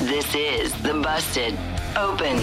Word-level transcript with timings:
This 0.00 0.34
is 0.34 0.72
the 0.82 0.94
Busted 0.94 1.54
Open 1.96 2.36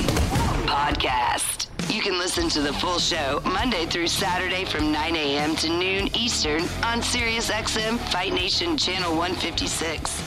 Podcast. 0.66 1.67
You 1.93 2.02
can 2.02 2.17
listen 2.17 2.47
to 2.49 2.61
the 2.61 2.71
full 2.73 2.97
show 2.97 3.41
Monday 3.45 3.85
through 3.85 4.08
Saturday 4.08 4.63
from 4.63 4.91
9 4.91 5.16
a.m. 5.16 5.55
to 5.58 5.69
noon 5.69 6.09
Eastern 6.16 6.61
on 6.83 7.02
SiriusXM 7.02 7.97
Fight 8.11 8.33
Nation 8.33 8.77
Channel 8.77 9.16
156. 9.16 10.23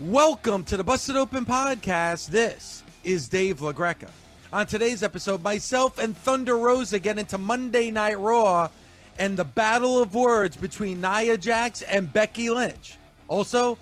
Welcome 0.00 0.64
to 0.64 0.76
the 0.76 0.84
Busted 0.84 1.16
Open 1.16 1.44
Podcast. 1.44 2.28
This 2.28 2.82
is 3.04 3.28
Dave 3.28 3.60
LaGreca. 3.60 4.08
On 4.52 4.66
today's 4.66 5.02
episode, 5.02 5.42
myself 5.42 5.98
and 5.98 6.16
Thunder 6.16 6.56
Rosa 6.56 6.98
get 6.98 7.18
into 7.18 7.36
Monday 7.38 7.90
Night 7.90 8.18
Raw 8.18 8.70
and 9.18 9.36
the 9.36 9.44
battle 9.44 10.00
of 10.02 10.14
words 10.14 10.56
between 10.56 11.00
Nia 11.00 11.36
Jax 11.36 11.82
and 11.82 12.12
Becky 12.12 12.50
Lynch. 12.50 12.96
Also, 13.28 13.78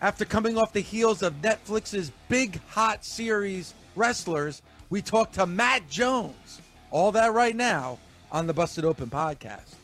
after 0.00 0.24
coming 0.24 0.58
off 0.58 0.72
the 0.72 0.80
heels 0.80 1.22
of 1.22 1.34
Netflix's 1.42 2.12
big 2.28 2.60
hot 2.68 3.04
series 3.04 3.74
Wrestlers, 3.94 4.62
we 4.90 5.02
talk 5.02 5.32
to 5.32 5.46
Matt 5.46 5.88
Jones. 5.88 6.60
All 6.90 7.12
that 7.12 7.32
right 7.32 7.56
now 7.56 7.98
on 8.30 8.46
the 8.46 8.52
Busted 8.52 8.84
Open 8.84 9.08
podcast. 9.08 9.74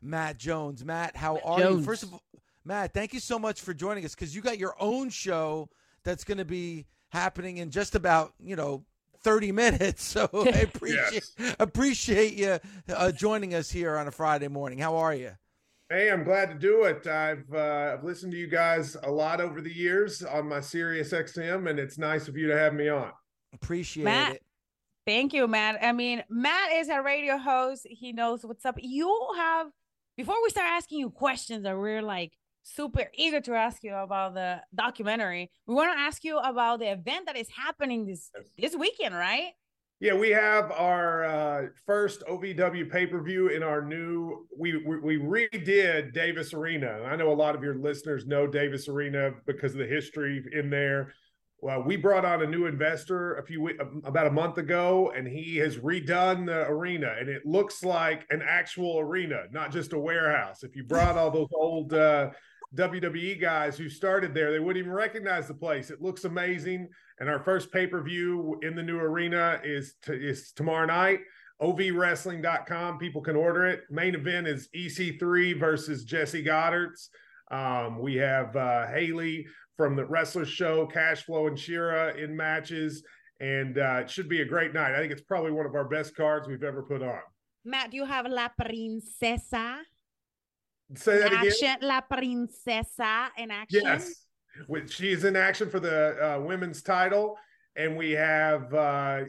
Matt 0.00 0.38
Jones. 0.38 0.84
Matt, 0.84 1.16
how 1.16 1.34
Matt 1.34 1.42
are 1.44 1.70
you? 1.70 1.82
First 1.82 2.02
of 2.02 2.12
all, 2.12 2.22
Matt, 2.64 2.92
thank 2.94 3.12
you 3.12 3.20
so 3.20 3.38
much 3.38 3.60
for 3.60 3.74
joining 3.74 4.04
us 4.04 4.14
because 4.14 4.34
you 4.34 4.42
got 4.42 4.58
your 4.58 4.74
own 4.78 5.10
show 5.10 5.68
that's 6.04 6.24
going 6.24 6.38
to 6.38 6.44
be 6.44 6.86
happening 7.10 7.58
in 7.58 7.70
just 7.70 7.94
about, 7.94 8.32
you 8.38 8.56
know, 8.56 8.84
30 9.28 9.52
minutes. 9.52 10.04
So 10.18 10.28
I 10.32 10.60
appreciate 10.60 11.30
appreciate 11.58 12.34
you 12.34 12.58
uh, 12.88 13.12
joining 13.12 13.54
us 13.54 13.70
here 13.70 13.96
on 13.96 14.08
a 14.08 14.10
Friday 14.10 14.48
morning. 14.48 14.78
How 14.78 14.96
are 14.96 15.14
you? 15.14 15.32
Hey, 15.90 16.10
I'm 16.10 16.24
glad 16.24 16.48
to 16.48 16.54
do 16.54 16.84
it. 16.84 17.06
I've 17.06 17.44
uh, 17.52 17.94
I've 17.94 18.04
listened 18.04 18.32
to 18.32 18.38
you 18.38 18.46
guys 18.46 18.96
a 19.02 19.10
lot 19.10 19.40
over 19.40 19.60
the 19.60 19.72
years 19.72 20.22
on 20.22 20.48
my 20.48 20.60
Sirius 20.60 21.12
XM, 21.12 21.68
and 21.68 21.78
it's 21.78 21.98
nice 21.98 22.26
of 22.26 22.36
you 22.36 22.48
to 22.48 22.56
have 22.56 22.74
me 22.74 22.88
on. 22.88 23.12
Appreciate 23.52 24.04
Matt. 24.04 24.36
it. 24.36 24.42
Thank 25.06 25.34
you, 25.34 25.46
Matt. 25.46 25.78
I 25.82 25.92
mean, 25.92 26.24
Matt 26.30 26.72
is 26.72 26.88
a 26.88 27.02
radio 27.02 27.36
host. 27.36 27.86
He 27.88 28.12
knows 28.12 28.44
what's 28.44 28.64
up. 28.64 28.76
You 28.78 29.14
have, 29.36 29.68
before 30.16 30.36
we 30.42 30.50
start 30.50 30.68
asking 30.70 31.00
you 31.00 31.10
questions 31.10 31.64
that 31.64 31.76
we're 31.76 32.02
like 32.02 32.32
super 32.62 33.06
eager 33.14 33.40
to 33.40 33.54
ask 33.54 33.82
you 33.82 33.94
about 33.94 34.34
the 34.34 34.60
documentary, 34.74 35.50
we 35.66 35.74
want 35.74 35.92
to 35.92 35.98
ask 35.98 36.24
you 36.24 36.38
about 36.38 36.80
the 36.80 36.90
event 36.90 37.26
that 37.26 37.36
is 37.36 37.48
happening 37.50 38.06
this 38.06 38.30
this 38.56 38.76
weekend, 38.76 39.14
right? 39.14 39.52
Yeah, 40.00 40.14
we 40.14 40.30
have 40.30 40.70
our 40.70 41.24
uh, 41.24 41.66
first 41.84 42.22
OVW 42.28 42.88
pay 42.88 43.06
per 43.06 43.20
view 43.20 43.48
in 43.48 43.64
our 43.64 43.82
new. 43.82 44.46
We, 44.56 44.76
we 44.76 45.00
we 45.00 45.18
redid 45.18 46.14
Davis 46.14 46.54
Arena. 46.54 47.02
I 47.04 47.16
know 47.16 47.32
a 47.32 47.34
lot 47.34 47.56
of 47.56 47.64
your 47.64 47.74
listeners 47.74 48.24
know 48.24 48.46
Davis 48.46 48.88
Arena 48.88 49.32
because 49.44 49.72
of 49.72 49.78
the 49.78 49.86
history 49.86 50.44
in 50.52 50.70
there. 50.70 51.12
Well, 51.60 51.82
we 51.82 51.96
brought 51.96 52.24
on 52.24 52.42
a 52.42 52.46
new 52.46 52.66
investor 52.66 53.34
a 53.34 53.44
few 53.44 53.68
about 54.04 54.28
a 54.28 54.30
month 54.30 54.58
ago, 54.58 55.12
and 55.16 55.26
he 55.26 55.56
has 55.56 55.76
redone 55.76 56.46
the 56.46 56.68
arena, 56.68 57.16
and 57.18 57.28
it 57.28 57.44
looks 57.44 57.82
like 57.82 58.24
an 58.30 58.42
actual 58.46 59.00
arena, 59.00 59.44
not 59.50 59.72
just 59.72 59.92
a 59.92 59.98
warehouse. 59.98 60.62
If 60.62 60.76
you 60.76 60.84
brought 60.84 61.16
all 61.16 61.32
those 61.32 61.48
old 61.52 61.92
uh, 61.94 62.30
WWE 62.76 63.40
guys 63.40 63.76
who 63.76 63.88
started 63.88 64.34
there, 64.34 64.52
they 64.52 64.60
wouldn't 64.60 64.84
even 64.84 64.92
recognize 64.92 65.48
the 65.48 65.54
place. 65.54 65.90
It 65.90 66.00
looks 66.00 66.24
amazing. 66.24 66.88
And 67.18 67.28
our 67.28 67.40
first 67.40 67.72
pay 67.72 67.88
per 67.88 68.02
view 68.02 68.60
in 68.62 68.76
the 68.76 68.82
new 68.82 68.98
arena 68.98 69.60
is 69.64 69.94
to, 70.02 70.14
is 70.14 70.52
tomorrow 70.52 70.86
night. 70.86 71.20
OVWrestling.com. 71.60 72.98
People 72.98 73.20
can 73.20 73.34
order 73.34 73.66
it. 73.66 73.80
Main 73.90 74.14
event 74.14 74.46
is 74.46 74.68
EC3 74.76 75.58
versus 75.58 76.04
Jesse 76.04 76.44
Godderz. 76.44 77.08
Um, 77.50 77.98
we 77.98 78.14
have 78.16 78.54
uh, 78.54 78.86
Haley 78.86 79.46
from 79.78 79.94
the 79.94 80.04
Wrestlers 80.04 80.48
Show, 80.48 80.86
Cash 80.86 81.22
Flow, 81.22 81.46
and 81.46 81.58
Shira 81.58 82.12
in 82.16 82.36
matches, 82.36 83.04
and 83.40 83.78
uh, 83.78 84.00
it 84.02 84.10
should 84.10 84.28
be 84.28 84.42
a 84.42 84.44
great 84.44 84.74
night. 84.74 84.92
I 84.92 84.98
think 84.98 85.12
it's 85.12 85.22
probably 85.22 85.52
one 85.52 85.64
of 85.64 85.74
our 85.76 85.84
best 85.84 86.14
cards 86.16 86.48
we've 86.48 86.64
ever 86.64 86.82
put 86.82 87.00
on. 87.00 87.20
Matt, 87.64 87.92
do 87.92 87.96
you 87.96 88.04
have 88.04 88.26
La 88.26 88.48
Princesa 88.60 89.78
Say 90.96 91.14
in 91.14 91.20
that 91.20 91.32
again. 91.32 91.46
action? 91.46 91.76
La 91.82 92.00
Princesa 92.00 93.28
in 93.38 93.50
action? 93.52 93.80
Yes, 93.84 94.26
she's 94.88 95.24
in 95.24 95.36
action 95.36 95.70
for 95.70 95.78
the 95.78 96.36
uh, 96.36 96.40
women's 96.40 96.82
title, 96.82 97.38
and 97.78 97.96
we 97.96 98.10
have 98.10 98.74
uh, 98.74 99.20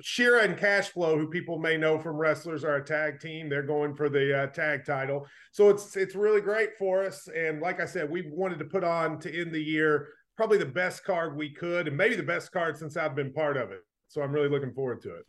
Shira 0.00 0.42
and 0.42 0.56
Cashflow, 0.56 1.16
who 1.16 1.28
people 1.28 1.58
may 1.58 1.76
know 1.76 1.98
from 1.98 2.16
wrestlers, 2.16 2.64
are 2.64 2.76
a 2.76 2.84
tag 2.84 3.20
team. 3.20 3.48
They're 3.48 3.62
going 3.62 3.94
for 3.94 4.08
the 4.08 4.44
uh, 4.44 4.46
tag 4.46 4.84
title, 4.84 5.26
so 5.52 5.68
it's 5.68 5.96
it's 5.96 6.14
really 6.14 6.40
great 6.40 6.70
for 6.78 7.04
us. 7.04 7.28
And 7.28 7.60
like 7.60 7.80
I 7.80 7.84
said, 7.84 8.10
we 8.10 8.30
wanted 8.32 8.58
to 8.60 8.64
put 8.64 8.82
on 8.82 9.20
to 9.20 9.40
end 9.40 9.52
the 9.52 9.62
year 9.62 10.08
probably 10.36 10.58
the 10.58 10.64
best 10.66 11.04
card 11.04 11.36
we 11.36 11.50
could, 11.50 11.88
and 11.88 11.96
maybe 11.96 12.16
the 12.16 12.22
best 12.22 12.52
card 12.52 12.78
since 12.78 12.96
I've 12.96 13.14
been 13.16 13.32
part 13.32 13.56
of 13.56 13.70
it. 13.72 13.80
So 14.06 14.22
I'm 14.22 14.32
really 14.32 14.48
looking 14.48 14.72
forward 14.72 15.02
to 15.02 15.14
it. 15.16 15.26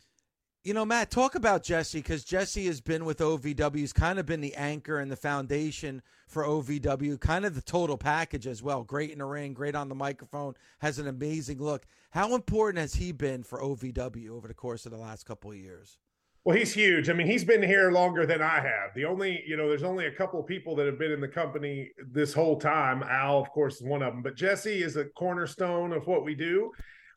You 0.62 0.74
know, 0.74 0.84
Matt, 0.84 1.10
talk 1.10 1.36
about 1.36 1.64
Jesse 1.64 2.00
because 2.00 2.26
Jesse 2.26 2.66
has 2.66 2.82
been 2.82 3.06
with 3.06 3.20
OVW. 3.20 3.78
He's 3.78 3.94
kind 3.94 4.20
of 4.20 4.26
been 4.26 4.42
the 4.42 4.54
anchor 4.56 5.00
and 5.00 5.10
the 5.10 5.16
foundation 5.16 6.02
for 6.28 6.44
OVW, 6.44 7.18
kind 7.22 7.46
of 7.46 7.56
the 7.56 7.62
total 7.62 7.96
package 7.96 8.46
as 8.46 8.62
well. 8.62 8.84
Great 8.84 9.12
in 9.12 9.20
the 9.20 9.26
ring, 9.26 9.54
great 9.54 9.74
on 9.74 9.88
the 9.88 9.96
microphone, 9.96 10.56
has 10.80 11.00
an 11.00 11.08
amazing 11.08 11.60
look. 11.60 11.86
How 12.10 12.36
important 12.36 12.82
has 12.82 12.96
he 12.96 13.14
been 13.14 13.42
for 13.42 13.62
OVW 13.62 14.32
over 14.32 14.50
the 14.50 14.54
course 14.54 14.86
of 14.86 14.92
the 14.92 14.98
last 14.98 15.26
couple 15.26 15.50
of 15.50 15.56
years? 15.56 15.98
Well, 16.44 16.58
he's 16.58 16.74
huge. 16.74 17.10
I 17.10 17.14
mean, 17.14 17.28
he's 17.28 17.46
been 17.46 17.64
here 17.64 17.92
longer 17.92 18.26
than 18.26 18.42
I 18.42 18.60
have. 18.60 18.94
The 18.96 19.06
only, 19.06 19.42
you 19.48 19.56
know, 19.56 19.70
there's 19.70 19.84
only 19.84 20.08
a 20.08 20.12
couple 20.12 20.42
of 20.42 20.46
people 20.46 20.76
that 20.76 20.88
have 20.88 21.00
been 21.00 21.14
in 21.14 21.22
the 21.22 21.28
company 21.30 21.92
this 22.12 22.34
whole 22.34 22.60
time. 22.60 23.02
Al, 23.04 23.40
of 23.40 23.50
course, 23.52 23.76
is 23.76 23.84
one 23.84 24.02
of 24.02 24.12
them, 24.12 24.22
but 24.22 24.36
Jesse 24.36 24.84
is 24.84 24.98
a 24.98 25.06
cornerstone 25.06 25.94
of 25.94 26.06
what 26.06 26.26
we 26.26 26.36
do. 26.36 26.72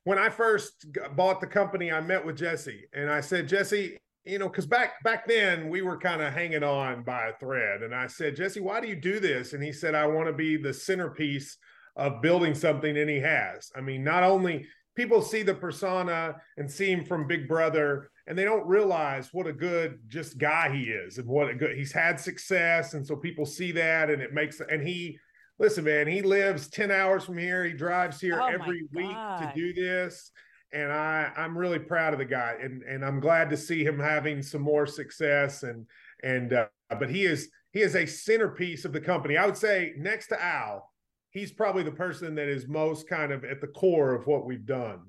When 0.05 0.19
I 0.19 0.29
first 0.31 0.87
bought 1.15 1.41
the 1.41 1.47
company, 1.47 1.93
I 1.93 2.01
met 2.01 2.25
with 2.25 2.37
Jesse 2.37 2.85
and 2.93 3.09
I 3.09 3.21
said, 3.21 3.49
Jesse, 3.49 3.99
you 4.25 4.38
know, 4.38 4.49
because 4.49 4.67
back 4.67 5.03
back 5.03 5.26
then 5.26 5.69
we 5.69 5.82
were 5.82 5.99
kind 5.99 6.23
of 6.23 6.32
hanging 6.32 6.62
on 6.62 7.03
by 7.03 7.29
a 7.29 7.38
thread, 7.38 7.82
and 7.82 7.94
I 7.94 8.06
said, 8.06 8.37
Jesse, 8.37 8.61
why 8.61 8.81
do 8.81 8.88
you 8.88 8.97
do 8.97 9.19
this? 9.21 9.53
And 9.53 9.62
he 9.62 9.73
said, 9.73 9.94
I 9.94 10.06
want 10.06 10.29
to 10.29 10.32
be 10.32 10.56
the 10.56 10.73
centerpiece 10.73 11.56
of 11.97 12.23
building 12.23 12.55
something, 12.55 12.97
and 12.97 13.11
he 13.11 13.19
has. 13.21 13.71
I 13.76 13.81
mean, 13.81 14.05
not 14.05 14.23
only 14.23 14.67
people 14.97 15.23
see 15.23 15.43
the 15.43 15.55
persona 15.55 16.37
and 16.56 16.71
see 16.71 16.91
him 16.91 17.05
from 17.05 17.26
Big 17.26 17.49
Brother, 17.49 18.11
and 18.26 18.38
they 18.38 18.44
don't 18.44 18.67
realize 18.67 19.31
what 19.32 19.47
a 19.49 19.53
good 19.53 19.99
just 20.09 20.38
guy 20.38 20.73
he 20.73 20.85
is, 20.85 21.19
and 21.19 21.26
what 21.26 21.49
a 21.49 21.55
good 21.55 21.76
he's 21.76 21.93
had 21.93 22.21
success, 22.21 22.94
and 22.94 23.05
so 23.06 23.17
people 23.17 23.44
see 23.44 23.73
that, 23.73 24.11
and 24.11 24.23
it 24.23 24.32
makes 24.32 24.61
and 24.61 24.87
he. 24.87 25.19
Listen, 25.62 25.85
man, 25.85 26.06
he 26.06 26.20
lives 26.20 26.69
10 26.69 26.91
hours 26.91 27.25
from 27.25 27.38
here. 27.38 27.64
He 27.64 27.73
drives 27.73 28.20
here 28.20 28.38
Oh, 28.38 28.47
every 28.47 28.87
week 28.93 29.11
to 29.11 29.53
do 29.55 29.73
this 29.73 30.31
and 30.73 30.91
I 30.91 31.31
I'm 31.37 31.56
really 31.56 31.79
proud 31.79 32.12
of 32.12 32.19
the 32.19 32.25
guy, 32.25 32.56
and 32.61 32.82
and 32.82 33.05
I'm 33.05 33.20
glad 33.20 33.50
to 33.50 33.56
see 33.56 33.85
him 33.85 33.99
having 33.99 34.43
some 34.43 34.62
more 34.62 34.87
success, 34.87 35.62
and 35.62 35.87
and 36.23 36.53
uh, 36.53 36.67
but 36.99 37.11
he 37.11 37.25
is 37.25 37.50
he 37.73 37.81
is 37.81 37.94
a 37.94 38.06
centerpiece 38.06 38.85
of 38.85 38.93
the 38.93 39.00
company. 39.00 39.37
I 39.37 39.47
would 39.47 39.56
say 39.56 39.93
next 39.97 40.29
to 40.29 40.43
Al, 40.43 40.91
he's 41.31 41.53
probably 41.53 41.82
the 41.82 41.93
person 41.93 42.35
that 42.37 42.49
is 42.49 42.69
most 42.69 43.09
kind 43.09 43.32
of 43.32 43.44
at 43.44 43.61
the 43.61 43.67
core 43.67 44.14
of 44.14 44.26
what 44.26 44.47
we've 44.47 44.67
done. 44.67 45.00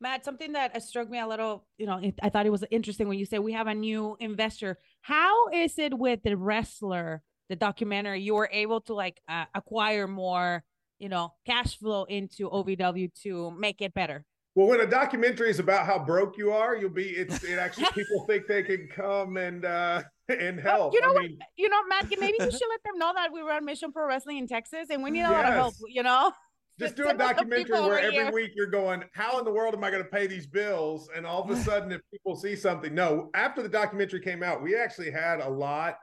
Matt, 0.00 0.24
something 0.24 0.52
that 0.52 0.82
struck 0.82 1.08
me 1.08 1.18
a 1.18 1.26
little, 1.26 1.66
you 1.78 1.86
know, 1.86 2.00
I 2.22 2.28
thought 2.28 2.44
it 2.44 2.52
was 2.52 2.64
interesting 2.70 3.08
when 3.08 3.18
you 3.18 3.24
said 3.24 3.40
we 3.40 3.52
have 3.52 3.68
a 3.68 3.74
new 3.74 4.16
investor. 4.20 4.78
How 5.00 5.48
is 5.48 5.78
it 5.78 5.96
with 5.96 6.22
the 6.22 6.36
wrestler, 6.36 7.22
the 7.48 7.56
documentary? 7.56 8.20
You 8.20 8.34
were 8.34 8.48
able 8.52 8.80
to 8.82 8.94
like 8.94 9.20
uh, 9.28 9.44
acquire 9.54 10.06
more, 10.06 10.64
you 10.98 11.08
know, 11.08 11.32
cash 11.46 11.78
flow 11.78 12.04
into 12.04 12.48
OVW 12.50 13.10
to 13.22 13.50
make 13.52 13.80
it 13.80 13.94
better. 13.94 14.24
Well, 14.54 14.68
when 14.68 14.80
a 14.80 14.86
documentary 14.86 15.50
is 15.50 15.58
about 15.58 15.84
how 15.84 15.98
broke 15.98 16.38
you 16.38 16.52
are, 16.52 16.76
you'll 16.76 16.90
be. 16.90 17.08
It's 17.08 17.42
it 17.42 17.58
actually 17.58 17.86
people 17.94 18.24
think 18.26 18.46
they 18.46 18.62
can 18.62 18.88
come 18.94 19.36
and 19.36 19.64
uh 19.64 20.02
and 20.28 20.60
help. 20.60 20.94
you 20.94 21.00
know, 21.00 21.10
I 21.10 21.12
what, 21.12 21.22
mean, 21.22 21.38
you 21.56 21.68
know, 21.68 21.80
Matt, 21.88 22.06
maybe 22.08 22.36
you 22.38 22.50
should 22.50 22.68
let 22.70 22.82
them 22.84 22.98
know 22.98 23.12
that 23.14 23.32
we 23.32 23.40
run 23.40 23.64
Mission 23.64 23.92
Pro 23.92 24.06
Wrestling 24.06 24.38
in 24.38 24.46
Texas 24.46 24.88
and 24.90 25.02
we 25.02 25.10
need 25.10 25.22
a 25.22 25.30
lot 25.30 25.44
of 25.44 25.54
help. 25.54 25.74
You 25.88 26.04
know, 26.04 26.32
just 26.78 26.94
do 26.94 27.02
a 27.02 27.06
Some 27.06 27.12
of 27.16 27.18
the 27.18 27.34
documentary 27.34 27.80
where 27.80 27.98
every 27.98 28.14
here- 28.14 28.32
week 28.32 28.52
you're 28.54 28.66
going, 28.68 29.02
how 29.12 29.38
in 29.40 29.44
the 29.44 29.50
world 29.50 29.74
am 29.74 29.82
I 29.82 29.90
going 29.90 30.04
to 30.04 30.08
pay 30.08 30.28
these 30.28 30.46
bills? 30.46 31.08
And 31.14 31.26
all 31.26 31.42
of 31.42 31.50
a 31.50 31.56
sudden, 31.62 31.90
if 31.90 32.00
people 32.12 32.36
see 32.36 32.54
something, 32.54 32.94
no. 32.94 33.30
After 33.34 33.60
the 33.60 33.68
documentary 33.68 34.20
came 34.20 34.44
out, 34.44 34.62
we 34.62 34.76
actually 34.76 35.10
had 35.10 35.40
a 35.40 35.48
lot 35.48 35.96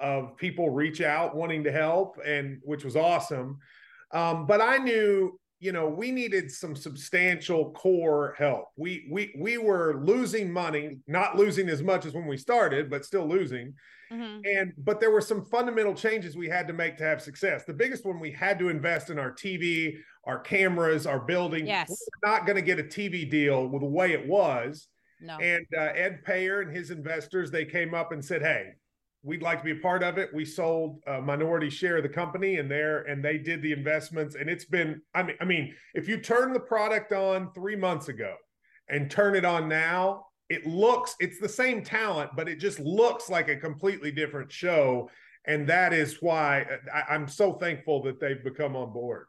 of 0.00 0.36
people 0.36 0.70
reach 0.70 1.00
out 1.00 1.36
wanting 1.36 1.64
to 1.64 1.72
help, 1.72 2.18
and 2.24 2.60
which 2.62 2.84
was 2.84 2.96
awesome. 2.96 3.58
Um, 4.12 4.46
but 4.46 4.60
I 4.60 4.78
knew, 4.78 5.38
you 5.60 5.72
know, 5.72 5.88
we 5.88 6.10
needed 6.10 6.50
some 6.50 6.76
substantial 6.76 7.72
core 7.72 8.34
help. 8.38 8.68
We 8.76 9.08
we 9.10 9.34
we 9.38 9.58
were 9.58 10.02
losing 10.04 10.52
money, 10.52 10.98
not 11.06 11.36
losing 11.36 11.68
as 11.68 11.82
much 11.82 12.06
as 12.06 12.14
when 12.14 12.26
we 12.26 12.36
started, 12.36 12.90
but 12.90 13.04
still 13.04 13.26
losing 13.26 13.74
Mhm. 14.12 14.42
and 14.44 14.72
but 14.76 15.00
there 15.00 15.10
were 15.10 15.22
some 15.22 15.46
fundamental 15.46 15.94
changes 15.94 16.36
we 16.36 16.46
had 16.48 16.68
to 16.68 16.74
make 16.74 16.98
to 16.98 17.04
have 17.04 17.22
success 17.22 17.64
the 17.64 17.72
biggest 17.72 18.04
one 18.04 18.20
we 18.20 18.30
had 18.30 18.58
to 18.58 18.68
invest 18.68 19.08
in 19.08 19.18
our 19.18 19.32
tv 19.32 19.96
our 20.24 20.38
cameras 20.38 21.06
our 21.06 21.18
building 21.20 21.66
Yes. 21.66 21.88
we're 21.88 22.30
not 22.30 22.44
going 22.46 22.56
to 22.56 22.62
get 22.62 22.78
a 22.78 22.82
tv 22.82 23.28
deal 23.28 23.66
with 23.66 23.80
the 23.80 23.88
way 23.88 24.12
it 24.12 24.26
was 24.28 24.88
no, 25.22 25.38
and 25.38 25.64
uh, 25.74 25.80
ed 25.94 26.22
payer 26.22 26.60
and 26.60 26.76
his 26.76 26.90
investors 26.90 27.50
they 27.50 27.64
came 27.64 27.94
up 27.94 28.12
and 28.12 28.22
said 28.22 28.42
hey 28.42 28.74
we'd 29.24 29.42
like 29.42 29.58
to 29.58 29.64
be 29.64 29.72
a 29.72 29.82
part 29.82 30.02
of 30.02 30.18
it 30.18 30.30
we 30.32 30.44
sold 30.44 31.00
a 31.06 31.20
minority 31.20 31.70
share 31.70 31.96
of 31.96 32.02
the 32.02 32.08
company 32.08 32.58
and 32.58 32.70
there 32.70 33.02
and 33.02 33.24
they 33.24 33.38
did 33.38 33.62
the 33.62 33.72
investments 33.72 34.36
and 34.36 34.48
it's 34.48 34.64
been 34.64 35.00
i 35.14 35.22
mean 35.22 35.36
i 35.40 35.44
mean 35.44 35.74
if 35.94 36.08
you 36.08 36.18
turn 36.18 36.52
the 36.52 36.60
product 36.60 37.12
on 37.12 37.52
three 37.52 37.76
months 37.76 38.08
ago 38.08 38.34
and 38.88 39.10
turn 39.10 39.34
it 39.34 39.44
on 39.44 39.68
now 39.68 40.26
it 40.50 40.66
looks 40.66 41.16
it's 41.20 41.40
the 41.40 41.48
same 41.48 41.82
talent 41.82 42.30
but 42.36 42.48
it 42.48 42.60
just 42.60 42.78
looks 42.78 43.30
like 43.30 43.48
a 43.48 43.56
completely 43.56 44.12
different 44.12 44.52
show 44.52 45.08
and 45.46 45.66
that 45.66 45.92
is 45.92 46.18
why 46.20 46.62
uh, 46.62 46.76
I, 46.94 47.14
i'm 47.14 47.26
so 47.26 47.54
thankful 47.54 48.02
that 48.02 48.20
they've 48.20 48.44
become 48.44 48.76
on 48.76 48.92
board 48.92 49.26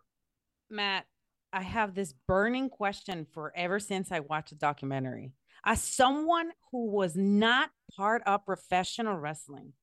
Matt, 0.69 1.05
I 1.53 1.61
have 1.61 1.93
this 1.93 2.13
burning 2.27 2.69
question 2.69 3.25
for 3.33 3.53
ever 3.55 3.79
since 3.79 4.11
I 4.11 4.21
watched 4.21 4.49
the 4.49 4.55
documentary. 4.55 5.31
As 5.65 5.81
someone 5.81 6.51
who 6.71 6.87
was 6.87 7.15
not 7.15 7.69
part 7.95 8.21
of 8.25 8.45
professional 8.45 9.15
wrestling, 9.15 9.73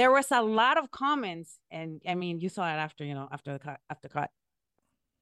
there 0.00 0.10
was 0.10 0.30
a 0.30 0.40
lot 0.40 0.78
of 0.78 0.90
comments, 0.90 1.58
and 1.70 2.00
I 2.08 2.14
mean, 2.14 2.40
you 2.40 2.48
saw 2.48 2.64
it 2.64 2.78
after, 2.78 3.04
you 3.04 3.12
know, 3.12 3.28
after 3.30 3.52
the 3.52 3.58
cut, 3.58 3.80
after 3.90 4.08
cut. 4.08 4.30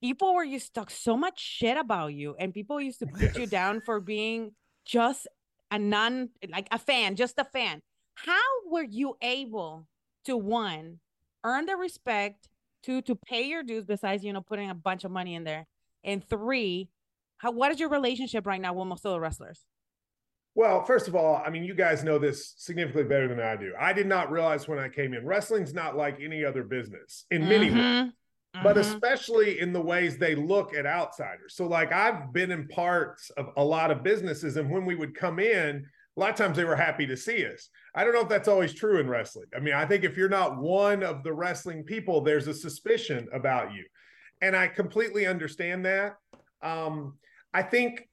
People 0.01 0.37
were 0.37 0.45
used 0.45 0.67
to 0.67 0.73
talk 0.75 0.91
so 0.93 1.17
much 1.17 1.41
shit 1.41 1.77
about 1.77 2.15
you, 2.15 2.37
and 2.39 2.55
people 2.55 2.81
used 2.81 3.01
to 3.01 3.07
put 3.07 3.37
you 3.37 3.49
down 3.49 3.81
for 3.81 3.99
being 3.99 4.53
just 4.87 5.27
a 5.73 5.81
non, 5.81 6.29
like 6.49 6.69
a 6.71 6.79
fan, 6.79 7.17
just 7.17 7.41
a 7.41 7.45
fan. 7.45 7.83
How 8.15 8.39
were 8.71 8.85
you 8.85 9.17
able 9.21 9.89
to 10.27 10.37
one 10.37 11.01
earn 11.43 11.67
the 11.67 11.75
respect, 11.75 12.49
two 12.85 13.03
to 13.03 13.17
pay 13.17 13.49
your 13.49 13.65
dues 13.65 13.85
besides 13.85 14.23
you 14.23 14.33
know 14.33 14.43
putting 14.43 14.71
a 14.71 14.77
bunch 14.77 15.03
of 15.03 15.11
money 15.11 15.35
in 15.35 15.43
there, 15.43 15.67
and 16.05 16.23
three, 16.23 16.89
how 17.39 17.51
what 17.51 17.73
is 17.73 17.81
your 17.81 17.89
relationship 17.89 18.47
right 18.47 18.61
now 18.61 18.75
with 18.75 18.87
most 18.87 19.05
of 19.05 19.11
the 19.11 19.19
wrestlers? 19.19 19.65
Well, 20.55 20.85
first 20.85 21.07
of 21.07 21.15
all, 21.15 21.41
I 21.45 21.51
mean, 21.51 21.63
you 21.63 21.75
guys 21.75 22.03
know 22.03 22.19
this 22.19 22.55
significantly 22.57 23.05
better 23.09 23.29
than 23.29 23.41
I 23.41 23.55
do. 23.55 23.73
I 23.79 23.93
did 23.93 24.07
not 24.09 24.31
realize 24.31 24.67
when 24.67 24.79
I 24.79 24.89
came 24.89 25.15
in, 25.15 25.25
wrestling's 25.25 25.73
not 25.73 25.97
like 25.97 26.19
any 26.21 26.45
other 26.45 26.65
business 26.65 27.27
in 27.31 27.49
many 27.49 27.71
ways, 27.71 27.81
Mhm, 27.81 28.13
but 28.65 28.77
especially 28.77 29.61
in 29.61 29.73
the 29.73 29.81
ways 29.81 30.19
they 30.19 30.35
look 30.35 30.75
at 30.75 30.85
outsiders. 30.85 31.55
So, 31.55 31.67
like, 31.69 31.93
I've 31.93 32.33
been 32.33 32.51
in 32.51 32.67
parts 32.67 33.31
of 33.31 33.51
a 33.57 33.65
lot 33.65 33.93
of 33.93 34.03
businesses, 34.03 34.57
and 34.57 34.69
when 34.69 34.85
we 34.85 34.97
would 34.97 35.15
come 35.15 35.39
in, 35.39 35.87
a 36.17 36.21
lot 36.21 36.31
of 36.31 36.37
times 36.37 36.57
they 36.57 36.65
were 36.65 36.75
happy 36.75 37.07
to 37.07 37.17
see 37.17 37.47
us. 37.47 37.69
I 37.95 38.03
don't 38.03 38.13
know 38.13 38.23
if 38.23 38.29
that's 38.29 38.49
always 38.49 38.75
true 38.75 38.99
in 38.99 39.09
wrestling. 39.09 39.47
I 39.55 39.61
mean, 39.61 39.75
I 39.75 39.87
think 39.87 40.03
if 40.03 40.17
you're 40.17 40.29
not 40.29 40.57
one 40.59 41.05
of 41.05 41.23
the 41.23 41.33
wrestling 41.33 41.85
people, 41.85 42.21
there's 42.21 42.49
a 42.49 42.55
suspicion 42.55 43.29
about 43.33 43.73
you. 43.73 43.85
And 44.43 44.57
I 44.57 44.67
completely 44.67 45.27
understand 45.27 45.85
that. 45.87 46.17
Um, 46.61 47.19
I 47.55 47.63
think 47.63 48.09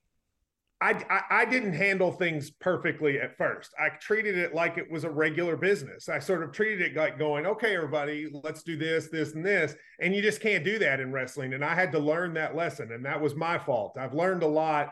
I, 0.81 0.91
I 1.09 1.21
I 1.41 1.45
didn't 1.45 1.73
handle 1.73 2.11
things 2.11 2.51
perfectly 2.51 3.19
at 3.19 3.37
first. 3.37 3.71
I 3.79 3.89
treated 3.89 4.37
it 4.37 4.53
like 4.53 4.77
it 4.77 4.91
was 4.91 5.05
a 5.05 5.09
regular 5.09 5.55
business. 5.55 6.09
I 6.09 6.19
sort 6.19 6.43
of 6.43 6.51
treated 6.51 6.81
it 6.81 6.97
like 6.97 7.17
going, 7.17 7.45
okay, 7.45 7.75
everybody, 7.75 8.27
let's 8.43 8.61
do 8.61 8.75
this, 8.75 9.07
this, 9.07 9.35
and 9.35 9.45
this. 9.45 9.73
And 10.01 10.13
you 10.13 10.21
just 10.21 10.41
can't 10.41 10.65
do 10.65 10.77
that 10.79 10.99
in 10.99 11.13
wrestling. 11.13 11.53
And 11.53 11.63
I 11.63 11.75
had 11.75 11.91
to 11.93 11.99
learn 11.99 12.33
that 12.33 12.55
lesson, 12.55 12.91
and 12.91 13.05
that 13.05 13.21
was 13.21 13.35
my 13.35 13.57
fault. 13.57 13.97
I've 13.97 14.13
learned 14.13 14.43
a 14.43 14.47
lot 14.47 14.89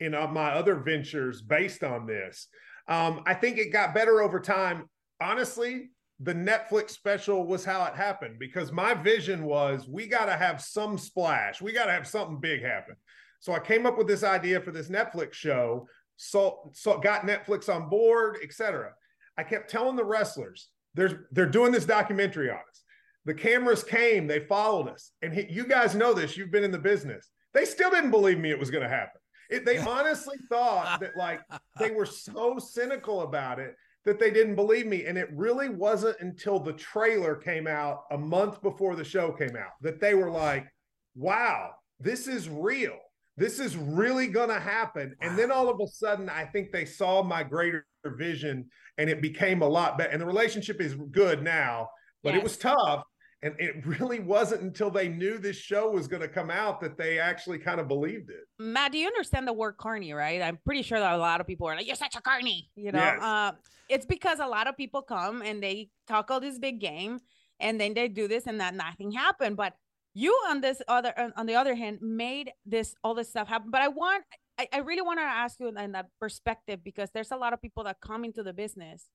in 0.00 0.14
uh, 0.14 0.26
my 0.26 0.52
other 0.52 0.76
ventures 0.76 1.42
based 1.42 1.84
on 1.84 2.06
this. 2.06 2.48
Um, 2.88 3.22
I 3.26 3.34
think 3.34 3.58
it 3.58 3.72
got 3.72 3.94
better 3.94 4.22
over 4.22 4.40
time. 4.40 4.88
Honestly, 5.20 5.90
the 6.20 6.34
Netflix 6.34 6.90
special 6.90 7.46
was 7.46 7.64
how 7.64 7.84
it 7.84 7.94
happened 7.94 8.38
because 8.38 8.72
my 8.72 8.94
vision 8.94 9.44
was 9.44 9.86
we 9.88 10.06
got 10.06 10.26
to 10.26 10.36
have 10.36 10.60
some 10.60 10.98
splash. 10.98 11.62
We 11.62 11.72
got 11.72 11.86
to 11.86 11.92
have 11.92 12.06
something 12.06 12.40
big 12.40 12.62
happen. 12.62 12.96
So 13.40 13.52
I 13.52 13.58
came 13.58 13.86
up 13.86 13.98
with 13.98 14.06
this 14.06 14.22
idea 14.22 14.60
for 14.60 14.70
this 14.70 14.88
Netflix 14.88 15.32
show. 15.32 15.86
So, 16.16 16.70
so 16.74 16.98
got 16.98 17.22
Netflix 17.22 17.74
on 17.74 17.88
board, 17.88 18.38
etc. 18.42 18.92
I 19.36 19.42
kept 19.42 19.70
telling 19.70 19.96
the 19.96 20.04
wrestlers, 20.04 20.68
"There's 20.94 21.14
they're 21.32 21.46
doing 21.46 21.72
this 21.72 21.86
documentary 21.86 22.50
on 22.50 22.56
us." 22.56 22.82
The 23.24 23.34
cameras 23.34 23.82
came, 23.82 24.26
they 24.26 24.40
followed 24.40 24.88
us, 24.88 25.12
and 25.22 25.32
he, 25.32 25.46
you 25.50 25.66
guys 25.66 25.94
know 25.94 26.12
this. 26.14 26.36
You've 26.36 26.50
been 26.50 26.64
in 26.64 26.70
the 26.70 26.78
business. 26.78 27.30
They 27.52 27.64
still 27.64 27.90
didn't 27.90 28.10
believe 28.10 28.38
me 28.38 28.50
it 28.50 28.58
was 28.58 28.70
going 28.70 28.82
to 28.82 28.88
happen. 28.88 29.20
It, 29.50 29.64
they 29.64 29.78
honestly 29.96 30.36
thought 30.48 31.00
that 31.00 31.16
like 31.16 31.40
they 31.78 31.90
were 31.90 32.06
so 32.06 32.58
cynical 32.58 33.22
about 33.22 33.58
it 33.58 33.74
that 34.04 34.18
they 34.18 34.30
didn't 34.30 34.54
believe 34.54 34.86
me. 34.86 35.04
And 35.04 35.18
it 35.18 35.28
really 35.32 35.68
wasn't 35.68 36.20
until 36.20 36.58
the 36.58 36.72
trailer 36.72 37.34
came 37.34 37.66
out 37.66 38.04
a 38.10 38.18
month 38.18 38.62
before 38.62 38.96
the 38.96 39.04
show 39.04 39.30
came 39.32 39.56
out 39.56 39.72
that 39.82 40.00
they 40.00 40.14
were 40.14 40.30
like, 40.30 40.66
wow, 41.14 41.72
this 41.98 42.26
is 42.26 42.48
real. 42.48 42.96
This 43.36 43.58
is 43.58 43.76
really 43.76 44.26
going 44.26 44.48
to 44.50 44.60
happen. 44.60 45.14
And 45.20 45.38
then 45.38 45.50
all 45.50 45.68
of 45.68 45.80
a 45.80 45.86
sudden, 45.86 46.28
I 46.28 46.44
think 46.44 46.72
they 46.72 46.84
saw 46.84 47.22
my 47.22 47.42
greater 47.42 47.86
vision 48.04 48.68
and 48.98 49.08
it 49.08 49.22
became 49.22 49.62
a 49.62 49.68
lot 49.68 49.96
better. 49.96 50.10
And 50.10 50.20
the 50.20 50.26
relationship 50.26 50.80
is 50.80 50.94
good 51.10 51.42
now, 51.42 51.88
but 52.22 52.34
it 52.34 52.42
was 52.42 52.56
tough. 52.56 53.04
And 53.42 53.54
it 53.58 53.86
really 53.86 54.20
wasn't 54.20 54.60
until 54.60 54.90
they 54.90 55.08
knew 55.08 55.38
this 55.38 55.56
show 55.56 55.90
was 55.90 56.06
going 56.06 56.20
to 56.20 56.28
come 56.28 56.50
out 56.50 56.78
that 56.82 56.98
they 56.98 57.18
actually 57.18 57.58
kind 57.58 57.80
of 57.80 57.88
believed 57.88 58.28
it. 58.28 58.44
Matt, 58.58 58.92
do 58.92 58.98
you 58.98 59.06
understand 59.06 59.48
the 59.48 59.52
word 59.54 59.78
carny, 59.78 60.12
right? 60.12 60.42
I'm 60.42 60.58
pretty 60.66 60.82
sure 60.82 60.98
that 60.98 61.14
a 61.14 61.16
lot 61.16 61.40
of 61.40 61.46
people 61.46 61.66
are 61.66 61.74
like, 61.74 61.86
"You're 61.86 61.96
such 61.96 62.16
a 62.16 62.20
carny," 62.20 62.68
you 62.74 62.92
know. 62.92 62.98
Yes. 62.98 63.22
Uh, 63.22 63.52
it's 63.88 64.04
because 64.04 64.40
a 64.40 64.46
lot 64.46 64.66
of 64.66 64.76
people 64.76 65.00
come 65.00 65.40
and 65.40 65.62
they 65.62 65.88
talk 66.06 66.30
all 66.30 66.40
this 66.40 66.58
big 66.58 66.80
game, 66.80 67.18
and 67.58 67.80
then 67.80 67.94
they 67.94 68.08
do 68.08 68.28
this 68.28 68.46
and 68.46 68.60
that 68.60 68.74
nothing 68.74 69.10
happened. 69.10 69.56
But 69.56 69.72
you, 70.14 70.32
on 70.48 70.60
this 70.60 70.82
other, 70.88 71.12
on- 71.36 71.46
the 71.46 71.54
other 71.54 71.74
hand, 71.74 71.98
made 72.00 72.50
this 72.66 72.94
all 73.04 73.14
this 73.14 73.28
stuff 73.28 73.48
happen. 73.48 73.70
But 73.70 73.82
I 73.82 73.88
want, 73.88 74.24
I, 74.58 74.68
I 74.72 74.78
really 74.78 75.02
want 75.02 75.18
to 75.20 75.24
ask 75.24 75.58
you 75.60 75.68
in, 75.68 75.78
in 75.78 75.92
that 75.92 76.06
perspective 76.20 76.80
because 76.84 77.10
there's 77.14 77.30
a 77.30 77.36
lot 77.36 77.52
of 77.52 77.62
people 77.62 77.84
that 77.84 77.98
come 78.00 78.24
into 78.24 78.42
the 78.42 78.52
business, 78.52 79.06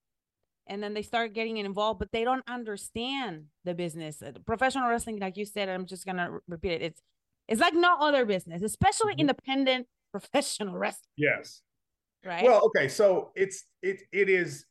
and 0.68 0.82
then 0.82 0.94
they 0.94 1.02
start 1.04 1.34
getting 1.34 1.58
involved, 1.58 2.00
but 2.00 2.12
they 2.12 2.24
don't 2.24 2.44
understand 2.48 3.46
the 3.66 3.76
business. 3.76 4.22
Uh, 4.22 4.32
Professional 4.46 4.90
wrestling, 4.90 5.20
like 5.20 5.38
you 5.38 5.46
said, 5.46 5.70
I'm 5.70 5.86
just 5.86 6.06
gonna 6.06 6.40
repeat 6.48 6.72
it. 6.74 6.82
It's 6.82 7.02
it's 7.48 7.62
like 7.62 7.76
no 7.76 7.96
other 8.00 8.26
business, 8.26 8.64
especially 8.64 9.14
Mhm. 9.14 9.20
independent 9.20 9.88
professional 10.12 10.76
wrestling, 10.76 11.12
Yes. 11.18 11.62
right? 12.26 12.44
Well, 12.44 12.62
okay, 12.68 12.88
so 12.88 13.32
it's 13.36 13.66
it 13.84 14.02
it 14.12 14.30
is. 14.30 14.66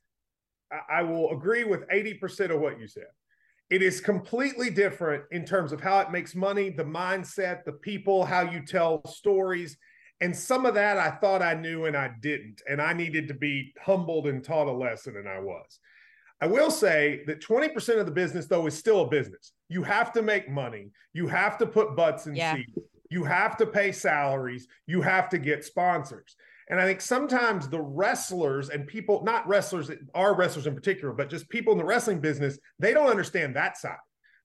I- 0.73 0.99
I 0.99 1.03
will 1.03 1.31
agree 1.31 1.63
with 1.65 1.85
eighty 1.93 2.15
percent 2.15 2.51
of 2.51 2.61
what 2.61 2.81
you 2.81 2.89
said. 2.89 3.07
It 3.75 3.83
is 3.83 4.01
completely 4.01 4.71
different 4.71 5.25
in 5.33 5.45
terms 5.45 5.73
of 5.73 5.81
how 5.81 5.99
it 5.99 6.13
makes 6.13 6.37
money, 6.37 6.71
the 6.71 6.85
mindset, 6.85 7.65
the 7.65 7.73
people, 7.73 8.25
how 8.25 8.43
you 8.43 8.65
tell 8.65 9.05
stories, 9.05 9.77
and 10.21 10.37
some 10.37 10.65
of 10.65 10.75
that 10.75 10.97
I 10.97 11.11
thought 11.11 11.43
I 11.43 11.55
knew 11.55 11.87
and 11.87 11.97
I 11.97 12.13
didn't, 12.23 12.63
and 12.71 12.81
I 12.81 12.93
needed 12.93 13.27
to 13.27 13.35
be 13.35 13.75
humbled 13.83 14.29
and 14.29 14.45
taught 14.45 14.69
a 14.69 14.73
lesson, 14.73 15.17
and 15.17 15.29
I 15.29 15.41
was. 15.41 15.81
I 16.41 16.47
will 16.47 16.71
say 16.71 17.25
that 17.27 17.43
20% 17.43 17.99
of 17.99 18.07
the 18.07 18.13
business, 18.13 18.47
though, 18.47 18.65
is 18.69 18.79
still 18.79 19.01
a 19.01 19.09
business. 19.09 19.51
You 19.69 19.83
have 19.83 20.13
to 20.13 20.23
make 20.23 20.49
money. 20.49 20.93
You 21.13 21.27
have 21.27 21.59
to 21.59 21.67
put 21.67 21.97
butts 21.97 22.29
in 22.29 22.37
Yeah. 22.37 22.55
seats. 22.55 22.79
You 23.11 23.25
have 23.25 23.57
to 23.57 23.67
pay 23.67 23.91
salaries. 23.91 24.69
You 24.87 25.03
have 25.03 25.29
to 25.31 25.39
get 25.39 25.65
sponsors. 25.65 26.37
And 26.69 26.81
I 26.81 26.87
think 26.87 27.01
sometimes 27.01 27.69
the 27.69 27.81
wrestlers 27.81 28.71
and 28.71 28.87
people, 28.87 29.23
not 29.23 29.47
wrestlers, 29.47 29.91
are 30.15 30.35
wrestlers 30.35 30.67
in 30.67 30.75
particular, 30.75 31.13
but 31.13 31.29
just 31.29 31.49
people 31.49 31.73
in 31.73 31.79
the 31.79 31.85
wrestling 31.85 32.21
business, 32.21 32.59
they 32.79 32.95
don't 32.95 33.11
understand 33.11 33.55
that 33.57 33.77
side. 33.77 33.97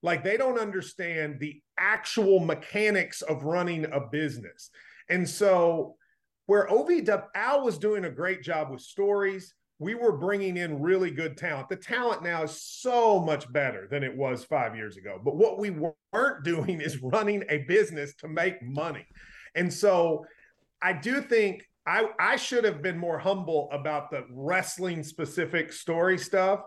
Like 0.02 0.24
they 0.24 0.38
don't 0.38 0.60
understand 0.60 1.40
the 1.40 1.62
actual 1.78 2.40
mechanics 2.40 3.22
of 3.22 3.44
running 3.44 3.86
a 3.86 4.02
business. 4.12 4.70
And 5.10 5.28
so 5.28 5.96
where 6.46 6.68
OVW 6.68 7.28
Al 7.36 7.64
was 7.64 7.78
doing 7.78 8.06
a 8.06 8.10
great 8.10 8.42
job 8.42 8.72
with 8.72 8.82
stories. 8.82 9.54
We 9.78 9.94
were 9.94 10.18
bringing 10.18 10.58
in 10.58 10.82
really 10.82 11.12
good 11.12 11.38
talent. 11.38 11.70
The 11.70 11.76
talent 11.76 12.24
now 12.24 12.44
is 12.44 12.60
so 12.60 13.20
much 13.20 13.52
better 13.54 13.88
than 13.90 14.04
it 14.04 14.18
was 14.18 14.44
five 14.44 14.76
years 14.76 14.98
ago. 14.98 15.22
But 15.24 15.36
what 15.36 15.60
we 15.60 15.70
weren't 15.70 16.44
doing 16.44 16.82
is 16.82 17.04
running 17.04 17.44
a 17.50 17.60
business 17.60 18.16
to 18.16 18.28
make 18.28 18.62
money. 18.64 19.06
And 19.54 19.72
so 19.72 20.26
I 20.82 20.94
do 20.94 21.22
think 21.22 21.69
I, 21.90 22.06
I 22.20 22.36
should 22.36 22.64
have 22.66 22.82
been 22.82 22.98
more 22.98 23.18
humble 23.18 23.68
about 23.72 24.12
the 24.12 24.26
wrestling 24.30 25.04
specific 25.04 25.74
story 25.74 26.18
stuff 26.18 26.62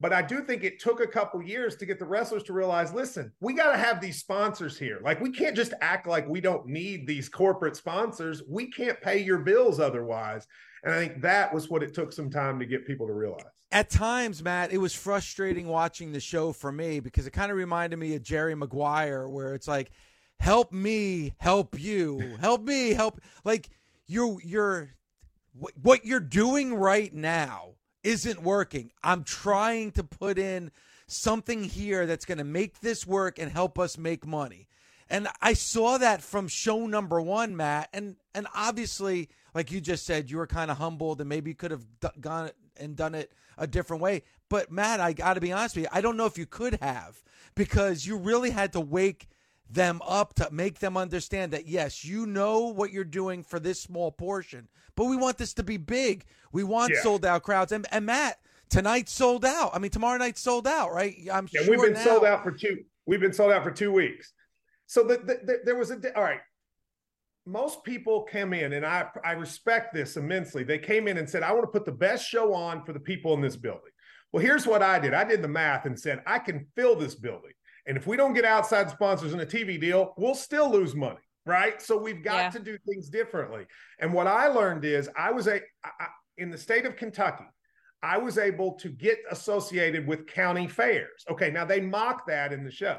but 0.00 0.14
I 0.14 0.22
do 0.22 0.42
think 0.42 0.64
it 0.64 0.80
took 0.80 1.00
a 1.00 1.06
couple 1.06 1.42
years 1.42 1.76
to 1.76 1.86
get 1.86 1.98
the 1.98 2.06
wrestlers 2.06 2.42
to 2.44 2.54
realize 2.54 2.94
listen, 2.94 3.32
we 3.40 3.52
got 3.52 3.72
to 3.72 3.78
have 3.78 4.00
these 4.00 4.18
sponsors 4.18 4.78
here. 4.78 4.98
Like, 5.04 5.20
we 5.20 5.30
can't 5.30 5.54
just 5.54 5.74
act 5.82 6.06
like 6.06 6.26
we 6.26 6.40
don't 6.40 6.66
need 6.66 7.06
these 7.06 7.28
corporate 7.28 7.76
sponsors. 7.76 8.42
We 8.48 8.70
can't 8.70 9.00
pay 9.02 9.18
your 9.18 9.38
bills 9.38 9.78
otherwise. 9.78 10.46
And 10.84 10.94
I 10.94 10.98
think 10.98 11.20
that 11.20 11.52
was 11.52 11.68
what 11.68 11.82
it 11.82 11.92
took 11.92 12.12
some 12.12 12.30
time 12.30 12.58
to 12.58 12.64
get 12.64 12.86
people 12.86 13.06
to 13.06 13.12
realize. 13.12 13.44
At 13.72 13.90
times, 13.90 14.42
Matt, 14.42 14.72
it 14.72 14.78
was 14.78 14.94
frustrating 14.94 15.68
watching 15.68 16.12
the 16.12 16.20
show 16.20 16.52
for 16.52 16.72
me 16.72 17.00
because 17.00 17.26
it 17.26 17.32
kind 17.32 17.50
of 17.52 17.58
reminded 17.58 17.98
me 17.98 18.14
of 18.16 18.22
Jerry 18.22 18.54
Maguire, 18.54 19.28
where 19.28 19.54
it's 19.54 19.68
like, 19.68 19.90
help 20.40 20.72
me, 20.72 21.34
help 21.38 21.78
you, 21.78 22.36
help 22.40 22.62
me, 22.62 22.94
help. 22.94 23.20
Like, 23.44 23.68
you're, 24.10 24.38
you're, 24.42 24.90
what 25.80 26.04
you're 26.04 26.20
doing 26.20 26.74
right 26.74 27.12
now 27.12 27.74
isn't 28.02 28.42
working. 28.42 28.90
I'm 29.02 29.24
trying 29.24 29.92
to 29.92 30.04
put 30.04 30.38
in 30.38 30.70
something 31.06 31.64
here 31.64 32.06
that's 32.06 32.24
going 32.24 32.38
to 32.38 32.44
make 32.44 32.80
this 32.80 33.06
work 33.06 33.38
and 33.38 33.50
help 33.50 33.78
us 33.78 33.98
make 33.98 34.26
money. 34.26 34.68
And 35.08 35.28
I 35.42 35.54
saw 35.54 35.98
that 35.98 36.22
from 36.22 36.46
show 36.46 36.86
number 36.86 37.20
one, 37.20 37.56
Matt. 37.56 37.88
And 37.92 38.16
and 38.32 38.46
obviously, 38.54 39.28
like 39.54 39.72
you 39.72 39.80
just 39.80 40.06
said, 40.06 40.30
you 40.30 40.36
were 40.36 40.46
kind 40.46 40.70
of 40.70 40.78
humbled 40.78 41.20
and 41.20 41.28
maybe 41.28 41.50
you 41.50 41.56
could 41.56 41.72
have 41.72 41.84
d- 42.00 42.08
gone 42.20 42.50
and 42.76 42.94
done 42.94 43.16
it 43.16 43.32
a 43.58 43.66
different 43.66 44.02
way. 44.02 44.22
But 44.48 44.70
Matt, 44.70 45.00
I 45.00 45.12
got 45.12 45.34
to 45.34 45.40
be 45.40 45.52
honest 45.52 45.74
with 45.74 45.84
you, 45.84 45.90
I 45.92 46.00
don't 46.00 46.16
know 46.16 46.26
if 46.26 46.38
you 46.38 46.46
could 46.46 46.78
have 46.80 47.22
because 47.56 48.06
you 48.06 48.16
really 48.16 48.50
had 48.50 48.72
to 48.74 48.80
wake 48.80 49.28
them 49.72 50.00
up 50.06 50.34
to 50.34 50.48
make 50.50 50.80
them 50.80 50.96
understand 50.96 51.52
that 51.52 51.66
yes, 51.66 52.04
you 52.04 52.26
know 52.26 52.60
what 52.60 52.92
you're 52.92 53.04
doing 53.04 53.42
for 53.42 53.60
this 53.60 53.80
small 53.80 54.10
portion, 54.10 54.68
but 54.96 55.04
we 55.04 55.16
want 55.16 55.38
this 55.38 55.54
to 55.54 55.62
be 55.62 55.76
big. 55.76 56.24
We 56.52 56.64
want 56.64 56.92
yeah. 56.92 57.02
sold 57.02 57.24
out 57.24 57.42
crowds. 57.42 57.72
And, 57.72 57.86
and 57.92 58.06
Matt, 58.06 58.38
tonight 58.68 59.08
sold 59.08 59.44
out. 59.44 59.70
I 59.72 59.78
mean, 59.78 59.90
tomorrow 59.90 60.18
night 60.18 60.38
sold 60.38 60.66
out, 60.66 60.92
right? 60.92 61.14
I'm 61.32 61.48
yeah, 61.52 61.62
sure 61.62 61.70
we've 61.70 61.82
been 61.82 61.92
now. 61.94 62.04
sold 62.04 62.24
out 62.24 62.42
for 62.42 62.52
two. 62.52 62.78
We've 63.06 63.20
been 63.20 63.32
sold 63.32 63.52
out 63.52 63.62
for 63.62 63.70
two 63.70 63.92
weeks. 63.92 64.32
So 64.86 65.04
the, 65.04 65.18
the, 65.18 65.38
the, 65.44 65.58
there 65.64 65.76
was 65.76 65.90
a 65.90 66.16
all 66.16 66.22
right. 66.22 66.40
Most 67.46 67.84
people 67.84 68.24
came 68.24 68.52
in, 68.52 68.72
and 68.74 68.84
I 68.84 69.06
I 69.24 69.32
respect 69.32 69.94
this 69.94 70.16
immensely. 70.16 70.62
They 70.62 70.78
came 70.78 71.08
in 71.08 71.16
and 71.16 71.28
said, 71.28 71.42
"I 71.42 71.52
want 71.52 71.62
to 71.64 71.70
put 71.70 71.84
the 71.84 71.92
best 71.92 72.28
show 72.28 72.52
on 72.52 72.84
for 72.84 72.92
the 72.92 73.00
people 73.00 73.34
in 73.34 73.40
this 73.40 73.56
building." 73.56 73.92
Well, 74.32 74.42
here's 74.42 74.66
what 74.66 74.82
I 74.82 74.98
did. 74.98 75.14
I 75.14 75.24
did 75.24 75.42
the 75.42 75.48
math 75.48 75.86
and 75.86 75.98
said, 75.98 76.22
"I 76.26 76.38
can 76.38 76.66
fill 76.76 76.96
this 76.96 77.14
building." 77.14 77.52
And 77.90 77.96
if 77.96 78.06
we 78.06 78.16
don't 78.16 78.34
get 78.34 78.44
outside 78.44 78.88
sponsors 78.88 79.32
in 79.32 79.40
a 79.40 79.44
TV 79.44 79.78
deal, 79.80 80.14
we'll 80.16 80.36
still 80.36 80.70
lose 80.70 80.94
money, 80.94 81.18
right? 81.44 81.82
So 81.82 81.96
we've 81.96 82.22
got 82.22 82.36
yeah. 82.36 82.50
to 82.50 82.60
do 82.60 82.78
things 82.86 83.08
differently. 83.08 83.66
And 83.98 84.14
what 84.14 84.28
I 84.28 84.46
learned 84.46 84.84
is 84.84 85.10
I 85.16 85.32
was 85.32 85.48
a 85.48 85.56
I, 85.84 86.06
in 86.38 86.50
the 86.50 86.56
state 86.56 86.86
of 86.86 86.94
Kentucky, 86.94 87.46
I 88.00 88.16
was 88.16 88.38
able 88.38 88.74
to 88.74 88.90
get 88.90 89.18
associated 89.28 90.06
with 90.06 90.28
county 90.28 90.68
fairs. 90.68 91.24
Okay, 91.28 91.50
now 91.50 91.64
they 91.64 91.80
mock 91.80 92.28
that 92.28 92.52
in 92.52 92.62
the 92.62 92.70
show. 92.70 92.96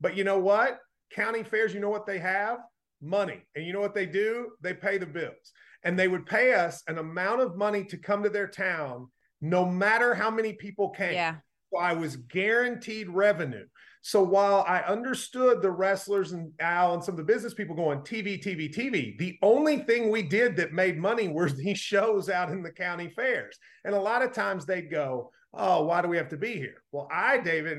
But 0.00 0.16
you 0.16 0.24
know 0.24 0.38
what? 0.38 0.78
County 1.12 1.42
fairs, 1.42 1.74
you 1.74 1.80
know 1.80 1.90
what 1.90 2.06
they 2.06 2.18
have? 2.18 2.60
Money. 3.02 3.42
And 3.54 3.66
you 3.66 3.74
know 3.74 3.80
what 3.80 3.94
they 3.94 4.06
do? 4.06 4.52
They 4.62 4.72
pay 4.72 4.96
the 4.96 5.04
bills. 5.04 5.52
And 5.84 5.98
they 5.98 6.08
would 6.08 6.24
pay 6.24 6.54
us 6.54 6.82
an 6.88 6.96
amount 6.96 7.42
of 7.42 7.58
money 7.58 7.84
to 7.84 7.98
come 7.98 8.22
to 8.22 8.30
their 8.30 8.48
town 8.48 9.08
no 9.42 9.66
matter 9.66 10.14
how 10.14 10.30
many 10.30 10.54
people 10.54 10.88
came. 10.88 11.12
Yeah. 11.12 11.34
So 11.70 11.78
I 11.78 11.92
was 11.92 12.16
guaranteed 12.16 13.10
revenue. 13.10 13.66
So 14.06 14.22
while 14.22 14.64
I 14.68 14.82
understood 14.82 15.60
the 15.60 15.72
wrestlers 15.72 16.30
and 16.30 16.52
Al 16.60 16.94
and 16.94 17.02
some 17.02 17.14
of 17.14 17.16
the 17.16 17.24
business 17.24 17.54
people 17.54 17.74
going 17.74 18.02
TV, 18.02 18.40
TV, 18.40 18.72
TV, 18.72 19.18
the 19.18 19.36
only 19.42 19.78
thing 19.78 20.10
we 20.10 20.22
did 20.22 20.54
that 20.58 20.72
made 20.72 20.96
money 20.96 21.26
was 21.26 21.54
these 21.56 21.78
shows 21.78 22.30
out 22.30 22.52
in 22.52 22.62
the 22.62 22.70
county 22.70 23.08
fairs. 23.08 23.58
And 23.84 23.96
a 23.96 24.00
lot 24.00 24.22
of 24.22 24.30
times 24.30 24.64
they'd 24.64 24.92
go, 24.92 25.32
Oh, 25.52 25.86
why 25.86 26.02
do 26.02 26.08
we 26.08 26.18
have 26.18 26.28
to 26.28 26.36
be 26.36 26.52
here? 26.52 26.84
Well, 26.92 27.08
I, 27.10 27.38
David, 27.38 27.78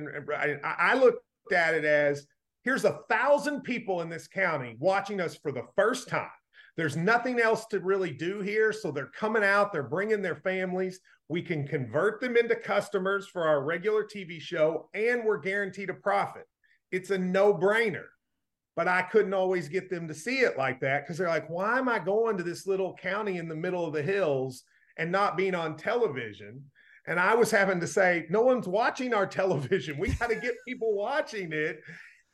I 0.66 0.96
looked 0.96 1.24
at 1.54 1.76
it 1.76 1.86
as 1.86 2.28
here's 2.66 2.84
a 2.84 3.00
thousand 3.10 3.62
people 3.62 4.02
in 4.02 4.10
this 4.10 4.28
county 4.28 4.76
watching 4.80 5.22
us 5.22 5.38
for 5.38 5.54
the 5.54 5.64
first 5.78 6.10
time. 6.10 6.28
There's 6.76 6.98
nothing 6.98 7.40
else 7.40 7.68
to 7.68 7.80
really 7.80 8.12
do 8.12 8.42
here. 8.42 8.74
So 8.74 8.92
they're 8.92 9.12
coming 9.18 9.46
out, 9.46 9.72
they're 9.72 9.84
bringing 9.84 10.22
their 10.22 10.36
families. 10.36 11.00
We 11.30 11.42
can 11.42 11.68
convert 11.68 12.22
them 12.22 12.38
into 12.38 12.56
customers 12.56 13.28
for 13.28 13.46
our 13.46 13.64
regular 13.64 14.04
TV 14.04 14.40
show, 14.40 14.90
and 14.94 15.24
we're 15.26 15.40
guaranteed 15.40 15.90
a 15.90 15.94
profit. 15.94 16.46
It's 16.92 17.10
a 17.10 17.18
no 17.18 17.54
brainer. 17.54 18.06
But 18.76 18.88
I 18.88 19.02
couldn't 19.02 19.34
always 19.34 19.68
get 19.68 19.90
them 19.90 20.08
to 20.08 20.14
see 20.14 20.40
it 20.40 20.58
like 20.58 20.80
that 20.82 21.04
because 21.04 21.18
they're 21.18 21.28
like, 21.28 21.50
why 21.50 21.80
am 21.80 21.90
I 21.90 21.98
going 21.98 22.38
to 22.38 22.44
this 22.44 22.68
little 22.68 22.96
county 22.96 23.38
in 23.38 23.50
the 23.50 23.56
middle 23.56 23.86
of 23.86 23.94
the 23.94 24.04
hills 24.04 24.64
and 24.98 25.12
not 25.12 25.36
being 25.36 25.56
on 25.56 25.76
television? 25.76 26.64
And 27.08 27.20
I 27.20 27.34
was 27.34 27.50
having 27.50 27.80
to 27.80 27.88
say, 27.88 28.28
no 28.30 28.42
one's 28.42 28.68
watching 28.68 29.14
our 29.14 29.26
television. 29.28 29.98
We 29.98 30.10
got 30.14 30.30
to 30.30 30.36
get 30.36 30.54
people 30.68 30.94
watching 30.96 31.52
it. 31.52 31.82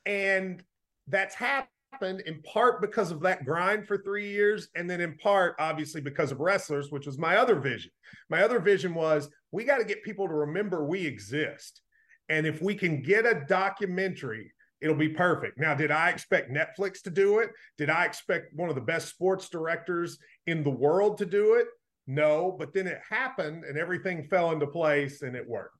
And 0.05 0.61
that's 1.07 1.33
happened 1.33 1.69
happened 1.93 2.21
in 2.21 2.41
part 2.41 2.81
because 2.81 3.11
of 3.11 3.21
that 3.21 3.45
grind 3.45 3.87
for 3.87 3.97
three 3.97 4.29
years, 4.29 4.67
and 4.75 4.89
then 4.89 5.01
in 5.01 5.15
part, 5.17 5.55
obviously, 5.59 6.01
because 6.01 6.31
of 6.31 6.39
wrestlers, 6.39 6.91
which 6.91 7.05
was 7.05 7.17
my 7.17 7.37
other 7.37 7.55
vision. 7.55 7.91
My 8.29 8.43
other 8.43 8.59
vision 8.59 8.93
was 8.93 9.29
we 9.51 9.63
got 9.63 9.77
to 9.77 9.85
get 9.85 10.03
people 10.03 10.27
to 10.27 10.33
remember 10.33 10.85
we 10.85 11.05
exist. 11.05 11.81
And 12.29 12.47
if 12.47 12.61
we 12.61 12.75
can 12.75 13.01
get 13.01 13.25
a 13.25 13.43
documentary, 13.47 14.51
it'll 14.81 14.95
be 14.95 15.09
perfect. 15.09 15.59
Now, 15.59 15.75
did 15.75 15.91
I 15.91 16.09
expect 16.09 16.51
Netflix 16.51 17.01
to 17.03 17.09
do 17.09 17.39
it? 17.39 17.51
Did 17.77 17.89
I 17.89 18.05
expect 18.05 18.53
one 18.55 18.69
of 18.69 18.75
the 18.75 18.81
best 18.81 19.09
sports 19.09 19.49
directors 19.49 20.17
in 20.47 20.63
the 20.63 20.69
world 20.69 21.17
to 21.19 21.25
do 21.25 21.55
it? 21.55 21.67
No, 22.07 22.55
but 22.57 22.73
then 22.73 22.87
it 22.87 22.99
happened 23.07 23.63
and 23.63 23.77
everything 23.77 24.27
fell 24.29 24.51
into 24.51 24.67
place 24.67 25.21
and 25.21 25.35
it 25.35 25.47
worked. 25.47 25.77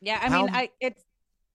Yeah, 0.00 0.18
I 0.20 0.28
mean, 0.28 0.48
I 0.52 0.70
it's 0.80 1.02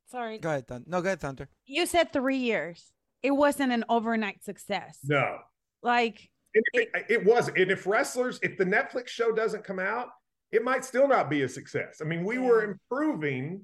sorry. 0.09 0.37
Go 0.37 0.49
ahead, 0.49 0.67
Thunder. 0.67 0.89
No, 0.89 1.01
go 1.01 1.07
ahead, 1.07 1.19
Thunder. 1.19 1.49
You 1.65 1.85
said 1.85 2.13
three 2.13 2.37
years 2.37 2.91
it 3.23 3.31
wasn't 3.31 3.71
an 3.71 3.83
overnight 3.89 4.43
success. 4.43 4.99
No. 5.03 5.39
Like 5.83 6.29
it, 6.53 6.63
it, 6.73 7.05
it 7.09 7.25
was. 7.25 7.49
And 7.49 7.71
if 7.71 7.85
wrestlers, 7.85 8.39
if 8.41 8.57
the 8.57 8.65
Netflix 8.65 9.09
show 9.09 9.31
doesn't 9.31 9.63
come 9.63 9.79
out, 9.79 10.09
it 10.51 10.63
might 10.63 10.85
still 10.85 11.07
not 11.07 11.29
be 11.29 11.43
a 11.43 11.49
success. 11.49 11.99
I 12.01 12.05
mean, 12.05 12.23
we 12.23 12.35
yeah. 12.35 12.41
were 12.41 12.63
improving, 12.63 13.61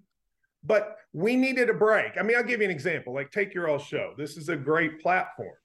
but 0.63 0.97
we 1.13 1.35
needed 1.35 1.69
a 1.69 1.73
break. 1.73 2.13
I 2.19 2.23
mean, 2.23 2.35
I'll 2.37 2.43
give 2.43 2.59
you 2.59 2.65
an 2.65 2.71
example. 2.71 3.13
Like, 3.13 3.31
take 3.31 3.53
your 3.53 3.69
all 3.69 3.79
show. 3.79 4.13
This 4.17 4.37
is 4.37 4.49
a 4.49 4.55
great 4.55 5.01
platform. 5.01 5.55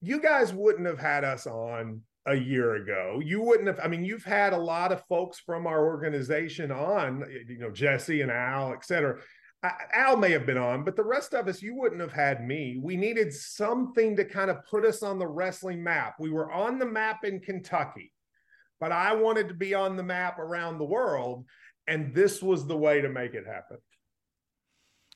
You 0.00 0.20
guys 0.20 0.52
wouldn't 0.52 0.86
have 0.86 0.98
had 0.98 1.24
us 1.24 1.46
on 1.46 2.02
a 2.26 2.34
year 2.34 2.76
ago. 2.76 3.20
You 3.24 3.40
wouldn't 3.40 3.68
have, 3.68 3.78
I 3.82 3.88
mean, 3.88 4.04
you've 4.04 4.24
had 4.24 4.52
a 4.52 4.58
lot 4.58 4.92
of 4.92 5.04
folks 5.08 5.38
from 5.38 5.66
our 5.66 5.84
organization 5.84 6.70
on, 6.70 7.24
you 7.48 7.58
know, 7.58 7.70
Jesse 7.70 8.20
and 8.20 8.30
Al, 8.30 8.72
et 8.72 8.84
cetera. 8.84 9.20
Al 9.62 10.16
may 10.16 10.30
have 10.32 10.46
been 10.46 10.58
on, 10.58 10.84
but 10.84 10.96
the 10.96 11.04
rest 11.04 11.34
of 11.34 11.48
us, 11.48 11.62
you 11.62 11.74
wouldn't 11.74 12.00
have 12.00 12.12
had 12.12 12.46
me. 12.46 12.78
We 12.80 12.96
needed 12.96 13.32
something 13.32 14.16
to 14.16 14.24
kind 14.24 14.50
of 14.50 14.64
put 14.66 14.84
us 14.84 15.02
on 15.02 15.18
the 15.18 15.26
wrestling 15.26 15.82
map. 15.82 16.16
We 16.18 16.30
were 16.30 16.52
on 16.52 16.78
the 16.78 16.86
map 16.86 17.24
in 17.24 17.40
Kentucky, 17.40 18.12
but 18.78 18.92
I 18.92 19.14
wanted 19.14 19.48
to 19.48 19.54
be 19.54 19.74
on 19.74 19.96
the 19.96 20.02
map 20.02 20.38
around 20.38 20.78
the 20.78 20.84
world. 20.84 21.46
And 21.88 22.14
this 22.14 22.42
was 22.42 22.66
the 22.66 22.76
way 22.76 23.00
to 23.00 23.08
make 23.08 23.34
it 23.34 23.46
happen. 23.46 23.78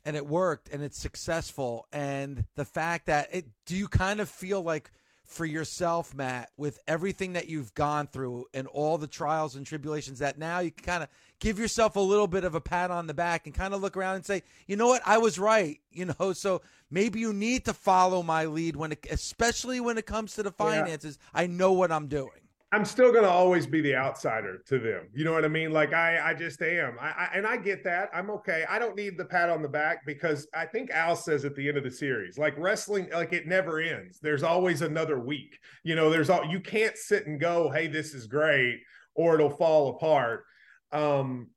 And 0.05 0.17
it 0.17 0.27
worked 0.27 0.71
and 0.71 0.83
it's 0.83 0.99
successful. 0.99 1.87
And 1.93 2.45
the 2.57 2.65
fact 2.65 3.07
that 3.07 3.29
it, 3.33 3.47
do 3.67 3.77
you 3.77 3.89
kind 3.89 4.21
of 4.21 4.29
feel 4.29 4.63
like 4.63 4.91
for 5.31 5.47
yourself, 5.47 6.13
Matt, 6.13 6.51
with 6.57 6.81
everything 6.89 7.35
that 7.35 7.49
you've 7.49 7.73
gone 7.75 8.09
through 8.09 8.47
and 8.53 8.67
all 8.67 8.99
the 8.99 9.07
trials 9.07 9.55
and 9.55 9.65
tribulations, 9.65 10.19
that 10.19 10.39
now 10.39 10.59
you 10.59 10.73
can 10.73 10.85
kind 10.85 11.03
of 11.05 11.09
give 11.39 11.57
yourself 11.57 11.95
a 11.95 12.01
little 12.01 12.27
bit 12.27 12.43
of 12.43 12.57
a 12.57 12.61
pat 12.61 12.91
on 12.91 13.07
the 13.07 13.15
back 13.15 13.47
and 13.47 13.55
kind 13.55 13.73
of 13.73 13.81
look 13.81 13.97
around 13.97 14.17
and 14.17 14.27
say, 14.27 14.43
you 14.67 14.75
know 14.75 14.89
what, 14.89 15.03
I 15.07 15.19
was 15.19 15.39
right. 15.39 15.81
You 15.93 16.15
know, 16.21 16.33
so 16.33 16.63
maybe 16.89 17.19
you 17.19 17.33
need 17.33 17.65
to 17.65 17.75
follow 17.75 18.23
my 18.23 18.45
lead 18.45 18.77
when, 18.77 18.93
it, 18.93 19.05
especially 19.11 19.81
when 19.81 19.99
it 19.99 20.07
comes 20.07 20.35
to 20.35 20.45
the 20.45 20.53
finances. 20.53 21.19
Yeah. 21.21 21.41
I 21.41 21.47
know 21.49 21.73
what 21.73 21.91
I'm 21.91 22.07
doing. 22.07 22.40
I'm 22.73 22.85
still 22.85 23.11
going 23.11 23.25
to 23.25 23.31
always 23.31 23.67
be 23.67 23.81
the 23.81 23.97
outsider 23.97 24.63
to 24.67 24.79
them. 24.79 25.09
You 25.13 25.25
know 25.25 25.33
what 25.33 25.45
I 25.45 25.49
mean? 25.49 25.73
Like 25.73 25.93
I, 25.93 26.31
I 26.31 26.35
just 26.35 26.63
am. 26.63 26.97
I, 27.01 27.09
I, 27.09 27.31
and 27.35 27.45
I 27.45 27.57
get 27.57 27.83
that. 27.83 28.11
I'm 28.15 28.31
okay. 28.31 28.65
I 28.69 28.79
don't 28.79 28.95
need 28.95 29.19
the 29.19 29.25
pat 29.25 29.51
on 29.51 29.61
the 29.61 29.69
back 29.69 30.07
because 30.07 30.47
I 30.55 30.67
think 30.67 30.91
Al 30.91 31.17
says 31.17 31.45
at 31.45 31.57
the 31.57 31.67
end 31.67 31.79
of 31.79 31.83
the 31.83 31.91
series, 31.91 32.39
like 32.39 32.55
wrestling, 32.57 33.09
like 33.13 33.33
it 33.33 33.49
never 33.49 33.81
ends. 33.81 34.21
There's 34.23 34.45
always 34.45 34.83
another 34.83 35.19
week. 35.19 35.59
You 35.83 35.97
know, 35.97 36.11
there's 36.11 36.31
all 36.31 36.45
you 36.45 36.61
can't 36.61 36.97
sit 36.97 37.27
and 37.27 37.41
go, 37.41 37.71
"Hey, 37.71 37.89
this 37.89 38.15
is 38.15 38.29
great," 38.29 38.81
or 39.17 39.35
it'll 39.35 39.51
fall 39.51 39.97
apart. 39.97 40.45
Um, 40.93 41.49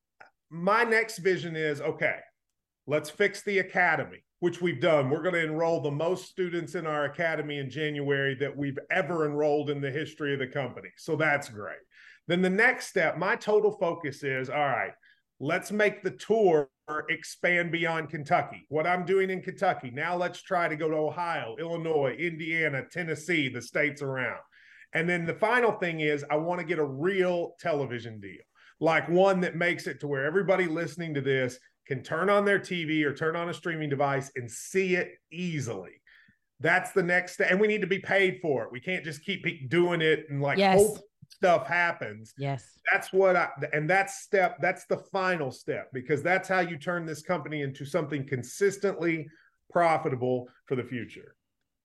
my 0.50 0.84
next 0.84 1.20
vision 1.20 1.56
is 1.56 1.80
okay. 1.80 2.20
Let's 2.88 3.12
fix 3.12 3.44
the 3.44 3.60
academy 3.60 4.24
which 4.44 4.60
we've 4.62 4.82
done. 4.82 5.10
We're 5.10 5.22
going 5.22 5.36
to 5.36 5.46
enroll 5.46 5.80
the 5.80 5.90
most 5.90 6.26
students 6.26 6.76
in 6.76 6.86
our 6.86 7.06
academy 7.06 7.60
in 7.60 7.70
January 7.70 8.36
that 8.42 8.54
we've 8.54 8.78
ever 8.92 9.26
enrolled 9.26 9.70
in 9.70 9.80
the 9.80 9.90
history 9.90 10.34
of 10.34 10.40
the 10.40 10.48
company. 10.48 10.90
So 10.98 11.16
that's 11.16 11.48
great. 11.48 11.78
Then 12.28 12.42
the 12.42 12.50
next 12.50 12.88
step, 12.88 13.18
my 13.18 13.38
total 13.38 13.72
focus 13.72 14.22
is 14.22 14.50
all 14.50 14.58
right, 14.58 14.92
let's 15.40 15.72
make 15.72 16.04
the 16.04 16.12
tour 16.12 16.68
expand 17.10 17.72
beyond 17.72 18.10
Kentucky. 18.10 18.66
What 18.68 18.86
I'm 18.86 19.06
doing 19.06 19.30
in 19.30 19.42
Kentucky, 19.42 19.92
now 19.92 20.18
let's 20.18 20.42
try 20.42 20.68
to 20.68 20.76
go 20.76 20.90
to 20.90 20.98
Ohio, 20.98 21.56
Illinois, 21.58 22.14
Indiana, 22.20 22.84
Tennessee, 22.92 23.48
the 23.48 23.62
states 23.62 24.02
around. 24.02 24.42
And 24.94 25.08
then 25.10 25.26
the 25.26 25.36
final 25.36 25.72
thing 25.72 26.02
is, 26.02 26.26
I 26.30 26.36
want 26.36 26.60
to 26.60 26.68
get 26.68 26.80
a 26.80 26.86
real 26.86 27.54
television 27.62 28.20
deal, 28.20 28.44
like 28.82 29.08
one 29.08 29.40
that 29.40 29.56
makes 29.56 29.88
it 29.88 30.02
to 30.02 30.08
where 30.10 30.26
everybody 30.26 30.66
listening 30.66 31.14
to 31.14 31.22
this 31.22 31.58
can 31.86 32.02
turn 32.04 32.30
on 32.30 32.46
their 32.46 32.60
TV 32.60 33.04
or 33.04 33.14
turn 33.14 33.36
on 33.36 33.50
a 33.50 33.54
streaming 33.54 33.90
device 33.90 34.32
and 34.36 34.50
see 34.50 34.96
it 34.96 35.12
easily. 35.32 36.02
That's 36.60 36.92
the 36.92 37.04
next 37.04 37.34
step. 37.34 37.52
And 37.52 37.60
we 37.60 37.68
need 37.68 37.82
to 37.82 37.88
be 37.88 38.00
paid 38.00 38.40
for 38.42 38.64
it. 38.64 38.72
We 38.72 38.80
can't 38.80 39.04
just 39.04 39.24
keep 39.26 39.46
doing 39.70 40.02
it 40.02 40.26
and 40.30 40.42
like 40.42 40.58
Yes. 40.58 40.80
hope 40.80 40.98
stuff 41.30 41.68
happens. 41.68 42.34
Yes. 42.38 42.80
That's 42.92 43.12
what 43.12 43.36
I, 43.36 43.50
and 43.74 43.90
that's 43.90 44.22
step, 44.22 44.58
that's 44.62 44.86
the 44.86 44.98
final 44.98 45.52
step 45.52 45.90
because 45.94 46.24
that's 46.24 46.48
how 46.48 46.60
you 46.62 46.78
turn 46.78 47.06
this 47.06 47.22
company 47.22 47.62
into 47.64 47.86
something 47.86 48.26
consistently 48.26 49.28
profitable 49.72 50.48
for 50.66 50.76
the 50.76 50.84
future. 50.84 51.36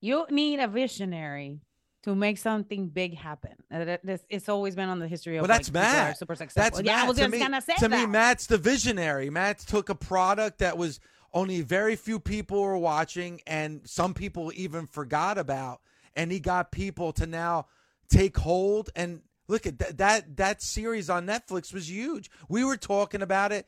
You 0.00 0.26
need 0.30 0.60
a 0.60 0.68
visionary 0.68 1.58
to 2.04 2.14
make 2.14 2.38
something 2.38 2.88
big 2.88 3.16
happen. 3.16 3.54
It's 3.70 4.48
always 4.48 4.76
been 4.76 4.88
on 4.88 4.98
the 4.98 5.08
history 5.08 5.36
of 5.36 5.42
Well, 5.42 5.48
that's 5.48 5.68
like, 5.68 5.74
Matt. 5.82 6.18
super 6.18 6.34
successful. 6.34 6.62
That's 6.78 6.86
yeah, 6.86 6.96
Matt. 6.96 7.04
I 7.04 7.08
was 7.08 7.16
to 7.16 7.22
just 7.24 7.32
me, 7.32 7.38
gonna 7.40 7.60
say 7.60 7.74
to 7.78 7.88
that. 7.88 8.00
me, 8.00 8.06
Matt's 8.06 8.46
the 8.46 8.58
visionary. 8.58 9.30
Matt 9.30 9.58
took 9.60 9.88
a 9.88 9.94
product 9.94 10.58
that 10.58 10.78
was 10.78 11.00
only 11.34 11.60
very 11.60 11.96
few 11.96 12.18
people 12.20 12.62
were 12.62 12.78
watching, 12.78 13.40
and 13.46 13.80
some 13.84 14.14
people 14.14 14.52
even 14.54 14.86
forgot 14.86 15.38
about, 15.38 15.80
and 16.16 16.30
he 16.32 16.40
got 16.40 16.72
people 16.72 17.12
to 17.14 17.26
now 17.26 17.66
take 18.08 18.36
hold. 18.38 18.90
And 18.96 19.22
look 19.48 19.66
at 19.66 19.78
that 19.80 19.98
that 19.98 20.36
that 20.36 20.62
series 20.62 21.10
on 21.10 21.26
Netflix 21.26 21.72
was 21.74 21.90
huge. 21.90 22.30
We 22.48 22.64
were 22.64 22.76
talking 22.76 23.22
about 23.22 23.52
it. 23.52 23.66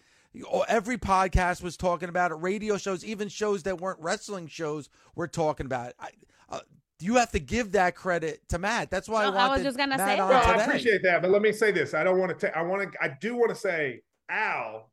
Every 0.68 0.96
podcast 0.96 1.60
was 1.62 1.76
talking 1.76 2.08
about 2.08 2.30
it. 2.30 2.36
Radio 2.36 2.76
shows, 2.78 3.04
even 3.04 3.28
shows 3.28 3.64
that 3.64 3.80
weren't 3.80 3.98
wrestling 4.00 4.46
shows, 4.46 4.88
were 5.16 5.26
talking 5.26 5.66
about 5.66 5.88
it. 5.88 5.96
I, 5.98 6.10
uh, 6.48 6.60
you 7.02 7.16
have 7.16 7.30
to 7.32 7.38
give 7.40 7.72
that 7.72 7.94
credit 7.94 8.40
to 8.48 8.58
Matt. 8.58 8.90
That's 8.90 9.08
why 9.08 9.24
No, 9.24 9.32
I 9.34 9.46
I 9.46 9.48
was 9.48 9.48
wanted 9.50 9.64
just 9.64 9.78
gonna 9.78 9.96
Matt 9.96 10.08
say 10.08 10.18
on 10.18 10.28
Well, 10.28 10.42
that. 10.42 10.58
I 10.58 10.64
appreciate 10.64 11.02
that, 11.02 11.22
but 11.22 11.30
let 11.30 11.42
me 11.42 11.52
say 11.52 11.72
this. 11.72 11.94
I 11.94 12.04
don't 12.04 12.18
want 12.18 12.38
to 12.38 12.46
take, 12.46 12.56
I 12.56 12.62
want 12.62 12.92
to, 12.92 12.98
I 13.02 13.16
do 13.20 13.34
want 13.36 13.50
to 13.50 13.56
say 13.56 14.02
Al. 14.28 14.90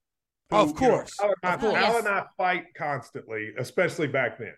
Of 0.50 0.80
you 0.80 0.88
know. 0.88 0.94
Al, 1.22 1.30
and 1.30 1.36
I, 1.44 1.54
Of 1.54 1.60
course. 1.60 1.76
Al 1.76 1.98
and 1.98 2.08
I 2.08 2.24
fight 2.38 2.66
constantly, 2.78 3.54
especially 3.58 4.08
back 4.08 4.40
then. 4.40 4.54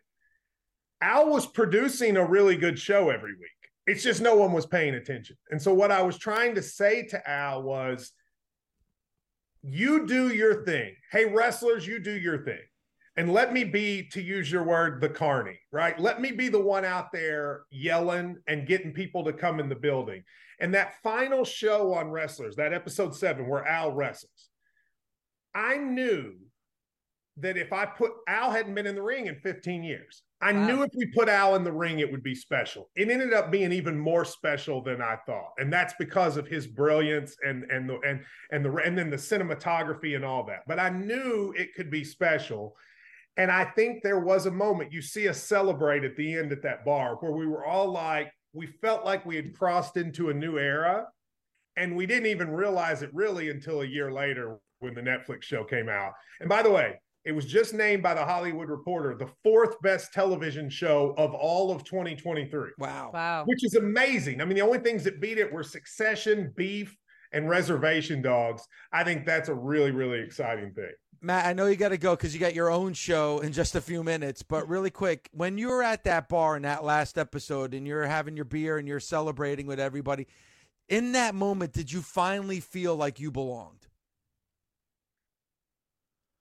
Al 1.02 1.30
was 1.30 1.48
producing 1.48 2.18
a 2.18 2.26
really 2.26 2.56
good 2.58 2.78
show 2.78 3.10
every 3.10 3.32
week. 3.34 3.50
It's 3.88 4.04
just 4.04 4.22
no 4.22 4.36
one 4.36 4.52
was 4.52 4.68
paying 4.68 4.94
attention. 4.96 5.36
And 5.50 5.60
so 5.60 5.74
what 5.74 5.92
I 5.92 6.04
was 6.04 6.18
trying 6.18 6.56
to 6.56 6.62
say 6.62 7.04
to 7.08 7.30
Al 7.30 7.64
was 7.64 8.12
you 9.64 10.06
do 10.06 10.30
your 10.30 10.64
thing. 10.64 10.94
Hey, 11.12 11.26
wrestlers, 11.26 11.88
you 11.88 12.00
do 12.00 12.12
your 12.12 12.44
thing. 12.46 12.60
And 13.20 13.34
let 13.34 13.52
me 13.52 13.66
be, 13.66 14.08
to 14.14 14.22
use 14.22 14.50
your 14.50 14.64
word, 14.64 15.02
the 15.02 15.10
carney, 15.10 15.60
right? 15.74 16.00
Let 16.00 16.22
me 16.22 16.32
be 16.32 16.48
the 16.48 16.62
one 16.62 16.86
out 16.86 17.12
there 17.12 17.64
yelling 17.70 18.38
and 18.48 18.66
getting 18.66 18.94
people 18.94 19.26
to 19.26 19.34
come 19.34 19.60
in 19.60 19.68
the 19.68 19.76
building. 19.76 20.24
And 20.62 20.74
that 20.74 21.02
final 21.04 21.44
show 21.44 21.94
on 21.94 22.12
Wrestlers, 22.12 22.56
that 22.56 22.72
episode 22.72 23.14
seven 23.14 23.50
where 23.50 23.68
Al 23.68 23.92
wrestles, 23.92 24.48
I 25.54 25.76
knew 25.76 26.36
that 27.36 27.58
if 27.58 27.74
I 27.74 27.88
put 27.88 28.14
Al 28.26 28.52
hadn't 28.52 28.76
been 28.76 28.88
in 28.88 28.96
the 28.96 29.02
ring 29.02 29.28
in 29.28 29.36
15 29.36 29.84
years. 29.84 30.24
I 30.42 30.54
Wow. 30.54 30.66
knew 30.66 30.84
if 30.84 30.92
we 30.96 31.06
put 31.08 31.28
Al 31.28 31.56
in 31.56 31.66
the 31.66 31.74
ring, 31.74 32.00
it 32.00 32.10
would 32.10 32.24
be 32.24 32.36
special. 32.36 32.90
It 32.96 33.10
ended 33.10 33.34
up 33.34 33.52
being 33.52 33.74
even 33.74 34.00
more 34.00 34.24
special 34.24 34.82
than 34.82 35.02
I 35.02 35.18
thought, 35.26 35.52
and 35.58 35.72
that's 35.72 35.94
because 36.00 36.38
of 36.38 36.48
his 36.48 36.68
brilliance 36.68 37.36
and 37.46 37.66
and 37.70 37.90
the 37.90 38.00
and 38.08 38.24
and 38.52 38.64
the 38.64 38.74
and 38.76 38.98
then 38.98 39.10
the 39.10 39.18
cinematography 39.18 40.16
and 40.16 40.24
all 40.24 40.46
that. 40.46 40.62
But 40.68 40.80
I 40.80 40.90
knew 40.90 41.54
it 41.58 41.74
could 41.76 41.92
be 41.92 42.06
special, 42.06 42.78
and 43.40 43.50
I 43.50 43.64
think 43.64 44.04
there 44.04 44.20
was 44.20 44.48
a 44.48 44.52
moment 44.52 44.92
you 44.92 45.02
see 45.02 45.30
us 45.30 45.42
celebrate 45.42 46.04
at 46.04 46.18
the 46.18 46.34
end 46.38 46.52
at 46.52 46.62
that 46.64 46.84
bar 46.84 47.16
where 47.16 47.32
we 47.32 47.48
were 47.48 47.66
all 47.66 47.90
like, 47.90 48.34
we 48.52 48.68
felt 48.68 49.06
like 49.06 49.26
we 49.26 49.38
had 49.38 49.56
crossed 49.58 49.96
into 49.96 50.30
a 50.30 50.34
new 50.34 50.58
era, 50.60 51.08
and 51.78 51.96
we 51.96 52.06
didn't 52.06 52.26
even 52.26 52.50
realize 52.52 53.02
it 53.02 53.10
really 53.14 53.50
until 53.50 53.80
a 53.80 53.86
year 53.86 54.12
later 54.12 54.60
when 54.80 54.94
the 54.94 55.00
Netflix 55.02 55.44
show 55.44 55.64
came 55.64 55.88
out. 55.88 56.12
And 56.42 56.50
by 56.50 56.62
the 56.62 56.70
way, 56.70 57.00
it 57.24 57.32
was 57.32 57.46
just 57.46 57.74
named 57.74 58.04
by 58.04 58.14
the 58.14 58.26
Hollywood 58.26 58.68
Reporter 58.68 59.16
the 59.16 59.32
fourth 59.42 59.80
best 59.82 60.12
television 60.12 60.70
show 60.70 61.14
of 61.18 61.34
all 61.34 61.72
of 61.72 61.86
2023, 61.86 62.72
Wow. 62.78 63.12
Wow. 63.14 63.44
which 63.46 63.64
is 63.64 63.76
amazing. 63.76 64.42
I 64.42 64.46
mean, 64.46 64.56
the 64.56 64.64
only 64.64 64.80
things 64.80 65.06
that 65.06 65.22
beat 65.22 65.38
it 65.38 65.50
were 65.50 65.64
Succession, 65.64 66.52
Beef, 66.58 66.94
and 67.32 67.48
Reservation 67.48 68.22
Dogs. 68.22 68.68
I 68.92 69.06
think 69.06 69.26
that's 69.26 69.48
a 69.48 69.54
really, 69.56 69.92
really 69.92 70.20
exciting 70.20 70.74
thing. 70.74 70.92
Matt, 71.22 71.46
I 71.46 71.54
know 71.54 71.66
you 71.66 71.76
got 71.76 71.90
to 71.90 71.98
go 71.98 72.16
because 72.16 72.34
you 72.34 72.40
got 72.40 72.56
your 72.56 72.72
own 72.72 72.94
show 72.94 73.40
in 73.40 73.52
just 73.52 73.76
a 73.76 73.82
few 73.82 74.04
minutes. 74.04 74.42
But 74.42 74.68
really 74.70 74.90
quick, 74.90 75.30
when 75.34 75.58
you 75.58 75.68
were 75.70 75.84
at 75.84 76.04
that 76.06 76.30
bar 76.30 76.56
in 76.56 76.64
that 76.64 76.84
last 76.84 77.18
episode 77.18 77.74
and 77.74 77.86
you're 77.86 78.06
having 78.06 78.36
your 78.36 78.46
beer 78.46 78.78
and 78.78 78.88
you're 78.88 79.00
celebrating 79.00 79.68
with 79.68 79.80
everybody, 79.80 80.28
in 80.88 81.12
that 81.12 81.36
moment, 81.36 81.74
did 81.74 81.92
you 81.92 82.02
finally 82.02 82.60
feel 82.60 82.96
like 82.96 83.20
you 83.20 83.32
belonged? 83.32 83.88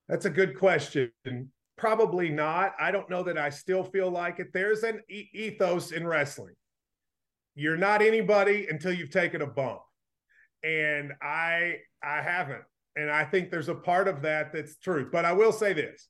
That's 0.09 0.25
a 0.25 0.31
good 0.31 0.57
question. 0.57 1.13
Probably 1.77 2.31
not. 2.31 2.73
I 2.81 2.91
don't 2.91 3.11
know 3.11 3.23
that 3.25 3.37
I 3.37 3.51
still 3.51 3.85
feel 3.85 4.11
like 4.11 4.39
it. 4.39 4.53
There's 4.53 4.83
an 4.85 5.03
e- 5.11 5.29
ethos 5.35 5.93
in 5.93 6.07
wrestling. 6.07 6.55
You're 7.55 7.77
not 7.77 8.01
anybody 8.01 8.69
until 8.71 8.93
you've 8.93 9.11
taken 9.11 9.43
a 9.43 9.47
bump. 9.47 9.81
And 10.65 11.13
I 11.23 11.77
I 12.03 12.23
haven't. 12.23 12.65
And 12.99 13.11
I 13.11 13.25
think 13.25 13.51
there's 13.51 13.69
a 13.69 13.75
part 13.77 14.09
of 14.09 14.23
that 14.23 14.53
that's 14.53 14.77
truth. 14.77 15.11
But 15.13 15.25
I 15.25 15.33
will 15.33 15.53
say 15.53 15.73
this. 15.73 16.09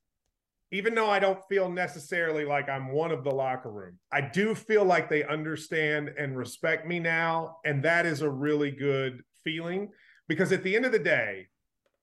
Even 0.70 0.94
though 0.94 1.08
I 1.08 1.18
don't 1.18 1.40
feel 1.48 1.70
necessarily 1.70 2.44
like 2.44 2.68
I'm 2.68 2.92
one 2.92 3.10
of 3.10 3.24
the 3.24 3.30
locker 3.30 3.70
room, 3.70 3.98
I 4.12 4.20
do 4.20 4.54
feel 4.54 4.84
like 4.84 5.08
they 5.08 5.24
understand 5.24 6.10
and 6.18 6.36
respect 6.36 6.86
me 6.86 6.98
now. 6.98 7.56
And 7.64 7.82
that 7.84 8.04
is 8.04 8.20
a 8.20 8.28
really 8.28 8.70
good 8.70 9.22
feeling 9.44 9.90
because 10.28 10.52
at 10.52 10.62
the 10.62 10.76
end 10.76 10.84
of 10.84 10.92
the 10.92 10.98
day, 10.98 11.46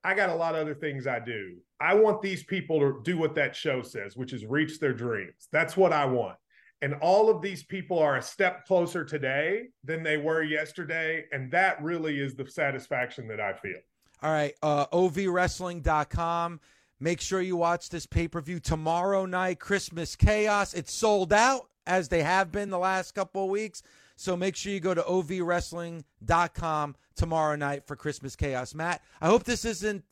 I 0.03 0.13
got 0.13 0.29
a 0.29 0.35
lot 0.35 0.55
of 0.55 0.61
other 0.61 0.75
things 0.75 1.05
I 1.07 1.19
do. 1.19 1.57
I 1.79 1.95
want 1.95 2.21
these 2.21 2.43
people 2.43 2.79
to 2.79 3.01
do 3.03 3.17
what 3.17 3.35
that 3.35 3.55
show 3.55 3.81
says, 3.81 4.15
which 4.15 4.33
is 4.33 4.45
reach 4.45 4.79
their 4.79 4.93
dreams. 4.93 5.47
That's 5.51 5.75
what 5.75 5.93
I 5.93 6.05
want. 6.05 6.37
And 6.81 6.93
all 6.95 7.29
of 7.29 7.41
these 7.41 7.63
people 7.63 7.97
are 7.99 8.17
a 8.17 8.21
step 8.21 8.65
closer 8.65 9.03
today 9.03 9.69
than 9.83 10.03
they 10.03 10.17
were 10.17 10.43
yesterday. 10.43 11.25
And 11.31 11.51
that 11.51 11.81
really 11.81 12.19
is 12.19 12.35
the 12.35 12.47
satisfaction 12.47 13.27
that 13.29 13.39
I 13.39 13.53
feel. 13.53 13.79
All 14.23 14.31
right, 14.31 14.53
uh, 14.63 14.87
ovwrestling.com. 14.87 16.59
Make 16.99 17.21
sure 17.21 17.41
you 17.41 17.57
watch 17.57 17.89
this 17.89 18.05
pay 18.05 18.27
per 18.27 18.41
view 18.41 18.59
tomorrow 18.59 19.25
night, 19.25 19.59
Christmas 19.59 20.15
Chaos. 20.15 20.73
It's 20.73 20.93
sold 20.93 21.33
out 21.33 21.67
as 21.85 22.07
they 22.09 22.23
have 22.23 22.51
been 22.51 22.69
the 22.69 22.79
last 22.79 23.13
couple 23.13 23.43
of 23.43 23.49
weeks. 23.49 23.83
So 24.15 24.37
make 24.37 24.55
sure 24.55 24.71
you 24.71 24.79
go 24.79 24.93
to 24.93 25.01
ovwrestling.com 25.01 26.95
tomorrow 27.15 27.55
night 27.55 27.85
for 27.85 27.95
Christmas 27.95 28.35
Chaos. 28.35 28.73
Matt, 28.73 29.01
I 29.21 29.27
hope 29.27 29.43
this 29.43 29.65
isn't 29.65 30.05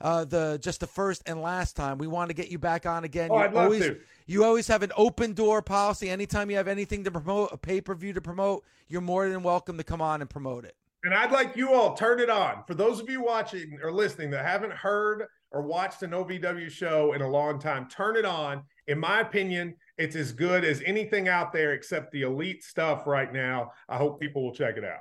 uh, 0.00 0.24
the 0.24 0.58
just 0.62 0.80
the 0.80 0.86
first 0.86 1.22
and 1.26 1.42
last 1.42 1.76
time. 1.76 1.98
We 1.98 2.06
want 2.06 2.30
to 2.30 2.34
get 2.34 2.50
you 2.50 2.58
back 2.58 2.86
on 2.86 3.04
again. 3.04 3.28
Oh, 3.30 3.36
You 3.36 3.42
I'd 3.42 3.52
love 3.52 3.64
always, 3.64 3.82
to. 3.82 3.98
You 4.26 4.44
always 4.44 4.66
have 4.68 4.82
an 4.82 4.92
open 4.96 5.34
door 5.34 5.60
policy. 5.60 6.08
Anytime 6.08 6.50
you 6.50 6.56
have 6.56 6.68
anything 6.68 7.04
to 7.04 7.10
promote, 7.10 7.50
a 7.52 7.58
pay 7.58 7.82
per 7.82 7.94
view 7.94 8.14
to 8.14 8.20
promote, 8.22 8.64
you're 8.88 9.02
more 9.02 9.28
than 9.28 9.42
welcome 9.42 9.76
to 9.76 9.84
come 9.84 10.00
on 10.00 10.22
and 10.22 10.30
promote 10.30 10.64
it. 10.64 10.74
And 11.02 11.14
I'd 11.14 11.32
like 11.32 11.56
you 11.56 11.72
all 11.72 11.94
turn 11.94 12.20
it 12.20 12.28
on. 12.28 12.62
For 12.66 12.74
those 12.74 13.00
of 13.00 13.08
you 13.08 13.22
watching 13.22 13.78
or 13.82 13.90
listening 13.90 14.30
that 14.32 14.44
haven't 14.44 14.72
heard 14.72 15.24
or 15.50 15.62
watched 15.62 16.02
an 16.02 16.10
OVW 16.10 16.70
show 16.70 17.14
in 17.14 17.22
a 17.22 17.28
long 17.28 17.58
time, 17.58 17.88
turn 17.88 18.16
it 18.16 18.26
on. 18.26 18.64
In 18.86 18.98
my 18.98 19.20
opinion, 19.20 19.76
it's 19.96 20.14
as 20.14 20.32
good 20.32 20.62
as 20.62 20.82
anything 20.84 21.26
out 21.26 21.54
there 21.54 21.72
except 21.72 22.12
the 22.12 22.22
elite 22.22 22.62
stuff 22.62 23.06
right 23.06 23.32
now. 23.32 23.72
I 23.88 23.96
hope 23.96 24.20
people 24.20 24.44
will 24.44 24.54
check 24.54 24.76
it 24.76 24.84
out. 24.84 25.00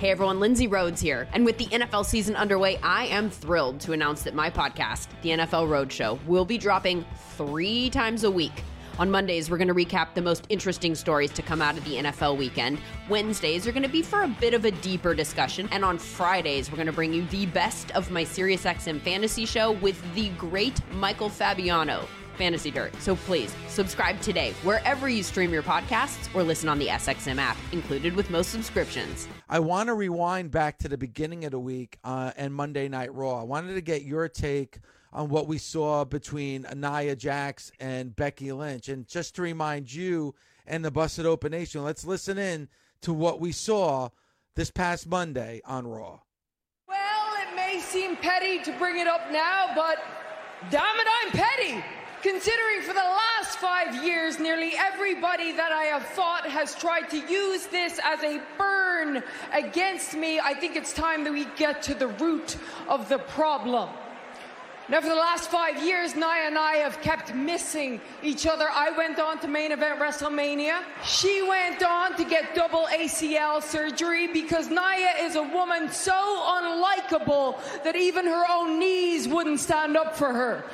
Hey 0.00 0.10
everyone, 0.10 0.38
Lindsay 0.38 0.66
Rhodes 0.66 1.00
here. 1.00 1.28
And 1.32 1.46
with 1.46 1.56
the 1.56 1.66
NFL 1.66 2.04
season 2.04 2.36
underway, 2.36 2.76
I 2.82 3.06
am 3.06 3.30
thrilled 3.30 3.80
to 3.80 3.92
announce 3.92 4.22
that 4.24 4.34
my 4.34 4.50
podcast, 4.50 5.08
The 5.22 5.30
NFL 5.30 5.66
Roadshow, 5.66 6.22
will 6.26 6.44
be 6.44 6.58
dropping 6.58 7.06
three 7.38 7.88
times 7.88 8.24
a 8.24 8.30
week. 8.30 8.62
On 8.96 9.10
Mondays, 9.10 9.50
we're 9.50 9.58
going 9.58 9.66
to 9.66 9.74
recap 9.74 10.14
the 10.14 10.22
most 10.22 10.46
interesting 10.50 10.94
stories 10.94 11.32
to 11.32 11.42
come 11.42 11.60
out 11.60 11.76
of 11.76 11.84
the 11.84 11.96
NFL 11.96 12.38
weekend. 12.38 12.78
Wednesdays 13.08 13.66
are 13.66 13.72
going 13.72 13.82
to 13.82 13.88
be 13.88 14.02
for 14.02 14.22
a 14.22 14.28
bit 14.28 14.54
of 14.54 14.64
a 14.64 14.70
deeper 14.70 15.14
discussion. 15.14 15.68
And 15.72 15.84
on 15.84 15.98
Fridays, 15.98 16.70
we're 16.70 16.76
going 16.76 16.86
to 16.86 16.92
bring 16.92 17.12
you 17.12 17.24
the 17.26 17.46
best 17.46 17.90
of 17.90 18.12
my 18.12 18.24
SiriusXM 18.24 19.00
fantasy 19.00 19.46
show 19.46 19.72
with 19.72 20.00
the 20.14 20.28
great 20.30 20.80
Michael 20.92 21.28
Fabiano. 21.28 22.06
Fantasy 22.36 22.70
Dirt. 22.70 22.92
So 23.00 23.14
please 23.14 23.54
subscribe 23.68 24.20
today 24.20 24.54
wherever 24.62 25.08
you 25.08 25.22
stream 25.22 25.52
your 25.52 25.62
podcasts 25.62 26.34
or 26.34 26.42
listen 26.42 26.68
on 26.68 26.80
the 26.80 26.88
SXM 26.88 27.38
app, 27.38 27.56
included 27.70 28.14
with 28.16 28.28
most 28.28 28.50
subscriptions. 28.50 29.28
I 29.48 29.60
want 29.60 29.88
to 29.88 29.94
rewind 29.94 30.50
back 30.50 30.78
to 30.78 30.88
the 30.88 30.98
beginning 30.98 31.44
of 31.44 31.52
the 31.52 31.60
week 31.60 31.98
uh, 32.02 32.32
and 32.36 32.52
Monday 32.52 32.88
Night 32.88 33.14
Raw. 33.14 33.40
I 33.40 33.44
wanted 33.44 33.74
to 33.74 33.80
get 33.80 34.02
your 34.02 34.28
take 34.28 34.80
on 35.14 35.28
what 35.28 35.46
we 35.46 35.58
saw 35.58 36.04
between 36.04 36.66
Nia 36.74 37.14
Jax 37.14 37.70
and 37.78 38.14
Becky 38.14 38.50
Lynch. 38.52 38.88
And 38.88 39.06
just 39.06 39.36
to 39.36 39.42
remind 39.42 39.92
you 39.92 40.34
and 40.66 40.84
the 40.84 40.90
Busted 40.90 41.24
Open 41.24 41.52
Nation, 41.52 41.84
let's 41.84 42.04
listen 42.04 42.36
in 42.36 42.68
to 43.02 43.12
what 43.12 43.40
we 43.40 43.52
saw 43.52 44.08
this 44.56 44.70
past 44.72 45.06
Monday 45.06 45.60
on 45.64 45.86
Raw. 45.86 46.18
Well, 46.88 47.26
it 47.42 47.54
may 47.54 47.80
seem 47.80 48.16
petty 48.16 48.58
to 48.64 48.76
bring 48.76 48.98
it 48.98 49.06
up 49.06 49.30
now, 49.30 49.70
but 49.76 49.98
damn 50.70 50.96
it, 50.96 51.06
I'm 51.22 51.30
petty. 51.30 51.84
Considering 52.22 52.80
for 52.80 52.94
the 52.94 53.00
last 53.00 53.58
five 53.58 54.02
years, 54.02 54.40
nearly 54.40 54.72
everybody 54.78 55.52
that 55.52 55.72
I 55.72 55.84
have 55.84 56.02
fought 56.02 56.48
has 56.48 56.74
tried 56.74 57.10
to 57.10 57.18
use 57.18 57.66
this 57.66 58.00
as 58.02 58.22
a 58.22 58.40
burn 58.56 59.22
against 59.52 60.14
me, 60.14 60.40
I 60.40 60.54
think 60.54 60.74
it's 60.74 60.94
time 60.94 61.22
that 61.24 61.32
we 61.32 61.44
get 61.56 61.82
to 61.82 61.94
the 61.94 62.08
root 62.08 62.56
of 62.88 63.10
the 63.10 63.18
problem. 63.18 63.90
Now, 64.86 65.00
for 65.00 65.08
the 65.08 65.14
last 65.14 65.50
five 65.50 65.82
years, 65.82 66.14
Nia 66.14 66.44
and 66.46 66.58
I 66.58 66.74
have 66.74 67.00
kept 67.00 67.34
missing 67.34 68.02
each 68.22 68.46
other. 68.46 68.68
I 68.70 68.90
went 68.90 69.18
on 69.18 69.38
to 69.38 69.48
main 69.48 69.72
event 69.72 69.98
WrestleMania. 69.98 70.82
She 71.02 71.40
went 71.40 71.82
on 71.82 72.14
to 72.18 72.24
get 72.24 72.54
double 72.54 72.86
ACL 72.92 73.62
surgery 73.62 74.26
because 74.26 74.68
Nia 74.68 75.14
is 75.20 75.36
a 75.36 75.42
woman 75.42 75.90
so 75.90 76.12
unlikable 76.12 77.58
that 77.82 77.96
even 77.96 78.26
her 78.26 78.44
own 78.50 78.78
knees 78.78 79.26
wouldn't 79.26 79.60
stand 79.60 79.96
up 79.96 80.14
for 80.14 80.30
her. 80.34 80.64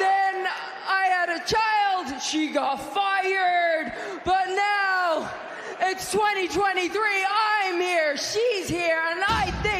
Then 0.00 0.48
I 0.88 1.04
had 1.04 1.28
a 1.28 1.44
child, 1.46 2.20
she 2.20 2.48
got 2.48 2.78
fired, 2.92 3.92
but 4.24 4.46
now 4.48 5.30
it's 5.80 6.10
2023. 6.10 7.00
I'm 7.30 7.80
here, 7.80 8.16
she's 8.16 8.68
here, 8.68 9.00
and 9.10 9.22
I 9.22 9.52
think 9.62 9.71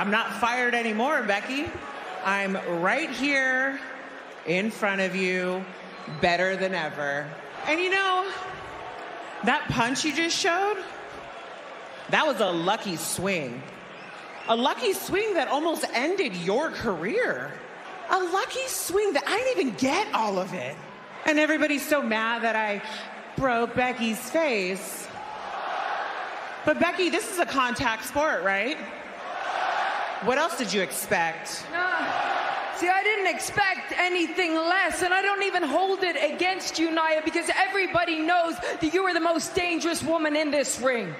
I'm 0.00 0.10
not 0.10 0.32
fired 0.40 0.74
anymore, 0.74 1.22
Becky. 1.24 1.66
I'm 2.24 2.56
right 2.80 3.10
here 3.10 3.78
in 4.46 4.70
front 4.70 5.02
of 5.02 5.14
you, 5.14 5.62
better 6.22 6.56
than 6.56 6.74
ever. 6.74 7.26
And 7.66 7.78
you 7.78 7.90
know, 7.90 8.26
that 9.44 9.68
punch 9.68 10.06
you 10.06 10.14
just 10.16 10.34
showed, 10.34 10.82
that 12.08 12.26
was 12.26 12.40
a 12.40 12.50
lucky 12.50 12.96
swing. 12.96 13.62
A 14.48 14.56
lucky 14.56 14.94
swing 14.94 15.34
that 15.34 15.48
almost 15.48 15.84
ended 15.92 16.34
your 16.34 16.70
career. 16.70 17.52
A 18.08 18.20
lucky 18.20 18.68
swing 18.68 19.12
that 19.12 19.24
I 19.26 19.36
didn't 19.36 19.60
even 19.60 19.74
get 19.74 20.14
all 20.14 20.38
of 20.38 20.54
it. 20.54 20.76
And 21.26 21.38
everybody's 21.38 21.86
so 21.86 22.00
mad 22.00 22.40
that 22.44 22.56
I 22.56 22.80
broke 23.36 23.74
Becky's 23.74 24.30
face. 24.30 25.06
But 26.64 26.80
Becky, 26.80 27.10
this 27.10 27.30
is 27.30 27.38
a 27.38 27.44
contact 27.44 28.06
sport, 28.06 28.42
right? 28.44 28.78
What 30.24 30.36
else 30.36 30.58
did 30.58 30.70
you 30.70 30.82
expect? 30.82 31.64
Uh, 31.74 32.76
see, 32.76 32.88
I 32.88 33.02
didn't 33.02 33.34
expect 33.34 33.92
anything 33.96 34.54
less, 34.54 35.02
and 35.02 35.14
I 35.14 35.22
don't 35.22 35.42
even 35.44 35.62
hold 35.62 36.02
it 36.02 36.16
against 36.34 36.78
you, 36.78 36.90
Nia, 36.90 37.22
because 37.24 37.50
everybody 37.56 38.18
knows 38.18 38.56
that 38.58 38.92
you 38.92 39.02
are 39.04 39.14
the 39.14 39.20
most 39.20 39.54
dangerous 39.54 40.02
woman 40.02 40.36
in 40.36 40.50
this 40.50 40.78
ring. 40.78 41.14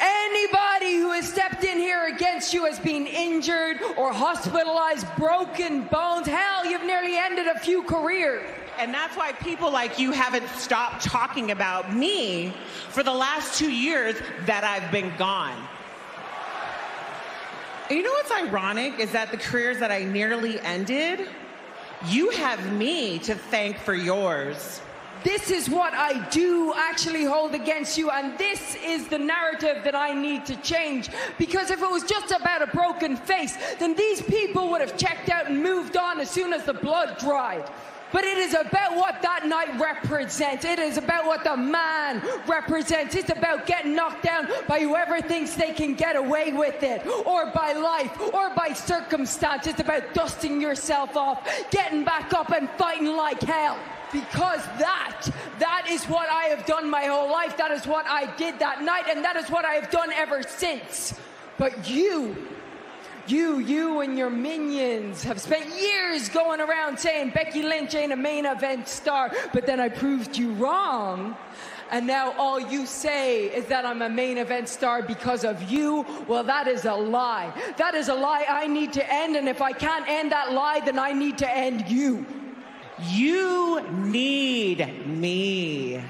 Anybody 0.00 0.96
who 0.96 1.12
has 1.12 1.28
stepped 1.28 1.64
in 1.64 1.76
here 1.76 2.06
against 2.06 2.54
you 2.54 2.64
has 2.64 2.78
been 2.78 3.06
injured 3.06 3.82
or 3.98 4.10
hospitalized, 4.10 5.06
broken 5.18 5.82
bones. 5.82 6.26
Hell, 6.26 6.64
you've 6.64 6.84
nearly 6.84 7.16
ended 7.18 7.46
a 7.46 7.58
few 7.58 7.82
careers. 7.82 8.48
And 8.78 8.92
that's 8.92 9.16
why 9.18 9.32
people 9.32 9.70
like 9.70 9.98
you 9.98 10.12
haven't 10.12 10.48
stopped 10.56 11.04
talking 11.04 11.50
about 11.50 11.94
me 11.94 12.54
for 12.88 13.02
the 13.02 13.12
last 13.12 13.58
two 13.58 13.70
years 13.70 14.16
that 14.46 14.64
I've 14.64 14.90
been 14.90 15.12
gone. 15.18 15.68
You 17.90 18.02
know 18.02 18.12
what's 18.12 18.30
ironic 18.30 18.98
is 18.98 19.10
that 19.12 19.30
the 19.30 19.36
careers 19.36 19.78
that 19.80 19.90
I 19.90 20.04
nearly 20.04 20.58
ended, 20.60 21.28
you 22.06 22.30
have 22.30 22.72
me 22.72 23.18
to 23.20 23.34
thank 23.34 23.76
for 23.78 23.94
yours. 23.94 24.80
This 25.24 25.50
is 25.50 25.68
what 25.68 25.92
I 25.94 26.26
do 26.30 26.72
actually 26.74 27.24
hold 27.24 27.54
against 27.54 27.98
you, 27.98 28.10
and 28.10 28.36
this 28.38 28.76
is 28.84 29.08
the 29.08 29.18
narrative 29.18 29.84
that 29.84 29.94
I 29.94 30.14
need 30.14 30.46
to 30.46 30.56
change. 30.56 31.10
Because 31.38 31.70
if 31.70 31.82
it 31.82 31.90
was 31.90 32.02
just 32.04 32.32
about 32.32 32.62
a 32.62 32.66
broken 32.68 33.16
face, 33.16 33.56
then 33.78 33.94
these 33.94 34.22
people 34.22 34.70
would 34.70 34.80
have 34.80 34.96
checked 34.96 35.28
out 35.28 35.48
and 35.48 35.62
moved 35.62 35.96
on 35.96 36.18
as 36.18 36.30
soon 36.30 36.52
as 36.52 36.64
the 36.64 36.74
blood 36.74 37.18
dried. 37.18 37.68
But 38.12 38.24
it 38.24 38.38
is 38.38 38.54
about 38.54 38.94
what 38.94 39.22
that 39.22 39.46
night 39.46 39.80
represents. 39.80 40.64
It 40.64 40.78
is 40.78 40.98
about 40.98 41.26
what 41.26 41.44
the 41.44 41.56
man 41.56 42.22
represents. 42.46 43.14
It's 43.14 43.30
about 43.30 43.66
getting 43.66 43.94
knocked 43.94 44.22
down 44.22 44.48
by 44.68 44.80
whoever 44.80 45.20
thinks 45.22 45.54
they 45.54 45.72
can 45.72 45.94
get 45.94 46.16
away 46.16 46.52
with 46.52 46.82
it, 46.82 47.06
or 47.26 47.50
by 47.52 47.72
life, 47.72 48.20
or 48.34 48.54
by 48.54 48.72
circumstance. 48.74 49.66
It's 49.66 49.80
about 49.80 50.12
dusting 50.14 50.60
yourself 50.60 51.16
off, 51.16 51.48
getting 51.70 52.04
back 52.04 52.32
up, 52.34 52.50
and 52.50 52.68
fighting 52.70 53.16
like 53.16 53.40
hell. 53.40 53.78
Because 54.12 54.62
that, 54.78 55.26
that 55.58 55.86
is 55.88 56.04
what 56.04 56.28
I 56.28 56.44
have 56.48 56.66
done 56.66 56.90
my 56.90 57.04
whole 57.04 57.30
life. 57.30 57.56
That 57.56 57.70
is 57.70 57.86
what 57.86 58.04
I 58.06 58.26
did 58.36 58.58
that 58.58 58.82
night, 58.82 59.04
and 59.08 59.24
that 59.24 59.36
is 59.36 59.48
what 59.48 59.64
I 59.64 59.72
have 59.72 59.90
done 59.90 60.12
ever 60.12 60.42
since. 60.42 61.14
But 61.56 61.88
you, 61.88 62.36
you, 63.26 63.58
you 63.58 64.00
and 64.00 64.18
your 64.18 64.30
minions 64.30 65.22
have 65.22 65.40
spent 65.40 65.68
years 65.80 66.28
going 66.28 66.60
around 66.60 66.98
saying 66.98 67.30
Becky 67.30 67.62
Lynch 67.62 67.94
ain't 67.94 68.12
a 68.12 68.16
main 68.16 68.46
event 68.46 68.88
star, 68.88 69.32
but 69.52 69.66
then 69.66 69.80
I 69.80 69.88
proved 69.88 70.36
you 70.36 70.52
wrong. 70.54 71.36
And 71.90 72.06
now 72.06 72.32
all 72.38 72.58
you 72.58 72.86
say 72.86 73.46
is 73.46 73.66
that 73.66 73.84
I'm 73.84 74.00
a 74.00 74.08
main 74.08 74.38
event 74.38 74.68
star 74.68 75.02
because 75.02 75.44
of 75.44 75.70
you. 75.70 76.06
Well, 76.26 76.42
that 76.44 76.66
is 76.66 76.86
a 76.86 76.94
lie. 76.94 77.52
That 77.76 77.94
is 77.94 78.08
a 78.08 78.14
lie 78.14 78.46
I 78.48 78.66
need 78.66 78.94
to 78.94 79.12
end. 79.12 79.36
And 79.36 79.46
if 79.46 79.60
I 79.60 79.72
can't 79.72 80.08
end 80.08 80.32
that 80.32 80.52
lie, 80.54 80.80
then 80.80 80.98
I 80.98 81.12
need 81.12 81.36
to 81.38 81.50
end 81.54 81.88
you. 81.88 82.24
You 83.10 83.82
need 83.90 85.06
me. 85.06 86.02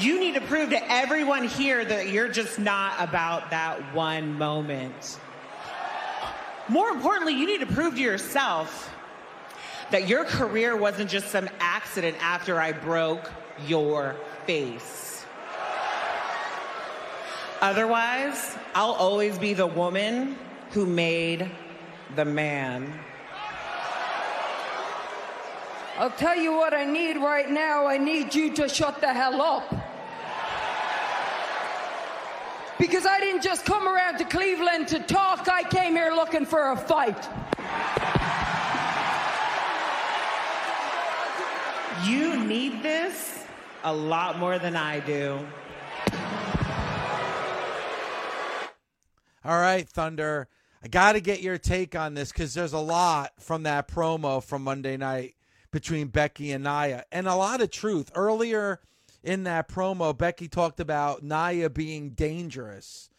You 0.00 0.20
need 0.20 0.34
to 0.34 0.40
prove 0.40 0.70
to 0.70 0.92
everyone 0.92 1.48
here 1.48 1.84
that 1.84 2.08
you're 2.08 2.28
just 2.28 2.58
not 2.58 2.94
about 3.00 3.50
that 3.50 3.94
one 3.94 4.38
moment. 4.38 5.18
More 6.68 6.90
importantly, 6.90 7.34
you 7.34 7.46
need 7.46 7.60
to 7.60 7.74
prove 7.74 7.94
to 7.94 8.00
yourself 8.00 8.94
that 9.90 10.06
your 10.06 10.24
career 10.24 10.76
wasn't 10.76 11.10
just 11.10 11.28
some 11.28 11.48
accident 11.58 12.16
after 12.20 12.60
I 12.60 12.72
broke 12.72 13.30
your 13.66 14.14
face. 14.46 15.24
Otherwise, 17.60 18.56
I'll 18.74 18.92
always 18.92 19.36
be 19.38 19.54
the 19.54 19.66
woman 19.66 20.36
who 20.70 20.86
made 20.86 21.50
the 22.14 22.24
man. 22.24 22.92
I'll 25.98 26.10
tell 26.10 26.36
you 26.36 26.52
what 26.52 26.74
I 26.74 26.84
need 26.84 27.16
right 27.16 27.50
now. 27.50 27.88
I 27.88 27.98
need 27.98 28.32
you 28.32 28.54
to 28.54 28.68
shut 28.68 29.00
the 29.00 29.12
hell 29.12 29.42
up. 29.42 29.87
Because 32.78 33.06
I 33.06 33.18
didn't 33.18 33.42
just 33.42 33.64
come 33.64 33.88
around 33.88 34.18
to 34.18 34.24
Cleveland 34.24 34.88
to 34.88 35.00
talk, 35.00 35.48
I 35.48 35.64
came 35.64 35.94
here 35.94 36.12
looking 36.14 36.46
for 36.46 36.70
a 36.70 36.76
fight. 36.76 37.28
You 42.06 42.44
need 42.44 42.82
this 42.82 43.44
a 43.82 43.92
lot 43.92 44.38
more 44.38 44.58
than 44.58 44.76
I 44.76 45.00
do. 45.00 45.38
All 49.44 49.58
right, 49.58 49.88
Thunder. 49.88 50.48
I 50.82 50.88
got 50.88 51.12
to 51.12 51.20
get 51.20 51.40
your 51.40 51.58
take 51.58 51.96
on 51.96 52.14
this 52.14 52.30
because 52.30 52.54
there's 52.54 52.72
a 52.72 52.78
lot 52.78 53.32
from 53.40 53.64
that 53.64 53.88
promo 53.88 54.42
from 54.42 54.62
Monday 54.62 54.96
night 54.96 55.34
between 55.72 56.08
Becky 56.08 56.52
and 56.52 56.64
Nia, 56.64 57.04
and 57.10 57.26
a 57.26 57.34
lot 57.34 57.60
of 57.60 57.70
truth. 57.70 58.10
Earlier 58.14 58.80
in 59.22 59.44
that 59.44 59.68
promo, 59.68 60.16
Becky 60.16 60.48
talked 60.48 60.80
about 60.80 61.22
Nia 61.22 61.68
being 61.70 62.10
dangerous, 62.10 63.10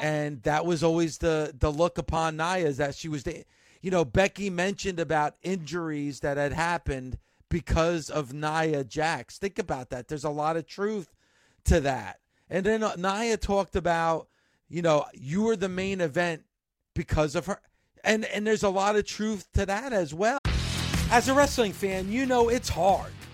and 0.00 0.42
that 0.44 0.64
was 0.64 0.82
always 0.82 1.18
the 1.18 1.54
the 1.58 1.70
look 1.72 1.98
upon 1.98 2.36
Nia 2.36 2.66
is 2.66 2.76
that 2.76 2.94
she 2.94 3.08
was, 3.08 3.22
da- 3.24 3.44
you 3.80 3.90
know, 3.90 4.04
Becky 4.04 4.50
mentioned 4.50 5.00
about 5.00 5.34
injuries 5.42 6.20
that 6.20 6.36
had 6.36 6.52
happened 6.52 7.18
because 7.48 8.08
of 8.08 8.32
Nia 8.32 8.84
Jax. 8.84 9.38
Think 9.38 9.58
about 9.58 9.90
that. 9.90 10.08
There's 10.08 10.24
a 10.24 10.30
lot 10.30 10.56
of 10.56 10.66
truth 10.66 11.12
to 11.64 11.80
that. 11.80 12.20
And 12.48 12.64
then 12.64 12.82
uh, 12.82 12.94
Nia 12.96 13.36
talked 13.36 13.76
about, 13.76 14.28
you 14.68 14.82
know, 14.82 15.04
you 15.12 15.42
were 15.42 15.56
the 15.56 15.68
main 15.68 16.00
event 16.00 16.44
because 16.94 17.34
of 17.34 17.46
her. 17.46 17.60
And 18.02 18.24
and 18.26 18.46
there's 18.46 18.62
a 18.62 18.70
lot 18.70 18.96
of 18.96 19.04
truth 19.04 19.48
to 19.54 19.66
that 19.66 19.92
as 19.92 20.14
well. 20.14 20.38
As 21.10 21.28
a 21.28 21.34
wrestling 21.34 21.72
fan, 21.72 22.10
you 22.10 22.24
know 22.24 22.48
it's 22.48 22.68
hard. 22.68 23.12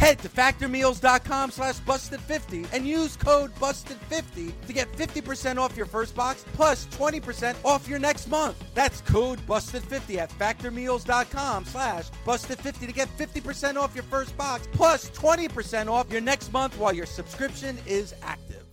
Head 0.00 0.18
to 0.20 0.30
factormeals.com 0.30 1.50
slash 1.50 1.78
busted50 1.80 2.72
and 2.72 2.86
use 2.86 3.18
code 3.18 3.54
busted50 3.56 4.50
to 4.66 4.72
get 4.72 4.90
50% 4.94 5.58
off 5.58 5.76
your 5.76 5.84
first 5.84 6.14
box 6.14 6.42
plus 6.54 6.86
20% 6.86 7.54
off 7.66 7.86
your 7.86 7.98
next 7.98 8.26
month. 8.28 8.56
That's 8.72 9.02
code 9.02 9.40
busted50 9.46 10.16
at 10.16 10.30
factormeals.com 10.30 11.66
slash 11.66 12.08
busted50 12.24 12.86
to 12.86 12.92
get 12.94 13.08
50% 13.18 13.76
off 13.76 13.94
your 13.94 14.04
first 14.04 14.34
box 14.38 14.66
plus 14.72 15.10
20% 15.10 15.90
off 15.90 16.10
your 16.10 16.22
next 16.22 16.50
month 16.50 16.78
while 16.78 16.94
your 16.94 17.04
subscription 17.04 17.76
is 17.86 18.14
active. 18.22 18.64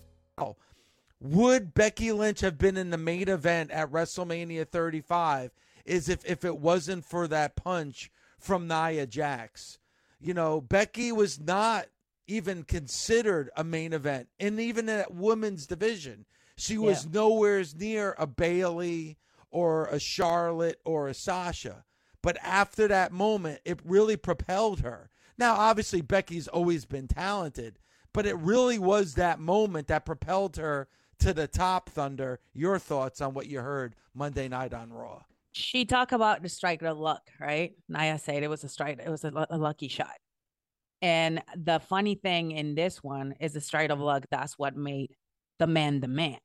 Would 1.20 1.74
Becky 1.74 2.13
Lynch 2.13 2.40
have 2.40 2.58
been 2.58 2.78
in 2.78 2.90
the 2.90 2.98
main 2.98 3.28
event 3.28 3.72
at 3.72 3.92
WrestleMania 3.92 4.66
35 4.66 5.52
is 5.84 6.08
if, 6.08 6.24
if 6.24 6.46
it 6.46 6.58
wasn't 6.58 7.04
for 7.04 7.28
that 7.28 7.58
punch 7.58 8.12
from 8.40 8.66
Nia 8.70 9.06
Jax? 9.06 9.78
You 10.19 10.34
know, 10.34 10.62
Becky 10.62 11.12
was 11.12 11.39
not 11.39 11.88
even 12.27 12.63
considered 12.63 13.49
a 13.56 13.63
main 13.63 13.93
event, 13.93 14.27
and 14.39 14.60
even 14.60 14.89
in 14.89 14.97
that 14.97 15.13
women's 15.13 15.67
division, 15.67 16.25
she 16.58 16.77
was 16.77 17.06
yeah. 17.06 17.12
nowhere 17.13 17.63
near 17.77 18.15
a 18.17 18.27
Bayley 18.27 19.17
or 19.51 19.86
a 19.86 19.99
Charlotte 19.99 20.80
or 20.84 21.08
a 21.08 21.13
Sasha. 21.13 21.86
But 22.21 22.38
after 22.43 22.88
that 22.88 23.12
moment, 23.12 23.62
it 23.63 23.80
really 23.86 24.17
propelled 24.17 24.82
her. 24.82 25.10
Now, 25.38 25.53
obviously, 25.53 26.01
Becky's 26.01 26.47
always 26.47 26.86
been 26.86 27.08
talented, 27.08 27.80
but 28.12 28.25
it 28.25 28.38
really 28.38 28.80
was 28.80 29.13
that 29.13 29.39
moment 29.39 29.88
that 29.88 30.06
propelled 30.06 30.58
her 30.58 30.88
to 31.19 31.34
the 31.34 31.47
top. 31.47 31.89
Thunder, 31.89 32.39
your 32.53 32.80
thoughts 32.80 33.21
on 33.21 33.34
what 33.34 33.47
you 33.47 33.60
heard 33.60 33.95
Monday 34.13 34.47
night 34.47 34.73
on 34.73 34.91
Raw? 34.91 35.23
She 35.58 35.86
talked 35.86 36.12
about 36.12 36.43
the 36.43 36.50
strike 36.50 36.84
of 36.84 37.00
luck, 37.00 37.24
right? 37.39 37.74
Nia 37.89 38.20
said 38.20 38.43
it 38.43 38.50
was 38.50 38.63
a 38.63 38.70
strike, 38.70 39.00
it 39.04 39.10
was 39.10 39.24
a, 39.24 39.48
a 39.50 39.58
lucky 39.58 39.88
shot. 39.88 40.15
And 41.02 41.41
the 41.56 41.80
funny 41.80 42.15
thing 42.15 42.52
in 42.52 42.76
this 42.76 43.04
one 43.04 43.34
is 43.39 43.54
the 43.54 43.62
strike 43.62 43.89
of 43.89 44.00
luck. 44.00 44.26
That's 44.30 44.58
what 44.58 44.76
made 44.76 45.15
the 45.58 45.65
man 45.65 46.00
the 46.00 46.08
man. 46.08 46.38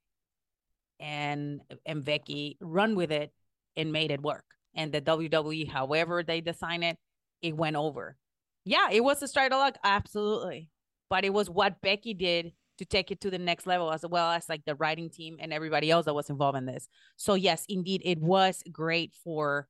And 0.99 1.61
and 1.85 2.05
Becky 2.05 2.57
run 2.61 2.95
with 2.97 3.13
it 3.13 3.33
and 3.77 3.93
made 3.93 4.11
it 4.11 4.23
work. 4.23 4.45
And 4.75 4.93
the 4.93 5.03
WWE, 5.03 5.69
however 5.69 6.23
they 6.23 6.41
design 6.41 6.83
it, 6.83 6.97
it 7.43 7.55
went 7.55 7.77
over. 7.77 8.17
Yeah, 8.65 8.89
it 8.91 9.05
was 9.05 9.23
a 9.23 9.29
strike 9.29 9.53
of 9.53 9.59
luck, 9.59 9.77
absolutely. 9.85 10.71
But 11.11 11.25
it 11.27 11.35
was 11.35 11.51
what 11.51 11.83
Becky 11.83 12.15
did 12.15 12.53
to 12.83 12.89
take 12.89 13.11
it 13.13 13.21
to 13.21 13.31
the 13.31 13.39
next 13.39 13.67
level 13.67 13.93
as 13.93 14.05
well 14.09 14.33
as 14.33 14.49
like 14.49 14.65
the 14.65 14.75
writing 14.75 15.09
team 15.09 15.37
and 15.39 15.53
everybody 15.53 15.91
else 15.91 16.07
that 16.07 16.15
was 16.15 16.29
involved 16.29 16.59
in 16.59 16.67
this. 16.67 16.89
So 17.17 17.35
yes, 17.35 17.65
indeed 17.69 18.03
it 18.05 18.19
was 18.19 18.63
great 18.71 19.15
for 19.23 19.69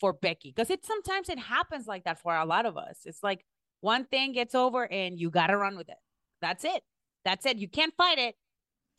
for 0.00 0.12
Becky 0.12 0.52
because 0.54 0.70
it 0.70 0.84
sometimes 0.86 1.28
it 1.28 1.38
happens 1.38 1.86
like 1.86 2.04
that 2.04 2.20
for 2.20 2.34
a 2.34 2.44
lot 2.44 2.66
of 2.66 2.76
us. 2.76 3.00
It's 3.04 3.22
like 3.22 3.44
one 3.80 4.04
thing 4.04 4.32
gets 4.32 4.54
over 4.54 4.90
and 4.90 5.18
you 5.18 5.30
got 5.30 5.48
to 5.48 5.56
run 5.56 5.76
with 5.76 5.88
it. 5.88 5.98
That's 6.40 6.64
it. 6.64 6.82
That's 7.24 7.46
it. 7.46 7.58
You 7.58 7.68
can't 7.68 7.94
fight 7.96 8.18
it. 8.18 8.36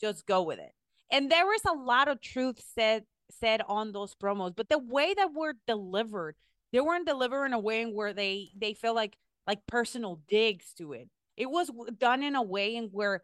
Just 0.02 0.26
go 0.26 0.44
with 0.44 0.60
it. 0.60 0.72
And 1.12 1.32
there 1.32 1.46
was 1.46 1.62
a 1.68 1.74
lot 1.74 2.08
of 2.08 2.22
truth 2.22 2.62
said 2.76 3.04
said 3.32 3.62
on 3.68 3.92
those 3.92 4.14
promos, 4.14 4.56
but 4.56 4.70
the 4.70 4.78
way 4.78 5.14
that 5.16 5.34
were 5.34 5.54
delivered, 5.68 6.36
they 6.72 6.82
weren't 6.82 7.08
delivered 7.08 7.46
in 7.46 7.54
a 7.54 7.60
way 7.60 7.86
where 7.86 8.14
they 8.14 8.50
they 8.58 8.74
feel 8.74 8.94
like 8.94 9.16
like 9.48 9.66
personal 9.68 10.20
digs 10.28 10.74
to 10.78 10.94
it. 10.94 11.10
It 11.38 11.50
was 11.50 11.72
done 11.98 12.24
in 12.24 12.36
a 12.36 12.42
way 12.42 12.76
in 12.76 12.86
where 12.86 13.24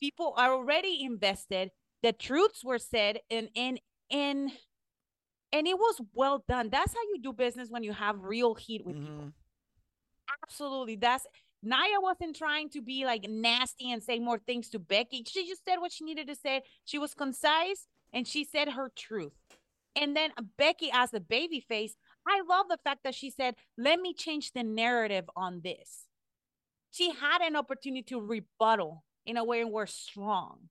people 0.00 0.34
are 0.36 0.52
already 0.52 1.02
invested. 1.02 1.70
The 2.02 2.12
truths 2.12 2.64
were 2.64 2.78
said 2.78 3.20
in 3.28 3.48
in 3.54 3.78
in 4.10 4.52
and 5.52 5.66
it 5.66 5.78
was 5.78 6.00
well 6.14 6.44
done. 6.48 6.70
That's 6.70 6.94
how 6.94 7.00
you 7.12 7.20
do 7.20 7.32
business 7.32 7.70
when 7.70 7.82
you 7.82 7.92
have 7.92 8.22
real 8.22 8.54
heat 8.54 8.84
with 8.84 8.96
people. 8.96 9.24
Mhm. 9.24 9.32
Absolutely. 10.42 10.96
That's 10.96 11.26
Nia 11.62 12.00
wasn't 12.00 12.36
trying 12.36 12.70
to 12.70 12.80
be 12.80 13.04
like 13.04 13.28
nasty 13.28 13.92
and 13.92 14.02
say 14.02 14.18
more 14.18 14.38
things 14.38 14.70
to 14.70 14.78
Becky. 14.78 15.24
She 15.26 15.46
just 15.46 15.64
said 15.64 15.76
what 15.78 15.92
she 15.92 16.04
needed 16.04 16.28
to 16.28 16.34
say. 16.34 16.62
She 16.84 16.98
was 16.98 17.14
concise 17.14 17.86
and 18.12 18.26
she 18.26 18.44
said 18.44 18.70
her 18.70 18.90
truth. 18.96 19.32
And 19.96 20.16
then 20.16 20.30
Becky, 20.56 20.90
as 20.92 21.10
the 21.10 21.20
baby 21.20 21.60
face, 21.60 21.96
I 22.26 22.42
love 22.48 22.68
the 22.68 22.78
fact 22.78 23.00
that 23.04 23.14
she 23.14 23.30
said, 23.30 23.56
Let 23.76 24.00
me 24.00 24.14
change 24.14 24.52
the 24.52 24.62
narrative 24.62 25.28
on 25.36 25.60
this. 25.62 26.06
She 26.90 27.12
had 27.12 27.42
an 27.42 27.56
opportunity 27.56 28.02
to 28.04 28.20
rebuttal 28.20 29.04
in 29.26 29.36
a 29.36 29.44
way 29.44 29.60
and 29.60 29.70
we're 29.70 29.86
strong 29.86 30.68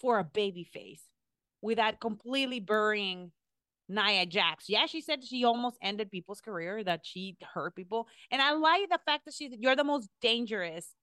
for 0.00 0.18
a 0.18 0.24
baby 0.24 0.64
face 0.64 1.02
without 1.60 2.00
completely 2.00 2.60
burying 2.60 3.32
Nia 3.88 4.26
Jax. 4.26 4.68
Yeah, 4.68 4.86
she 4.86 5.00
said 5.00 5.24
she 5.24 5.44
almost 5.44 5.78
ended 5.82 6.10
people's 6.10 6.40
career, 6.40 6.84
that 6.84 7.00
she 7.04 7.36
hurt 7.54 7.74
people. 7.74 8.06
And 8.30 8.42
I 8.42 8.52
like 8.52 8.88
the 8.90 9.00
fact 9.04 9.24
that 9.24 9.34
she's 9.34 9.52
you're 9.58 9.76
the 9.76 9.84
most 9.84 10.08
dangerous 10.20 10.94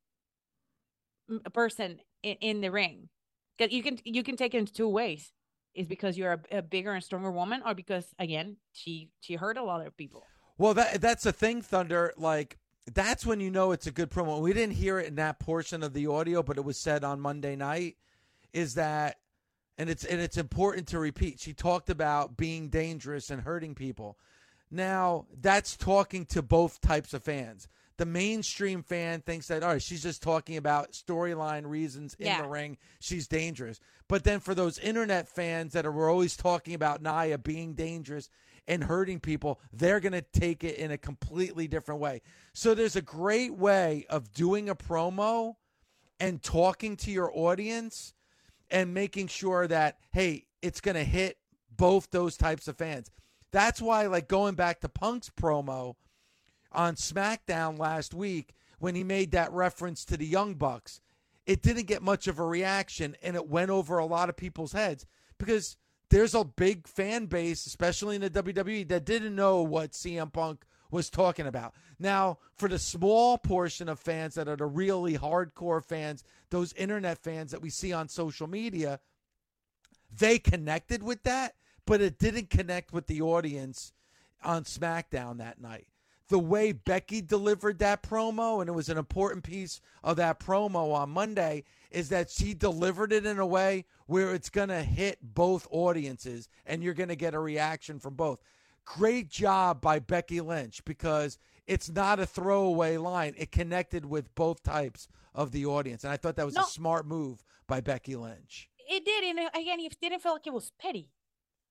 person 1.54 1.99
in, 2.21 2.36
in 2.41 2.62
the 2.62 2.69
ring. 2.69 3.10
Because 3.58 3.73
you 3.73 3.82
can 3.82 3.99
you 4.04 4.23
can 4.23 4.36
take 4.36 4.54
it 4.54 4.58
in 4.58 4.65
two 4.65 4.89
ways. 4.89 5.32
Is 5.73 5.88
because 5.88 6.17
you're 6.17 6.34
a, 6.51 6.60
a 6.60 6.62
bigger 6.62 6.93
and 6.93 7.04
stronger 7.04 7.32
woman, 7.32 7.62
or 7.65 7.73
because 7.73 8.08
again, 8.17 8.58
she 8.71 9.10
she 9.19 9.36
hurt 9.36 9.58
a 9.58 9.63
lot 9.63 9.86
of 9.86 9.97
people. 9.97 10.23
Well, 10.58 10.73
that 10.75 11.01
that's 11.01 11.23
the 11.23 11.34
thing, 11.34 11.62
Thunder. 11.62 12.13
Like 12.17 12.58
that's 12.93 13.25
when 13.25 13.39
you 13.39 13.49
know 13.49 13.71
it's 13.71 13.87
a 13.87 13.91
good 13.91 14.09
promo. 14.11 14.39
We 14.41 14.53
didn't 14.53 14.75
hear 14.75 14.99
it 14.99 15.07
in 15.07 15.15
that 15.15 15.39
portion 15.39 15.83
of 15.83 15.93
the 15.93 16.07
audio, 16.07 16.43
but 16.43 16.57
it 16.57 16.63
was 16.63 16.77
said 16.77 17.03
on 17.03 17.19
Monday 17.19 17.55
night. 17.55 17.97
Is 18.53 18.75
that 18.75 19.17
and 19.77 19.89
it's 19.89 20.05
and 20.05 20.21
it's 20.21 20.37
important 20.37 20.87
to 20.89 20.99
repeat. 20.99 21.39
She 21.39 21.53
talked 21.53 21.89
about 21.89 22.37
being 22.37 22.69
dangerous 22.69 23.29
and 23.29 23.41
hurting 23.41 23.75
people. 23.75 24.17
Now 24.71 25.25
that's 25.41 25.75
talking 25.75 26.25
to 26.27 26.41
both 26.41 26.79
types 26.81 27.13
of 27.13 27.23
fans. 27.23 27.67
The 27.97 28.05
mainstream 28.05 28.83
fan 28.83 29.21
thinks 29.21 29.47
that 29.47 29.63
all 29.63 29.69
right, 29.73 29.81
she's 29.81 30.03
just 30.03 30.21
talking 30.21 30.57
about 30.57 30.91
storyline 30.91 31.65
reasons 31.67 32.13
in 32.19 32.27
Yeah. 32.27 32.41
the 32.43 32.47
ring. 32.47 32.77
She's 32.99 33.27
dangerous. 33.27 33.79
But 34.07 34.23
then 34.23 34.39
for 34.39 34.53
those 34.53 34.77
internet 34.79 35.27
fans 35.27 35.73
that 35.73 35.85
are 35.85 36.09
always 36.09 36.37
talking 36.37 36.73
about 36.73 37.01
Nia 37.01 37.37
being 37.37 37.73
dangerous 37.73 38.29
and 38.67 38.84
hurting 38.84 39.19
people, 39.19 39.60
they're 39.71 39.99
going 39.99 40.13
to 40.13 40.21
take 40.21 40.63
it 40.63 40.78
in 40.78 40.91
a 40.91 40.97
completely 40.97 41.67
different 41.67 42.01
way. 42.01 42.21
So 42.54 42.73
there's 42.73 42.95
a 42.95 43.01
great 43.01 43.54
way 43.54 44.06
of 44.10 44.34
doing 44.34 44.69
a 44.69 44.75
promo 44.75 45.56
and 46.19 46.41
talking 46.41 46.95
to 46.97 47.12
your 47.12 47.32
audience 47.36 48.13
and 48.71 48.93
making 48.93 49.28
sure 49.28 49.67
that 49.67 49.99
hey, 50.12 50.45
it's 50.62 50.82
going 50.82 50.95
to 50.95 51.04
hit 51.04 51.38
both 51.75 52.10
those 52.12 52.38
types 52.38 52.67
of 52.67 52.78
fans. 52.78 53.12
That's 53.51 53.82
why 53.82 54.08
like 54.08 54.28
going 54.28 54.56
back 54.56 54.82
to 54.82 54.89
Punk's 54.89 55.30
promo 55.30 55.95
on 56.71 56.95
SmackDown 56.95 57.78
last 57.78 58.13
week 58.13 58.54
when 58.80 58.95
he 58.95 59.04
made 59.04 59.32
that 59.32 59.51
reference 59.51 60.04
to 60.06 60.17
the 60.17 60.25
Young 60.25 60.56
Bucks, 60.56 61.01
it 61.45 61.62
didn't 61.62 61.88
get 61.88 62.01
much 62.01 62.28
of 62.28 62.39
a 62.39 62.45
reaction 62.45 63.15
and 63.21 63.36
it 63.36 63.47
went 63.47 63.69
over 63.69 63.97
a 63.97 64.06
lot 64.06 64.30
of 64.30 64.36
people's 64.36 64.73
heads 64.73 65.06
because 65.38 65.78
there's 66.09 66.35
a 66.35 66.43
big 66.43 66.87
fan 66.87 67.25
base, 67.25 67.65
especially 67.65 68.15
in 68.15 68.21
the 68.21 68.29
WWE, 68.29 68.87
that 68.89 69.05
didn't 69.05 69.35
know 69.35 69.61
what 69.61 69.91
CM 69.91 70.31
Punk 70.31 70.65
was 70.91 71.09
talking 71.09 71.47
about. 71.47 71.73
Now, 71.99 72.39
for 72.57 72.69
the 72.69 72.79
small 72.79 73.37
portion 73.37 73.89
of 73.89 73.99
fans 73.99 74.35
that 74.35 74.47
are 74.47 74.55
the 74.55 74.65
really 74.65 75.17
hardcore 75.17 75.83
fans, 75.83 76.23
those 76.49 76.73
internet 76.73 77.17
fans 77.17 77.51
that 77.51 77.61
we 77.61 77.69
see 77.69 77.91
on 77.91 78.07
social 78.07 78.47
media, 78.47 78.99
they 80.15 80.39
connected 80.39 81.03
with 81.03 81.23
that, 81.23 81.55
but 81.85 82.01
it 82.01 82.19
didn't 82.19 82.49
connect 82.49 82.93
with 82.93 83.07
the 83.07 83.21
audience 83.21 83.93
on 84.43 84.63
SmackDown 84.63 85.37
that 85.37 85.59
night. 85.59 85.87
The 86.27 86.39
way 86.39 86.71
Becky 86.71 87.21
delivered 87.21 87.79
that 87.79 88.01
promo, 88.01 88.59
and 88.59 88.67
it 88.67 88.73
was 88.73 88.89
an 88.89 88.97
important 88.97 89.43
piece 89.43 89.79
of 90.03 90.17
that 90.17 90.39
promo 90.39 90.93
on 90.93 91.11
Monday, 91.11 91.63
is 91.95 92.10
that 92.10 92.29
she 92.29 92.53
delivered 92.53 93.13
it 93.13 93.25
in 93.25 93.39
a 93.39 93.45
way 93.45 93.86
where 94.05 94.34
it's 94.36 94.49
going 94.49 94.67
to 94.69 94.84
hit 94.84 95.17
both 95.21 95.65
audiences 95.71 96.49
and 96.65 96.84
you're 96.84 96.93
going 96.93 97.10
to 97.10 97.15
get 97.15 97.34
a 97.34 97.39
reaction 97.39 97.99
from 97.99 98.15
both. 98.15 98.41
Great 98.84 99.29
job 99.29 99.79
by 99.81 99.97
Becky 99.99 100.41
Lynch 100.41 100.84
because 100.86 101.39
it's 101.65 101.89
not 101.89 102.19
a 102.19 102.25
throwaway 102.25 102.97
line. 102.97 103.34
It 103.38 103.51
connected 103.51 104.05
with 104.05 104.34
both 104.36 104.62
types 104.62 105.08
of 105.34 105.51
the 105.51 105.65
audience. 105.65 106.03
And 106.03 106.12
I 106.12 106.17
thought 106.17 106.36
that 106.36 106.45
was 106.45 106.55
No. 106.55 106.62
a 106.62 106.65
smart 106.65 107.08
move 107.08 107.43
by 107.65 107.81
Becky 107.81 108.15
Lynch. 108.15 108.69
It 108.88 109.03
did, 109.05 109.23
and 109.23 109.39
again, 109.55 109.79
it 109.79 109.95
didn't 110.01 110.19
feel 110.21 110.34
like 110.34 110.45
it 110.45 110.53
was 110.53 110.71
petty. 110.79 111.10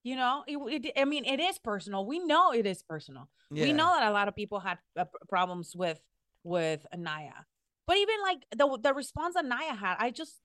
You 0.03 0.17
know, 0.17 0.43
it, 0.47 0.57
it, 0.87 0.93
I 1.01 1.05
mean, 1.05 1.25
it 1.25 1.39
is 1.39 1.59
personal. 1.59 2.05
We 2.05 2.19
know 2.19 2.51
it 2.53 2.67
is 2.67 2.83
personal. 2.83 3.29
Yeah. 3.51 3.65
We 3.65 3.73
know 3.73 3.95
that 3.97 4.09
a 4.09 4.11
lot 4.13 4.27
of 4.29 4.35
people 4.35 4.61
had 4.61 4.79
uh, 4.99 5.05
problems 5.29 5.77
with 5.77 6.01
with 6.43 6.87
Nia, 6.95 7.47
but 7.87 7.97
even 7.97 8.16
like 8.23 8.38
the 8.57 8.79
the 8.83 8.94
response 8.94 9.35
that 9.35 9.44
Nia 9.44 9.75
had, 9.75 9.97
I 9.99 10.11
just 10.11 10.40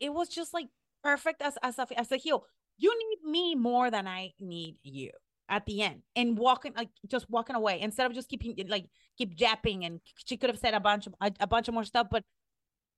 it 0.00 0.12
was 0.12 0.28
just 0.28 0.54
like 0.54 0.68
perfect 1.02 1.42
as 1.42 1.56
as 1.62 1.78
a 1.78 1.86
as 1.98 2.12
a 2.12 2.16
heel. 2.16 2.44
You 2.78 2.92
need 2.98 3.30
me 3.30 3.54
more 3.54 3.90
than 3.90 4.06
I 4.08 4.32
need 4.40 4.76
you 4.82 5.10
at 5.48 5.66
the 5.66 5.82
end, 5.82 6.02
and 6.16 6.38
walking 6.38 6.72
like 6.76 6.90
just 7.06 7.28
walking 7.30 7.56
away 7.56 7.80
instead 7.80 8.06
of 8.06 8.14
just 8.14 8.28
keeping 8.28 8.56
like 8.68 8.86
keep 9.18 9.34
japping. 9.34 9.84
And 9.84 10.00
she 10.24 10.36
could 10.36 10.50
have 10.50 10.58
said 10.58 10.74
a 10.74 10.80
bunch 10.80 11.06
of 11.06 11.14
a, 11.20 11.32
a 11.40 11.46
bunch 11.46 11.68
of 11.68 11.74
more 11.74 11.84
stuff, 11.84 12.08
but 12.10 12.24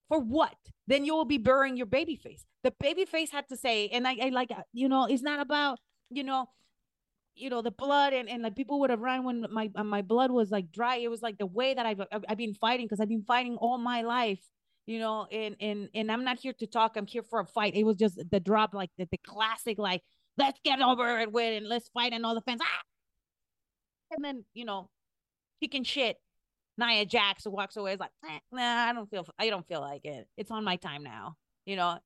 for 0.08 0.20
what? 0.20 0.56
Then 0.86 1.04
you 1.04 1.14
will 1.14 1.24
be 1.24 1.38
burying 1.38 1.76
your 1.76 1.86
baby 1.86 2.16
face. 2.16 2.44
The 2.62 2.72
baby 2.78 3.04
face 3.04 3.30
had 3.30 3.48
to 3.48 3.56
say, 3.56 3.88
and 3.88 4.06
I, 4.06 4.16
I 4.22 4.28
like, 4.28 4.50
uh, 4.50 4.62
you 4.72 4.88
know, 4.88 5.06
it's 5.06 5.22
not 5.22 5.40
about, 5.40 5.78
you 6.10 6.22
know, 6.22 6.46
you 7.36 7.50
know, 7.50 7.62
the 7.62 7.70
blood 7.70 8.12
and, 8.12 8.28
and 8.28 8.42
like 8.42 8.56
people 8.56 8.80
would 8.80 8.90
have 8.90 9.00
run 9.00 9.24
when 9.24 9.46
my 9.50 9.70
uh, 9.74 9.84
my 9.84 10.02
blood 10.02 10.30
was 10.30 10.50
like 10.50 10.72
dry. 10.72 10.96
It 10.96 11.08
was 11.08 11.22
like 11.22 11.38
the 11.38 11.46
way 11.46 11.74
that 11.74 11.86
I've 11.86 12.00
I've, 12.28 12.38
been 12.38 12.54
fighting 12.54 12.86
because 12.86 13.00
I've 13.00 13.08
been 13.08 13.22
fighting 13.22 13.56
all 13.56 13.78
my 13.78 14.02
life, 14.02 14.40
you 14.86 14.98
know, 14.98 15.26
and 15.30 15.56
and 15.60 15.88
and 15.94 16.10
I'm 16.10 16.24
not 16.24 16.38
here 16.38 16.54
to 16.54 16.66
talk. 16.66 16.96
I'm 16.96 17.06
here 17.06 17.22
for 17.22 17.40
a 17.40 17.46
fight. 17.46 17.74
It 17.74 17.84
was 17.84 17.96
just 17.96 18.18
the 18.30 18.40
drop, 18.40 18.74
like 18.74 18.90
the, 18.98 19.06
the 19.10 19.18
classic, 19.18 19.78
like 19.78 20.02
let's 20.38 20.58
get 20.64 20.80
over 20.80 21.18
it 21.20 21.30
with 21.32 21.56
and 21.58 21.68
let's 21.68 21.88
fight 21.90 22.12
and 22.12 22.24
all 22.24 22.34
the 22.34 22.42
fans. 22.42 22.60
Ah! 22.62 22.82
And 24.12 24.24
then 24.24 24.44
you 24.54 24.64
know, 24.64 24.88
kicking 25.60 25.84
shit 25.84 26.16
Nia 26.78 27.04
Jax 27.06 27.46
walks 27.46 27.76
away 27.76 27.94
is 27.94 28.00
like, 28.00 28.10
"Eh, 28.24 28.38
nah, 28.52 28.86
I 28.88 28.92
don't 28.92 29.10
feel 29.10 29.26
I 29.38 29.50
don't 29.50 29.66
feel 29.66 29.80
like 29.80 30.04
it. 30.04 30.28
It's 30.36 30.50
on 30.50 30.64
my 30.64 30.76
time 30.76 31.02
now. 31.02 31.36
You 31.64 31.76
know, 31.76 31.98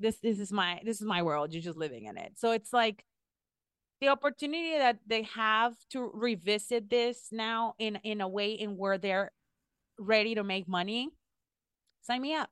this 0.00 0.18
this 0.18 0.40
is 0.40 0.52
my 0.52 0.80
this 0.84 1.00
is 1.00 1.06
my 1.06 1.22
world. 1.22 1.52
You're 1.52 1.62
just 1.62 1.78
living 1.78 2.04
in 2.04 2.16
it. 2.16 2.32
So 2.36 2.52
it's 2.52 2.72
like 2.72 3.04
the 4.00 4.08
opportunity 4.08 4.76
that 4.78 4.98
they 5.06 5.22
have 5.22 5.74
to 5.90 6.10
revisit 6.12 6.90
this 6.90 7.28
now 7.32 7.74
in 7.78 7.96
in 8.04 8.20
a 8.20 8.28
way 8.28 8.52
in 8.52 8.76
where 8.76 8.98
they're 8.98 9.32
ready 9.98 10.34
to 10.34 10.44
make 10.44 10.68
money. 10.68 11.10
Sign 12.02 12.22
me 12.22 12.34
up. 12.34 12.50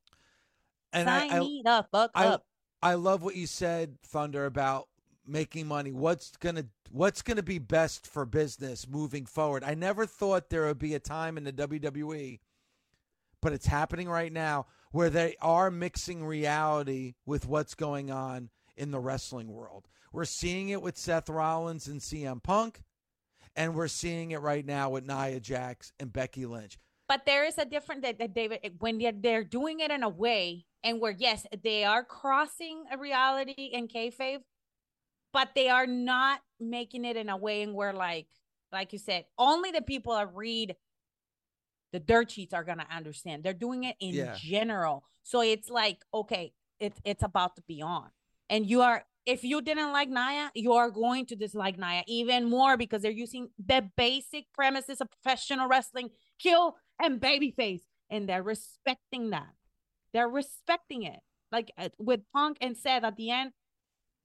And 0.92 1.08
Sign 1.08 1.30
I, 1.30 1.36
I, 1.36 1.40
me 1.40 1.62
the 1.64 1.86
fuck 1.92 2.10
I, 2.14 2.26
up. 2.26 2.46
I 2.82 2.94
love 2.94 3.22
what 3.22 3.36
you 3.36 3.46
said, 3.46 3.96
Thunder, 4.06 4.46
about 4.46 4.88
making 5.26 5.66
money. 5.66 5.92
What's 5.92 6.36
gonna 6.36 6.66
What's 6.90 7.22
gonna 7.22 7.42
be 7.42 7.58
best 7.58 8.06
for 8.06 8.24
business 8.24 8.86
moving 8.86 9.26
forward? 9.26 9.64
I 9.64 9.74
never 9.74 10.06
thought 10.06 10.48
there 10.48 10.66
would 10.66 10.78
be 10.78 10.94
a 10.94 11.00
time 11.00 11.36
in 11.36 11.42
the 11.42 11.52
WWE, 11.52 12.38
but 13.42 13.52
it's 13.52 13.66
happening 13.66 14.08
right 14.08 14.32
now 14.32 14.66
where 14.92 15.10
they 15.10 15.34
are 15.40 15.72
mixing 15.72 16.24
reality 16.24 17.14
with 17.26 17.48
what's 17.48 17.74
going 17.74 18.12
on 18.12 18.50
in 18.76 18.92
the 18.92 19.00
wrestling 19.00 19.48
world. 19.48 19.88
We're 20.14 20.24
seeing 20.26 20.68
it 20.68 20.80
with 20.80 20.96
Seth 20.96 21.28
Rollins 21.28 21.88
and 21.88 22.00
CM 22.00 22.40
Punk, 22.40 22.80
and 23.56 23.74
we're 23.74 23.88
seeing 23.88 24.30
it 24.30 24.40
right 24.40 24.64
now 24.64 24.90
with 24.90 25.04
Nia 25.04 25.40
Jax 25.40 25.92
and 25.98 26.12
Becky 26.12 26.46
Lynch. 26.46 26.78
But 27.08 27.26
there 27.26 27.44
is 27.44 27.58
a 27.58 27.64
different 27.64 28.02
that, 28.02 28.20
that 28.20 28.32
David 28.32 28.60
when 28.78 28.98
they're, 28.98 29.10
they're 29.10 29.42
doing 29.42 29.80
it 29.80 29.90
in 29.90 30.04
a 30.04 30.08
way 30.08 30.66
and 30.84 31.00
where 31.00 31.10
yes 31.10 31.44
they 31.64 31.82
are 31.82 32.04
crossing 32.04 32.84
a 32.92 32.96
reality 32.96 33.72
and 33.74 33.88
kayfabe, 33.88 34.38
but 35.32 35.48
they 35.56 35.68
are 35.68 35.88
not 35.88 36.40
making 36.60 37.04
it 37.04 37.16
in 37.16 37.28
a 37.28 37.36
way 37.36 37.62
in 37.62 37.74
where 37.74 37.92
like 37.92 38.28
like 38.70 38.92
you 38.92 39.00
said 39.00 39.24
only 39.36 39.72
the 39.72 39.82
people 39.82 40.14
that 40.14 40.32
read 40.32 40.76
the 41.92 41.98
dirt 41.98 42.30
sheets 42.30 42.54
are 42.54 42.62
gonna 42.62 42.86
understand. 42.88 43.42
They're 43.42 43.52
doing 43.52 43.82
it 43.82 43.96
in 43.98 44.14
Yeah. 44.14 44.34
general, 44.36 45.04
so 45.24 45.40
it's 45.40 45.70
like 45.70 46.04
okay, 46.14 46.52
it's 46.78 47.00
it's 47.04 47.24
about 47.24 47.56
to 47.56 47.62
be 47.62 47.82
on, 47.82 48.10
and 48.48 48.64
you 48.64 48.82
are 48.82 49.04
if 49.26 49.42
you 49.42 49.62
didn't 49.62 49.92
like 49.92 50.08
Nia, 50.08 50.50
you 50.54 50.72
are 50.74 50.90
going 50.90 51.26
to 51.26 51.36
dislike 51.36 51.78
Nia 51.78 52.02
even 52.06 52.48
more 52.48 52.76
because 52.76 53.02
they're 53.02 53.10
using 53.10 53.48
the 53.58 53.88
basic 53.96 54.52
premises 54.52 55.00
of 55.00 55.08
professional 55.10 55.68
wrestling, 55.68 56.10
kill 56.38 56.76
and 57.00 57.20
babyface, 57.20 57.82
and 58.10 58.28
they're 58.28 58.42
respecting 58.42 59.30
that. 59.30 59.54
They're 60.12 60.28
respecting 60.28 61.02
it. 61.04 61.20
Like 61.50 61.72
uh, 61.78 61.88
with 61.98 62.20
Punk 62.32 62.58
and 62.60 62.76
Seth 62.76 63.04
at 63.04 63.16
the 63.16 63.30
end, 63.30 63.52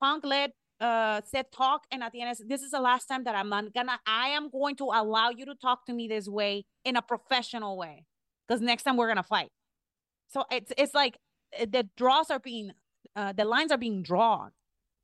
Punk 0.00 0.24
let 0.24 0.52
uh 0.80 1.20
Seth 1.24 1.50
talk, 1.50 1.84
and 1.90 2.02
at 2.02 2.12
the 2.12 2.22
end, 2.22 2.36
said, 2.36 2.48
this 2.48 2.62
is 2.62 2.70
the 2.70 2.80
last 2.80 3.06
time 3.06 3.24
that 3.24 3.34
I'm 3.34 3.48
not 3.48 3.72
gonna. 3.72 4.00
I 4.06 4.28
am 4.28 4.50
going 4.50 4.76
to 4.76 4.84
allow 4.84 5.30
you 5.30 5.46
to 5.46 5.54
talk 5.54 5.86
to 5.86 5.92
me 5.92 6.08
this 6.08 6.28
way 6.28 6.64
in 6.84 6.96
a 6.96 7.02
professional 7.02 7.76
way, 7.76 8.06
because 8.46 8.60
next 8.60 8.82
time 8.82 8.96
we're 8.96 9.08
gonna 9.08 9.22
fight. 9.22 9.50
So 10.28 10.44
it's 10.50 10.72
it's 10.76 10.94
like 10.94 11.18
uh, 11.58 11.66
the 11.70 11.88
draws 11.96 12.30
are 12.30 12.38
being, 12.38 12.72
uh, 13.16 13.32
the 13.32 13.44
lines 13.44 13.72
are 13.72 13.78
being 13.78 14.02
drawn 14.02 14.52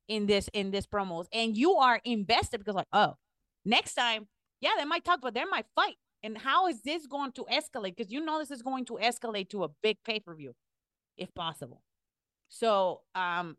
in 0.09 0.27
this 0.27 0.49
in 0.53 0.71
this 0.71 0.87
promos, 0.87 1.27
and 1.33 1.57
you 1.57 1.75
are 1.75 2.01
invested 2.05 2.59
because 2.59 2.75
like, 2.75 2.89
oh, 2.93 3.15
next 3.65 3.95
time, 3.95 4.29
yeah, 4.61 4.71
they 4.79 4.85
might 4.85 5.05
talk, 5.05 5.21
but 5.23 5.35
they 5.35 5.45
might 5.45 5.67
fight. 5.75 5.97
And 6.23 6.39
how 6.39 6.67
is 6.67 6.83
this 6.83 7.07
going 7.07 7.33
to 7.33 7.45
escalate? 7.45 7.97
Because 7.97 8.13
you 8.13 8.25
know 8.25 8.39
this 8.39 8.51
is 8.51 8.63
going 8.63 8.85
to 8.87 8.99
escalate 9.01 9.51
to 9.51 9.65
a 9.65 9.69
big 9.83 9.99
pay 10.05 10.21
per 10.21 10.35
view, 10.35 10.55
if 11.17 11.35
possible. 11.35 11.83
So, 12.49 13.03
um, 13.15 13.57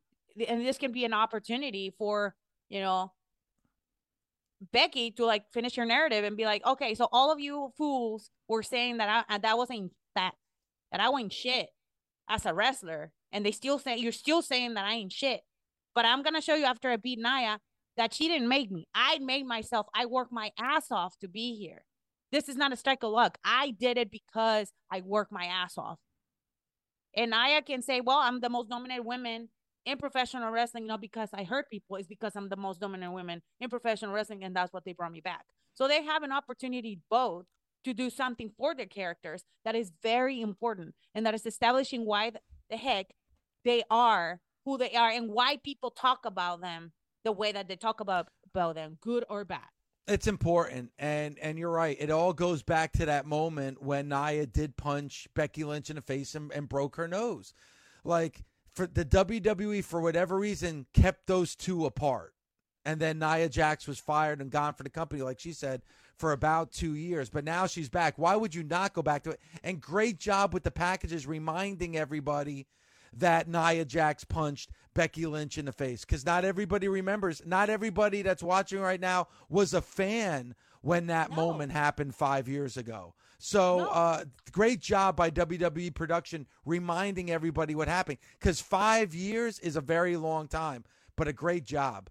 and 0.47 0.65
this 0.65 0.77
can 0.77 0.91
be 0.91 1.05
an 1.05 1.13
opportunity 1.13 1.93
for 1.97 2.35
you 2.69 2.81
know 2.81 3.11
Becky 4.71 5.11
to 5.11 5.25
like 5.25 5.51
finish 5.51 5.75
her 5.75 5.85
narrative 5.85 6.23
and 6.23 6.35
be 6.35 6.45
like, 6.45 6.65
okay, 6.65 6.95
so 6.95 7.07
all 7.11 7.31
of 7.31 7.39
you 7.39 7.71
fools 7.77 8.31
were 8.47 8.63
saying 8.63 8.97
that 8.97 9.25
I 9.29 9.37
that 9.37 9.57
wasn't 9.57 9.93
that 10.15 10.33
that 10.91 11.01
I 11.01 11.09
wasn't 11.09 11.33
shit 11.33 11.69
as 12.29 12.45
a 12.45 12.53
wrestler, 12.53 13.11
and 13.31 13.45
they 13.45 13.51
still 13.51 13.79
say 13.79 13.97
you're 13.97 14.11
still 14.11 14.41
saying 14.41 14.73
that 14.73 14.85
I 14.85 14.93
ain't 14.93 15.11
shit. 15.13 15.41
But 15.97 16.05
I'm 16.05 16.21
gonna 16.21 16.43
show 16.43 16.53
you 16.53 16.65
after 16.65 16.91
I 16.91 16.97
beat 16.97 17.17
Nia 17.17 17.57
that 17.95 18.13
she 18.13 18.27
didn't 18.27 18.47
make 18.47 18.69
me. 18.69 18.87
I 18.93 19.17
made 19.17 19.47
myself. 19.47 19.87
I 19.95 20.05
worked 20.05 20.31
my 20.31 20.51
ass 20.59 20.91
off 20.91 21.17
to 21.21 21.27
be 21.27 21.55
here. 21.55 21.85
This 22.31 22.47
is 22.47 22.55
not 22.55 22.71
a 22.71 22.75
strike 22.75 23.01
of 23.01 23.09
luck. 23.09 23.39
I 23.43 23.71
did 23.71 23.97
it 23.97 24.11
because 24.11 24.71
I 24.91 25.01
worked 25.01 25.31
my 25.31 25.45
ass 25.45 25.75
off. 25.75 25.97
And 27.15 27.31
Nia 27.31 27.63
can 27.63 27.81
say, 27.81 27.99
well, 28.01 28.19
I'm 28.19 28.41
the 28.41 28.49
most 28.49 28.69
dominant 28.69 29.05
woman 29.05 29.49
in 29.87 29.97
professional 29.97 30.51
wrestling, 30.51 30.83
you 30.83 30.89
know, 30.89 30.99
because 30.99 31.29
I 31.33 31.43
hurt 31.43 31.65
people, 31.71 31.95
it's 31.95 32.07
because 32.07 32.35
I'm 32.35 32.49
the 32.49 32.57
most 32.57 32.79
dominant 32.79 33.13
woman 33.13 33.41
in 33.59 33.67
professional 33.71 34.13
wrestling, 34.13 34.43
and 34.43 34.55
that's 34.55 34.71
what 34.71 34.85
they 34.85 34.93
brought 34.93 35.11
me 35.11 35.21
back. 35.21 35.45
So 35.73 35.87
they 35.87 36.03
have 36.03 36.21
an 36.21 36.31
opportunity 36.31 36.99
both 37.09 37.45
to 37.85 37.95
do 37.95 38.11
something 38.11 38.51
for 38.55 38.75
their 38.75 38.85
characters 38.85 39.45
that 39.65 39.73
is 39.73 39.91
very 40.03 40.41
important, 40.41 40.93
and 41.15 41.25
that 41.25 41.33
is 41.33 41.47
establishing 41.47 42.05
why 42.05 42.33
the 42.69 42.77
heck 42.77 43.07
they 43.65 43.81
are 43.89 44.41
who 44.67 44.77
they 44.77 44.91
are 44.91 45.09
and 45.09 45.29
why 45.29 45.55
people 45.63 45.89
talk 45.89 46.25
about 46.25 46.59
them 46.59 46.91
the 47.23 47.31
way 47.31 47.53
that 47.53 47.69
they 47.69 47.77
talk 47.77 48.01
about 48.01 48.27
about 48.53 48.75
them, 48.75 48.97
good 48.99 49.23
or 49.29 49.45
bad. 49.45 49.61
It's 50.09 50.27
important, 50.27 50.91
and 50.99 51.39
and 51.39 51.57
you're 51.57 51.71
right. 51.71 51.95
It 51.97 52.11
all 52.11 52.33
goes 52.33 52.63
back 52.63 52.91
to 52.93 53.05
that 53.05 53.25
moment 53.25 53.81
when 53.81 54.09
Nia 54.09 54.45
did 54.45 54.75
punch 54.75 55.27
Becky 55.33 55.63
Lynch 55.63 55.89
in 55.89 55.95
the 55.95 56.01
face 56.01 56.35
and, 56.35 56.51
and 56.51 56.67
broke 56.67 56.97
her 56.97 57.07
nose. 57.07 57.53
Like 58.03 58.43
for 58.73 58.87
the 58.87 59.05
WWE 59.05 59.85
for 59.85 60.01
whatever 60.01 60.37
reason 60.37 60.85
kept 60.93 61.27
those 61.27 61.55
two 61.55 61.85
apart. 61.85 62.33
And 62.85 62.99
then 62.99 63.19
Nia 63.19 63.47
Jax 63.47 63.87
was 63.87 63.99
fired 63.99 64.41
and 64.41 64.51
gone 64.51 64.73
for 64.73 64.83
the 64.83 64.89
company, 64.89 65.21
like 65.21 65.39
she 65.39 65.53
said, 65.53 65.81
for 66.17 66.33
about 66.33 66.71
two 66.73 66.95
years. 66.95 67.29
But 67.29 67.43
now 67.43 67.67
she's 67.67 67.89
back. 67.89 68.17
Why 68.17 68.35
would 68.35 68.55
you 68.55 68.63
not 68.63 68.93
go 68.93 69.01
back 69.01 69.23
to 69.23 69.31
it? 69.31 69.41
And 69.63 69.79
great 69.79 70.19
job 70.19 70.53
with 70.53 70.63
the 70.63 70.71
packages 70.71 71.25
reminding 71.25 71.97
everybody 71.97 72.67
that 73.13 73.47
Nia 73.47 73.85
Jax 73.85 74.23
punched 74.23 74.71
Becky 74.93 75.25
Lynch 75.25 75.57
in 75.57 75.65
the 75.65 75.71
face. 75.71 76.01
Because 76.01 76.25
not 76.25 76.45
everybody 76.45 76.87
remembers. 76.87 77.41
Not 77.45 77.69
everybody 77.69 78.21
that's 78.21 78.43
watching 78.43 78.79
right 78.79 78.99
now 78.99 79.27
was 79.49 79.73
a 79.73 79.81
fan 79.81 80.55
when 80.81 81.07
that 81.07 81.29
no. 81.29 81.35
moment 81.35 81.71
happened 81.71 82.15
five 82.15 82.47
years 82.47 82.77
ago. 82.77 83.13
So, 83.39 83.79
no. 83.79 83.87
uh, 83.89 84.25
great 84.51 84.79
job 84.79 85.15
by 85.15 85.29
WWE 85.29 85.93
production 85.93 86.47
reminding 86.65 87.29
everybody 87.29 87.75
what 87.75 87.87
happened 87.87 88.17
because 88.39 88.59
five 88.59 89.13
years 89.13 89.59
is 89.59 89.75
a 89.75 89.81
very 89.81 90.17
long 90.17 90.47
time, 90.47 90.83
but 91.15 91.27
a 91.27 91.33
great 91.33 91.63
job. 91.63 92.09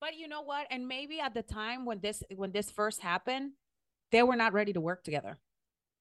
But 0.00 0.16
you 0.16 0.28
know 0.28 0.40
what? 0.40 0.66
And 0.70 0.88
maybe 0.88 1.20
at 1.20 1.34
the 1.34 1.42
time 1.42 1.84
when 1.84 2.00
this 2.00 2.22
when 2.34 2.52
this 2.52 2.70
first 2.70 3.02
happened, 3.02 3.52
they 4.12 4.22
were 4.22 4.36
not 4.36 4.54
ready 4.54 4.72
to 4.72 4.80
work 4.80 5.04
together. 5.04 5.38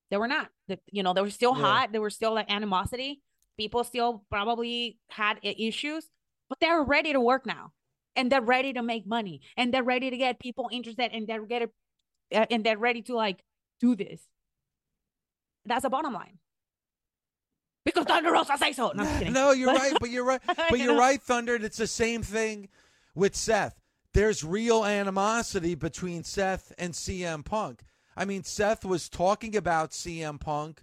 They 0.10 0.18
were 0.18 0.28
not. 0.28 0.50
You 0.92 1.04
know, 1.04 1.14
they 1.14 1.22
were 1.22 1.30
still 1.30 1.56
yeah. 1.56 1.62
hot. 1.62 1.92
They 1.92 2.00
were 2.00 2.10
still 2.10 2.34
like 2.34 2.50
animosity. 2.50 3.22
People 3.60 3.84
still 3.84 4.24
probably 4.32 5.00
had 5.10 5.38
issues, 5.44 6.08
but 6.48 6.62
they're 6.62 6.82
ready 6.82 7.12
to 7.12 7.20
work 7.20 7.46
now, 7.46 7.74
and 8.16 8.32
they're 8.32 8.40
ready 8.40 8.72
to 8.72 8.82
make 8.82 9.06
money, 9.06 9.42
and 9.58 9.74
they're 9.74 9.84
ready 9.84 10.10
to 10.10 10.16
get 10.16 10.40
people 10.40 10.70
interested, 10.72 11.12
and 11.12 11.28
they're 11.28 11.46
get 11.46 11.64
uh, 12.34 12.46
and 12.50 12.64
they're 12.64 12.78
ready 12.78 13.02
to 13.02 13.16
like 13.16 13.44
do 13.82 13.98
this. 13.98 14.22
That's 15.66 15.84
a 15.84 15.90
bottom 15.90 16.14
line. 16.14 16.38
Because 17.84 18.06
Thunder 18.06 18.32
Rosa 18.32 18.58
say 18.58 18.72
so. 18.72 18.94
No, 18.96 19.04
no 19.30 19.52
you're 19.52 19.74
right, 19.74 19.94
but 20.00 20.10
you're 20.10 20.24
right. 20.24 20.42
But 20.70 20.80
you're 20.80 20.98
right, 20.98 21.22
Thunder. 21.22 21.56
It's 21.56 21.78
the 21.78 21.86
same 21.86 22.24
thing 22.24 22.70
with 23.14 23.36
Seth. 23.36 23.82
There's 24.14 24.42
real 24.42 24.86
animosity 24.86 25.76
between 25.76 26.24
Seth 26.24 26.72
and 26.78 26.94
CM 26.94 27.44
Punk. 27.44 27.82
I 28.16 28.24
mean, 28.24 28.44
Seth 28.46 28.86
was 28.86 29.10
talking 29.10 29.58
about 29.58 29.92
CM 29.92 30.40
Punk 30.40 30.82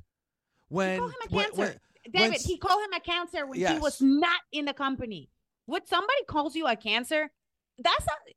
when 0.68 1.00
when, 1.30 1.48
when, 1.54 1.80
David, 2.12 2.30
when, 2.30 2.40
he 2.40 2.58
called 2.58 2.82
him 2.84 2.92
a 2.94 3.00
cancer 3.00 3.46
when 3.46 3.60
yes. 3.60 3.72
he 3.72 3.78
was 3.78 4.00
not 4.00 4.40
in 4.52 4.64
the 4.64 4.74
company. 4.74 5.28
When 5.66 5.84
somebody 5.86 6.24
calls 6.28 6.54
you 6.54 6.66
a 6.66 6.76
cancer, 6.76 7.30
that's 7.78 8.06
a 8.06 8.32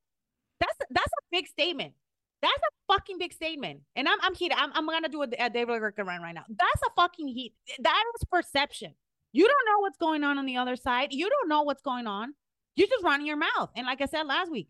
that's 0.60 0.80
a, 0.82 0.86
that's 0.90 1.08
a 1.08 1.24
big 1.32 1.48
statement. 1.48 1.94
That's 2.42 2.54
a 2.54 2.94
fucking 2.94 3.18
big 3.18 3.34
statement. 3.34 3.82
And 3.96 4.08
I'm 4.08 4.18
I'm 4.22 4.36
heated. 4.36 4.58
I'm, 4.58 4.72
I'm 4.74 4.86
gonna 4.86 5.10
do 5.10 5.24
a, 5.24 5.28
a 5.40 5.50
David 5.50 5.82
Ricker 5.82 6.04
run 6.04 6.22
right 6.22 6.34
now. 6.34 6.46
That's 6.50 6.82
a 6.88 6.90
fucking 6.96 7.28
heat. 7.28 7.54
That 7.80 8.04
is 8.16 8.24
perception. 8.32 8.94
You 9.32 9.48
don't 9.48 9.66
know 9.68 9.80
what's 9.82 9.98
going 9.98 10.24
on 10.24 10.38
on 10.38 10.46
the 10.46 10.58
other 10.58 10.76
side. 10.76 11.10
You 11.12 11.30
don't 11.30 11.50
know 11.50 11.62
what's 11.62 11.82
going 11.82 12.08
on. 12.08 12.34
You're 12.76 12.88
just 12.88 13.04
running 13.04 13.28
your 13.28 13.38
mouth. 13.38 13.70
And 13.76 13.86
like 13.86 14.02
I 14.02 14.06
said 14.06 14.24
last 14.24 14.52
week, 14.52 14.70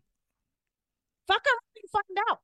fuck 1.26 1.42
around 1.46 1.82
and 1.82 1.90
find 1.90 2.28
out. 2.28 2.40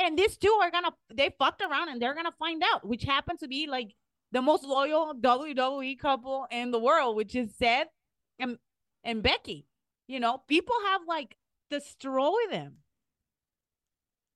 And 0.00 0.18
these 0.18 0.36
two 0.36 0.58
are 0.62 0.70
gonna 0.70 0.92
they 1.14 1.34
fucked 1.38 1.62
around 1.62 1.90
and 1.90 2.00
they're 2.00 2.14
gonna 2.14 2.32
find 2.38 2.62
out, 2.72 2.86
which 2.86 3.04
happens 3.04 3.40
to 3.40 3.48
be 3.48 3.66
like 3.66 3.94
the 4.32 4.42
most 4.42 4.64
loyal 4.64 5.14
WWE 5.14 5.98
couple 5.98 6.46
in 6.50 6.70
the 6.70 6.78
world, 6.78 7.16
which 7.16 7.34
is 7.34 7.54
Seth 7.56 7.88
and 8.38 8.58
and 9.04 9.22
Becky. 9.22 9.66
You 10.06 10.20
know, 10.20 10.42
people 10.48 10.74
have 10.88 11.02
like 11.06 11.36
destroyed 11.70 12.50
them 12.50 12.78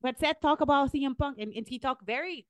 but 0.05 0.19
Seth 0.19 0.43
talk 0.43 0.61
about 0.61 0.93
CM 0.93 1.17
Punk 1.17 1.39
and, 1.41 1.51
and 1.55 1.67
he 1.67 1.79
talked 1.79 2.05
very 2.05 2.47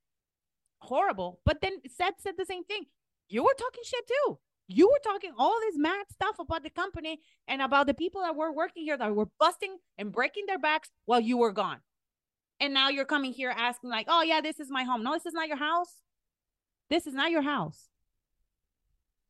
horrible. 0.80 1.38
But 1.46 1.60
then 1.62 1.74
Seth 1.88 2.14
said 2.18 2.34
the 2.36 2.44
same 2.44 2.64
thing. 2.64 2.82
You 3.28 3.44
were 3.44 3.54
talking 3.56 3.84
shit 3.84 4.08
too. 4.08 4.40
You 4.66 4.88
were 4.88 5.00
talking 5.04 5.30
all 5.38 5.56
this 5.60 5.76
mad 5.78 6.06
stuff 6.10 6.40
about 6.40 6.64
the 6.64 6.70
company 6.70 7.20
and 7.46 7.62
about 7.62 7.86
the 7.86 7.94
people 7.94 8.22
that 8.22 8.34
were 8.34 8.52
working 8.52 8.82
here 8.82 8.96
that 8.96 9.14
were 9.14 9.28
busting 9.38 9.76
and 9.96 10.10
breaking 10.10 10.46
their 10.48 10.58
backs 10.58 10.90
while 11.04 11.20
you 11.20 11.36
were 11.36 11.52
gone. 11.52 11.78
And 12.58 12.74
now 12.74 12.88
you're 12.88 13.04
coming 13.04 13.32
here 13.32 13.54
asking, 13.56 13.90
like, 13.90 14.06
oh, 14.08 14.22
yeah, 14.22 14.40
this 14.40 14.58
is 14.58 14.68
my 14.68 14.82
home. 14.82 15.04
No, 15.04 15.12
this 15.12 15.26
is 15.26 15.34
not 15.34 15.46
your 15.46 15.56
house. 15.56 16.02
This 16.90 17.06
is 17.06 17.14
not 17.14 17.30
your 17.30 17.42
house. 17.42 17.88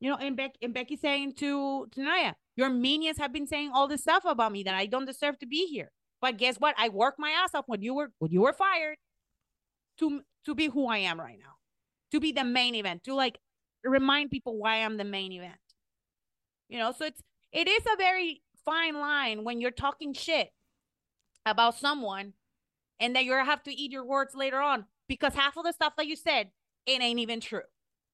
You 0.01 0.11
know, 0.11 0.17
and, 0.17 0.37
Beck- 0.37 0.59
and 0.61 0.75
Becky 0.75 0.97
saying 0.97 1.35
to, 1.37 1.87
to 1.93 2.03
Nia, 2.03 2.37
your 2.57 2.69
minions 2.69 3.19
have 3.19 3.33
been 3.33 3.47
saying 3.47 3.71
all 3.73 3.89
this 3.89 4.03
stuff 4.03 4.25
about 4.27 4.53
me 4.53 4.63
that 4.65 4.75
I 4.75 4.87
don't 4.87 5.07
deserve 5.07 5.39
to 5.39 5.47
be 5.47 5.67
here. 5.67 5.91
But 6.21 6.39
guess 6.39 6.57
what? 6.57 6.75
I 6.79 6.89
worked 6.89 7.19
my 7.19 7.31
ass 7.31 7.55
off 7.55 7.65
when 7.67 7.83
you 7.83 7.95
were 7.95 8.11
when 8.19 8.33
you 8.33 8.41
were 8.41 8.53
fired 8.53 8.97
to 9.99 10.23
to 10.47 10.55
be 10.55 10.69
who 10.69 10.87
I 10.87 10.99
am 10.99 11.21
right 11.21 11.39
now. 11.39 11.57
To 12.13 12.21
be 12.21 12.33
the 12.33 12.45
main 12.45 12.75
event, 12.75 13.05
to 13.05 13.15
like 13.15 13.39
remind 13.83 14.31
people 14.31 14.57
why 14.57 14.77
I'm 14.77 14.97
the 14.97 15.05
main 15.05 15.33
event. 15.33 15.59
You 16.69 16.79
know, 16.79 16.93
so 16.93 17.05
it's 17.05 17.21
it 17.53 17.69
is 17.69 17.83
a 17.93 17.97
very 17.97 18.43
fine 18.65 18.95
line 18.95 19.45
when 19.45 19.61
you're 19.61 19.71
talking 19.71 20.15
shit 20.15 20.51
about 21.45 21.77
someone 21.77 22.33
and 23.01 23.15
then 23.15 23.27
you 23.27 23.33
have 23.33 23.63
to 23.65 23.73
eat 23.73 23.93
your 23.93 24.07
words 24.07 24.35
later 24.35 24.61
on 24.61 24.87
because 25.09 25.35
half 25.35 25.57
of 25.57 25.65
the 25.65 25.73
stuff 25.73 25.95
that 25.97 26.07
you 26.07 26.17
said 26.17 26.49
it 26.87 27.03
ain't 27.03 27.19
even 27.19 27.41
true. 27.41 27.63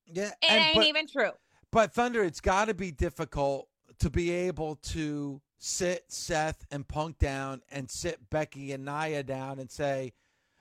Yeah, 0.07 0.31
it 0.43 0.53
ain't 0.53 0.77
but, 0.77 0.87
even 0.87 1.07
true. 1.07 1.31
But 1.71 1.93
Thunder, 1.93 2.23
it's 2.23 2.41
got 2.41 2.67
to 2.67 2.75
be 2.75 2.91
difficult 2.91 3.69
to 4.01 4.11
be 4.11 4.31
able 4.31 4.77
to 4.77 5.41
sit 5.59 6.05
Seth 6.09 6.65
and 6.71 6.89
Punk 6.89 7.19
down 7.19 7.63
and 7.71 7.91
sit 7.91 8.31
Becky 8.31 8.73
and 8.73 8.85
Nia 8.85 9.23
down 9.23 9.59
and 9.59 9.71
say, 9.71 10.13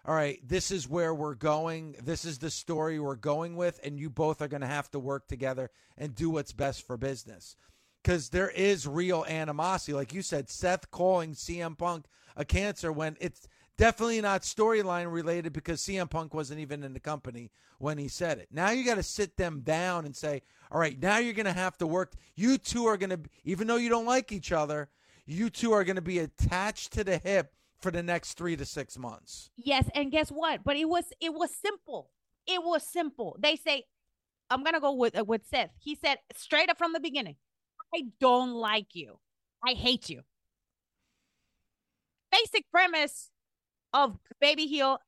all 0.05 0.15
right, 0.15 0.39
this 0.47 0.71
is 0.71 0.87
where 0.87 1.13
we're 1.13 1.35
going. 1.35 1.95
This 2.01 2.25
is 2.25 2.37
the 2.37 2.49
story 2.49 2.99
we're 2.99 3.15
going 3.15 3.55
with. 3.55 3.79
And 3.83 3.99
you 3.99 4.09
both 4.09 4.41
are 4.41 4.47
going 4.47 4.61
to 4.61 4.67
have 4.67 4.91
to 4.91 4.99
work 4.99 5.27
together 5.27 5.69
and 5.97 6.15
do 6.15 6.29
what's 6.29 6.51
best 6.51 6.85
for 6.85 6.97
business. 6.97 7.55
Because 8.03 8.29
there 8.29 8.49
is 8.49 8.87
real 8.87 9.25
animosity. 9.27 9.93
Like 9.93 10.13
you 10.13 10.21
said, 10.21 10.49
Seth 10.49 10.89
calling 10.91 11.33
CM 11.33 11.77
Punk 11.77 12.05
a 12.35 12.45
cancer 12.45 12.91
when 12.91 13.17
it's 13.19 13.47
definitely 13.79 14.19
not 14.19 14.41
storyline 14.41 15.11
related 15.11 15.53
because 15.53 15.81
CM 15.81 16.09
Punk 16.09 16.33
wasn't 16.33 16.59
even 16.59 16.83
in 16.83 16.93
the 16.93 16.99
company 16.99 17.49
when 17.77 17.97
he 17.97 18.09
said 18.09 18.37
it. 18.37 18.49
Now 18.51 18.71
you 18.71 18.83
got 18.83 18.95
to 18.95 19.03
sit 19.03 19.37
them 19.37 19.61
down 19.61 20.05
and 20.05 20.15
say, 20.15 20.41
all 20.69 20.79
right, 20.79 21.01
now 21.01 21.17
you're 21.17 21.33
going 21.33 21.45
to 21.45 21.53
have 21.53 21.77
to 21.77 21.87
work. 21.87 22.13
You 22.35 22.57
two 22.57 22.85
are 22.85 22.97
going 22.97 23.11
to, 23.11 23.19
even 23.45 23.67
though 23.67 23.77
you 23.77 23.89
don't 23.89 24.05
like 24.05 24.33
each 24.33 24.51
other, 24.51 24.89
you 25.25 25.49
two 25.49 25.71
are 25.71 25.85
going 25.85 25.95
to 25.95 26.01
be 26.01 26.19
attached 26.19 26.91
to 26.93 27.05
the 27.05 27.19
hip 27.19 27.53
for 27.79 27.89
the 27.89 28.03
next 28.03 28.33
three 28.33 28.57
to 28.57 28.65
six 28.65 28.97
months. 28.97 29.49
Yes, 29.55 29.89
and 29.95 30.11
guess 30.11 30.29
what? 30.29 30.65
But 30.65 30.75
it 30.75 30.89
was 30.89 31.05
it 31.21 31.33
was 31.33 31.49
simple. 31.55 32.09
It 32.45 32.61
was 32.61 32.83
simple. 32.83 33.37
They 33.39 33.55
say, 33.55 33.85
I'm 34.49 34.65
gonna 34.65 34.81
go 34.81 34.91
with 34.91 35.17
uh, 35.17 35.23
with 35.23 35.43
Seth. 35.49 35.69
He 35.79 35.95
said 35.95 36.17
straight 36.35 36.69
up 36.69 36.77
from 36.77 36.91
the 36.91 36.99
beginning, 36.99 37.37
I 37.95 38.07
don't 38.19 38.51
like 38.51 38.95
you. 38.95 39.19
I 39.65 39.75
hate 39.75 40.09
you. 40.09 40.23
Basic 42.33 42.69
premise 42.69 43.29
of 43.93 44.17
baby 44.39 44.65
heel. 44.65 44.99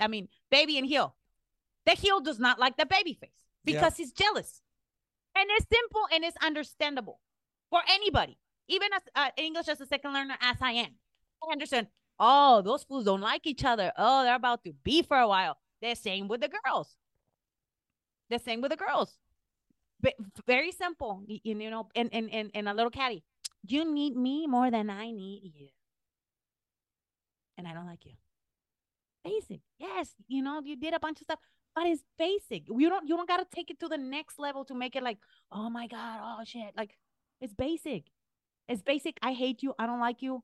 I 0.00 0.08
mean, 0.08 0.28
baby 0.50 0.78
and 0.78 0.86
heel. 0.86 1.14
The 1.86 1.92
heel 1.92 2.20
does 2.20 2.38
not 2.38 2.58
like 2.58 2.76
the 2.76 2.86
baby 2.86 3.14
face 3.14 3.30
because 3.64 3.96
he's 3.96 4.12
jealous. 4.12 4.62
And 5.34 5.48
it's 5.56 5.66
simple 5.72 6.02
and 6.12 6.24
it's 6.24 6.36
understandable 6.44 7.20
for 7.70 7.80
anybody. 7.88 8.38
even 8.68 8.88
as 8.94 9.02
uh, 9.14 9.30
English 9.36 9.68
as 9.68 9.80
a 9.80 9.86
second 9.86 10.12
learner 10.12 10.36
as 10.40 10.56
I 10.60 10.72
am. 10.72 10.94
I 11.42 11.52
understand. 11.52 11.88
Oh, 12.18 12.62
those 12.62 12.84
fools 12.84 13.04
don't 13.04 13.20
like 13.20 13.46
each 13.46 13.64
other. 13.64 13.92
Oh, 13.96 14.22
they're 14.22 14.36
about 14.36 14.62
to 14.64 14.72
be 14.84 15.02
for 15.02 15.18
a 15.18 15.28
while. 15.28 15.58
The 15.80 15.94
same 15.94 16.28
with 16.28 16.40
the 16.40 16.48
girls. 16.48 16.96
The 18.30 18.38
same 18.38 18.60
with 18.60 18.70
the 18.70 18.76
girls. 18.76 19.18
But 20.00 20.14
very 20.46 20.72
simple, 20.72 21.22
you, 21.26 21.40
you 21.44 21.70
know, 21.70 21.88
and, 21.94 22.08
and, 22.12 22.30
and, 22.32 22.50
and 22.54 22.68
a 22.68 22.74
little 22.74 22.90
catty. 22.90 23.24
You 23.66 23.84
need 23.84 24.16
me 24.16 24.46
more 24.46 24.70
than 24.70 24.90
I 24.90 25.10
need 25.10 25.52
you. 25.54 25.68
And 27.62 27.68
I 27.70 27.74
don't 27.74 27.86
like 27.86 28.04
you. 28.04 28.12
Basic. 29.24 29.60
Yes, 29.78 30.14
you 30.26 30.42
know, 30.42 30.60
you 30.64 30.74
did 30.74 30.94
a 30.94 30.98
bunch 30.98 31.20
of 31.20 31.26
stuff, 31.26 31.38
but 31.76 31.86
it's 31.86 32.02
basic. 32.18 32.64
You 32.68 32.88
don't 32.88 33.06
you 33.06 33.16
don't 33.16 33.28
gotta 33.28 33.46
take 33.54 33.70
it 33.70 33.78
to 33.78 33.86
the 33.86 33.96
next 33.96 34.36
level 34.36 34.64
to 34.64 34.74
make 34.74 34.96
it 34.96 35.02
like, 35.04 35.18
oh 35.52 35.70
my 35.70 35.86
God, 35.86 36.18
oh 36.20 36.42
shit. 36.44 36.76
Like 36.76 36.96
it's 37.40 37.54
basic. 37.54 38.06
It's 38.68 38.82
basic. 38.82 39.18
I 39.22 39.32
hate 39.32 39.62
you. 39.62 39.74
I 39.78 39.86
don't 39.86 40.00
like 40.00 40.22
you. 40.22 40.42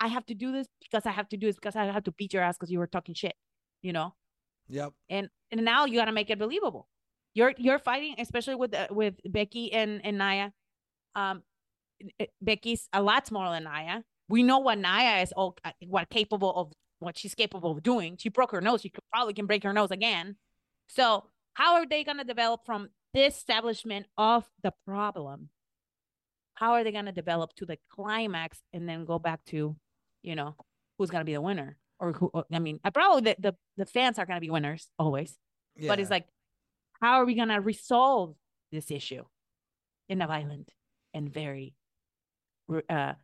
I 0.00 0.08
have 0.08 0.26
to 0.26 0.34
do 0.34 0.52
this 0.52 0.66
because 0.82 1.06
I 1.06 1.12
have 1.12 1.30
to 1.30 1.38
do 1.38 1.46
this 1.46 1.56
because 1.56 1.76
I 1.76 1.84
have 1.86 2.04
to 2.04 2.12
beat 2.12 2.34
your 2.34 2.42
ass 2.42 2.56
because 2.58 2.70
you 2.70 2.78
were 2.78 2.86
talking 2.86 3.14
shit, 3.14 3.34
you 3.80 3.94
know? 3.94 4.14
Yep. 4.68 4.92
And 5.08 5.30
and 5.50 5.64
now 5.64 5.86
you 5.86 5.98
got 5.98 6.06
to 6.06 6.12
make 6.12 6.28
it 6.28 6.38
believable. 6.38 6.88
You're 7.34 7.54
you're 7.56 7.78
fighting, 7.78 8.16
especially 8.18 8.56
with 8.56 8.74
uh, 8.74 8.88
with 8.90 9.14
Becky 9.24 9.72
and 9.72 10.04
and 10.04 10.18
Nia. 10.18 10.52
Um, 11.14 11.42
Becky's 12.40 12.88
a 12.92 13.02
lot 13.02 13.26
smaller 13.26 13.54
than 13.54 13.64
Nia. 13.64 14.04
We 14.28 14.42
know 14.42 14.58
what 14.58 14.78
Nia 14.78 15.22
is 15.22 15.32
all 15.32 15.56
uh, 15.64 15.72
what 15.86 16.08
capable 16.08 16.52
of 16.54 16.72
what 16.98 17.18
she's 17.18 17.34
capable 17.34 17.72
of 17.72 17.82
doing. 17.82 18.16
She 18.16 18.28
broke 18.28 18.52
her 18.52 18.60
nose. 18.60 18.82
She 18.82 18.88
could, 18.88 19.04
probably 19.12 19.34
can 19.34 19.46
break 19.46 19.64
her 19.64 19.72
nose 19.72 19.90
again. 19.90 20.36
So 20.88 21.24
how 21.54 21.74
are 21.74 21.86
they 21.86 22.04
going 22.04 22.18
to 22.18 22.24
develop 22.24 22.64
from 22.64 22.88
this 23.12 23.36
establishment 23.36 24.06
of 24.16 24.48
the 24.62 24.72
problem? 24.86 25.50
How 26.54 26.72
are 26.72 26.84
they 26.84 26.92
going 26.92 27.06
to 27.06 27.12
develop 27.12 27.54
to 27.56 27.66
the 27.66 27.78
climax 27.90 28.60
and 28.72 28.88
then 28.88 29.04
go 29.04 29.18
back 29.18 29.44
to, 29.46 29.76
you 30.22 30.34
know, 30.34 30.54
who's 30.96 31.10
going 31.10 31.20
to 31.22 31.26
be 31.26 31.34
the 31.34 31.40
winner? 31.40 31.76
Or 31.98 32.12
who? 32.12 32.30
I 32.52 32.58
mean, 32.58 32.80
I 32.84 32.90
probably 32.90 33.22
the 33.22 33.36
the, 33.38 33.56
the 33.76 33.86
fans 33.86 34.18
are 34.18 34.26
going 34.26 34.36
to 34.36 34.40
be 34.40 34.50
winners 34.50 34.88
always. 34.98 35.36
Yeah. 35.76 35.88
But 35.88 36.00
it's 36.00 36.10
like, 36.10 36.26
how 37.00 37.14
are 37.14 37.24
we 37.24 37.34
going 37.34 37.48
to 37.48 37.60
resolve 37.60 38.34
this 38.70 38.90
issue 38.90 39.24
in 40.08 40.20
a 40.20 40.26
violent 40.26 40.70
and 41.14 41.32
very 41.32 41.74
uh, 42.88 43.14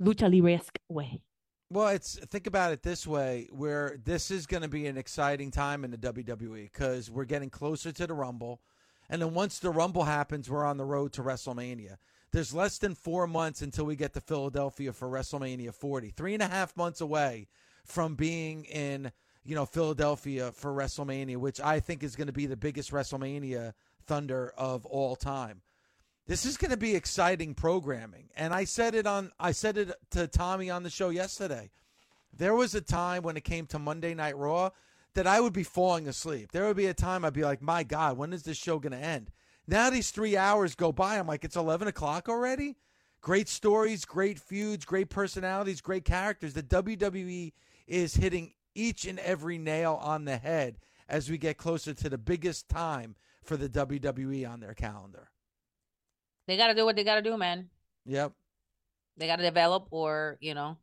lucha 0.00 0.60
way? 0.88 1.20
Well, 1.68 1.88
it's 1.88 2.18
think 2.26 2.46
about 2.46 2.72
it 2.72 2.82
this 2.82 3.06
way: 3.06 3.48
where 3.50 3.98
this 4.04 4.30
is 4.30 4.46
going 4.46 4.62
to 4.62 4.68
be 4.68 4.86
an 4.86 4.96
exciting 4.96 5.50
time 5.50 5.84
in 5.84 5.90
the 5.90 5.98
WWE 5.98 6.70
because 6.72 7.10
we're 7.10 7.24
getting 7.24 7.50
closer 7.50 7.90
to 7.92 8.06
the 8.06 8.14
Rumble, 8.14 8.60
and 9.08 9.20
then 9.20 9.34
once 9.34 9.58
the 9.58 9.70
Rumble 9.70 10.04
happens, 10.04 10.48
we're 10.48 10.64
on 10.64 10.76
the 10.76 10.84
road 10.84 11.12
to 11.14 11.22
WrestleMania. 11.22 11.96
There's 12.32 12.54
less 12.54 12.78
than 12.78 12.94
four 12.94 13.26
months 13.26 13.62
until 13.62 13.84
we 13.84 13.96
get 13.96 14.12
to 14.14 14.20
Philadelphia 14.20 14.92
for 14.92 15.08
WrestleMania 15.08 15.74
40. 15.74 16.10
Three 16.10 16.34
and 16.34 16.42
a 16.42 16.48
half 16.48 16.76
months 16.76 17.00
away 17.00 17.48
from 17.84 18.14
being 18.14 18.64
in, 18.64 19.10
you 19.44 19.54
know, 19.54 19.64
Philadelphia 19.64 20.52
for 20.52 20.72
WrestleMania, 20.72 21.36
which 21.36 21.60
I 21.60 21.80
think 21.80 22.02
is 22.02 22.14
going 22.14 22.26
to 22.26 22.32
be 22.32 22.46
the 22.46 22.56
biggest 22.56 22.90
WrestleMania 22.90 23.72
thunder 24.06 24.52
of 24.56 24.84
all 24.86 25.16
time. 25.16 25.62
This 26.26 26.44
is 26.44 26.56
going 26.56 26.72
to 26.72 26.76
be 26.76 26.96
exciting 26.96 27.54
programming. 27.54 28.30
And 28.36 28.52
I 28.52 28.64
said 28.64 28.96
it 28.96 29.06
on 29.06 29.30
I 29.38 29.52
said 29.52 29.78
it 29.78 29.92
to 30.10 30.26
Tommy 30.26 30.70
on 30.70 30.82
the 30.82 30.90
show 30.90 31.10
yesterday. 31.10 31.70
There 32.36 32.54
was 32.54 32.74
a 32.74 32.80
time 32.80 33.22
when 33.22 33.36
it 33.36 33.44
came 33.44 33.66
to 33.66 33.78
Monday 33.78 34.12
Night 34.12 34.36
Raw 34.36 34.70
that 35.14 35.28
I 35.28 35.40
would 35.40 35.52
be 35.52 35.62
falling 35.62 36.08
asleep. 36.08 36.50
There 36.50 36.66
would 36.66 36.76
be 36.76 36.86
a 36.86 36.94
time 36.94 37.24
I'd 37.24 37.32
be 37.32 37.44
like, 37.44 37.62
"My 37.62 37.84
God, 37.84 38.18
when 38.18 38.32
is 38.32 38.42
this 38.42 38.56
show 38.56 38.80
going 38.80 38.92
to 38.92 38.98
end?" 38.98 39.30
Now 39.68 39.88
these 39.88 40.10
three 40.10 40.36
hours 40.36 40.74
go 40.74 40.90
by. 40.90 41.16
I'm 41.16 41.28
like, 41.28 41.44
"It's 41.44 41.56
11 41.56 41.86
o'clock 41.86 42.28
already." 42.28 42.76
Great 43.20 43.48
stories, 43.48 44.04
great 44.04 44.38
feuds, 44.38 44.84
great 44.84 45.08
personalities, 45.08 45.80
great 45.80 46.04
characters. 46.04 46.54
The 46.54 46.62
WWE 46.62 47.52
is 47.86 48.16
hitting 48.16 48.52
each 48.74 49.04
and 49.04 49.18
every 49.20 49.58
nail 49.58 49.98
on 50.02 50.24
the 50.24 50.38
head 50.38 50.78
as 51.08 51.30
we 51.30 51.38
get 51.38 51.56
closer 51.56 51.94
to 51.94 52.08
the 52.08 52.18
biggest 52.18 52.68
time 52.68 53.14
for 53.42 53.56
the 53.56 53.68
WWE 53.68 54.44
on 54.44 54.60
their 54.60 54.74
calendar. 54.74 55.30
They 56.46 56.56
got 56.56 56.68
to 56.68 56.74
do 56.74 56.84
what 56.84 56.96
they 56.96 57.04
got 57.04 57.16
to 57.16 57.22
do, 57.22 57.36
man. 57.36 57.68
Yep. 58.06 58.32
They 59.16 59.26
got 59.26 59.36
to 59.36 59.42
develop, 59.42 59.88
or 59.90 60.36
you 60.40 60.54
know, 60.54 60.76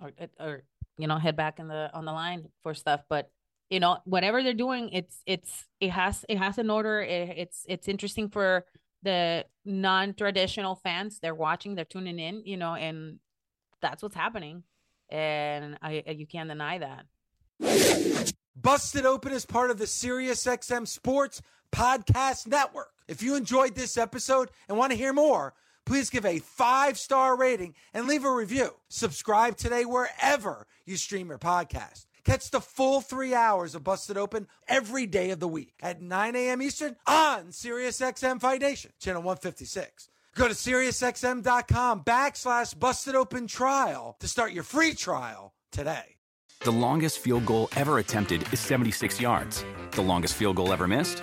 or 0.00 0.12
or 0.38 0.62
you 0.96 1.06
know, 1.06 1.16
head 1.16 1.36
back 1.36 1.58
in 1.58 1.68
the 1.68 1.90
on 1.94 2.04
the 2.04 2.12
line 2.12 2.48
for 2.62 2.74
stuff. 2.74 3.02
But 3.08 3.30
you 3.70 3.80
know, 3.80 3.98
whatever 4.04 4.42
they're 4.42 4.54
doing, 4.54 4.90
it's 4.90 5.22
it's 5.26 5.66
it 5.80 5.90
has 5.90 6.24
it 6.28 6.38
has 6.38 6.58
an 6.58 6.70
order. 6.70 7.00
It, 7.00 7.34
it's 7.36 7.64
it's 7.68 7.88
interesting 7.88 8.28
for 8.28 8.64
the 9.02 9.44
non-traditional 9.64 10.74
fans. 10.74 11.20
They're 11.20 11.34
watching, 11.34 11.76
they're 11.76 11.84
tuning 11.84 12.18
in, 12.18 12.42
you 12.44 12.56
know, 12.56 12.74
and 12.74 13.20
that's 13.80 14.02
what's 14.02 14.16
happening. 14.16 14.64
And 15.08 15.78
I 15.80 16.02
uh, 16.06 16.12
you 16.12 16.26
can't 16.26 16.48
deny 16.48 16.78
that. 16.78 18.32
Busted 18.56 19.06
Open 19.06 19.32
is 19.32 19.46
part 19.46 19.70
of 19.70 19.78
the 19.78 19.84
SiriusXM 19.84 20.88
Sports 20.88 21.40
Podcast 21.72 22.46
Network. 22.48 22.90
If 23.08 23.22
you 23.22 23.34
enjoyed 23.34 23.74
this 23.74 23.96
episode 23.96 24.50
and 24.68 24.76
want 24.76 24.92
to 24.92 24.98
hear 24.98 25.12
more, 25.12 25.54
please 25.86 26.10
give 26.10 26.26
a 26.26 26.38
five 26.38 26.98
star 26.98 27.36
rating 27.36 27.74
and 27.94 28.06
leave 28.06 28.24
a 28.24 28.30
review. 28.30 28.74
Subscribe 28.88 29.56
today 29.56 29.84
wherever 29.84 30.66
you 30.84 30.96
stream 30.96 31.28
your 31.28 31.38
podcast. 31.38 32.06
Catch 32.24 32.50
the 32.50 32.60
full 32.60 33.00
three 33.00 33.34
hours 33.34 33.74
of 33.74 33.82
Busted 33.82 34.18
Open 34.18 34.46
every 34.68 35.06
day 35.06 35.30
of 35.30 35.40
the 35.40 35.48
week 35.48 35.72
at 35.82 36.02
9 36.02 36.36
a.m. 36.36 36.60
Eastern 36.60 36.96
on 37.06 37.46
SiriusXM 37.46 38.38
Fight 38.38 38.60
Nation, 38.60 38.92
channel 39.00 39.22
156. 39.22 40.10
Go 40.34 40.46
to 40.46 40.52
SiriusXM.com 40.52 42.04
backslash 42.04 42.78
Busted 42.78 43.14
Open 43.14 43.46
Trial 43.46 44.16
to 44.20 44.28
start 44.28 44.52
your 44.52 44.62
free 44.62 44.92
trial 44.92 45.54
today. 45.72 46.16
The 46.60 46.70
longest 46.70 47.20
field 47.20 47.46
goal 47.46 47.70
ever 47.76 47.98
attempted 47.98 48.52
is 48.52 48.60
76 48.60 49.20
yards. 49.20 49.64
The 49.92 50.02
longest 50.02 50.34
field 50.34 50.56
goal 50.56 50.72
ever 50.72 50.86
missed? 50.86 51.22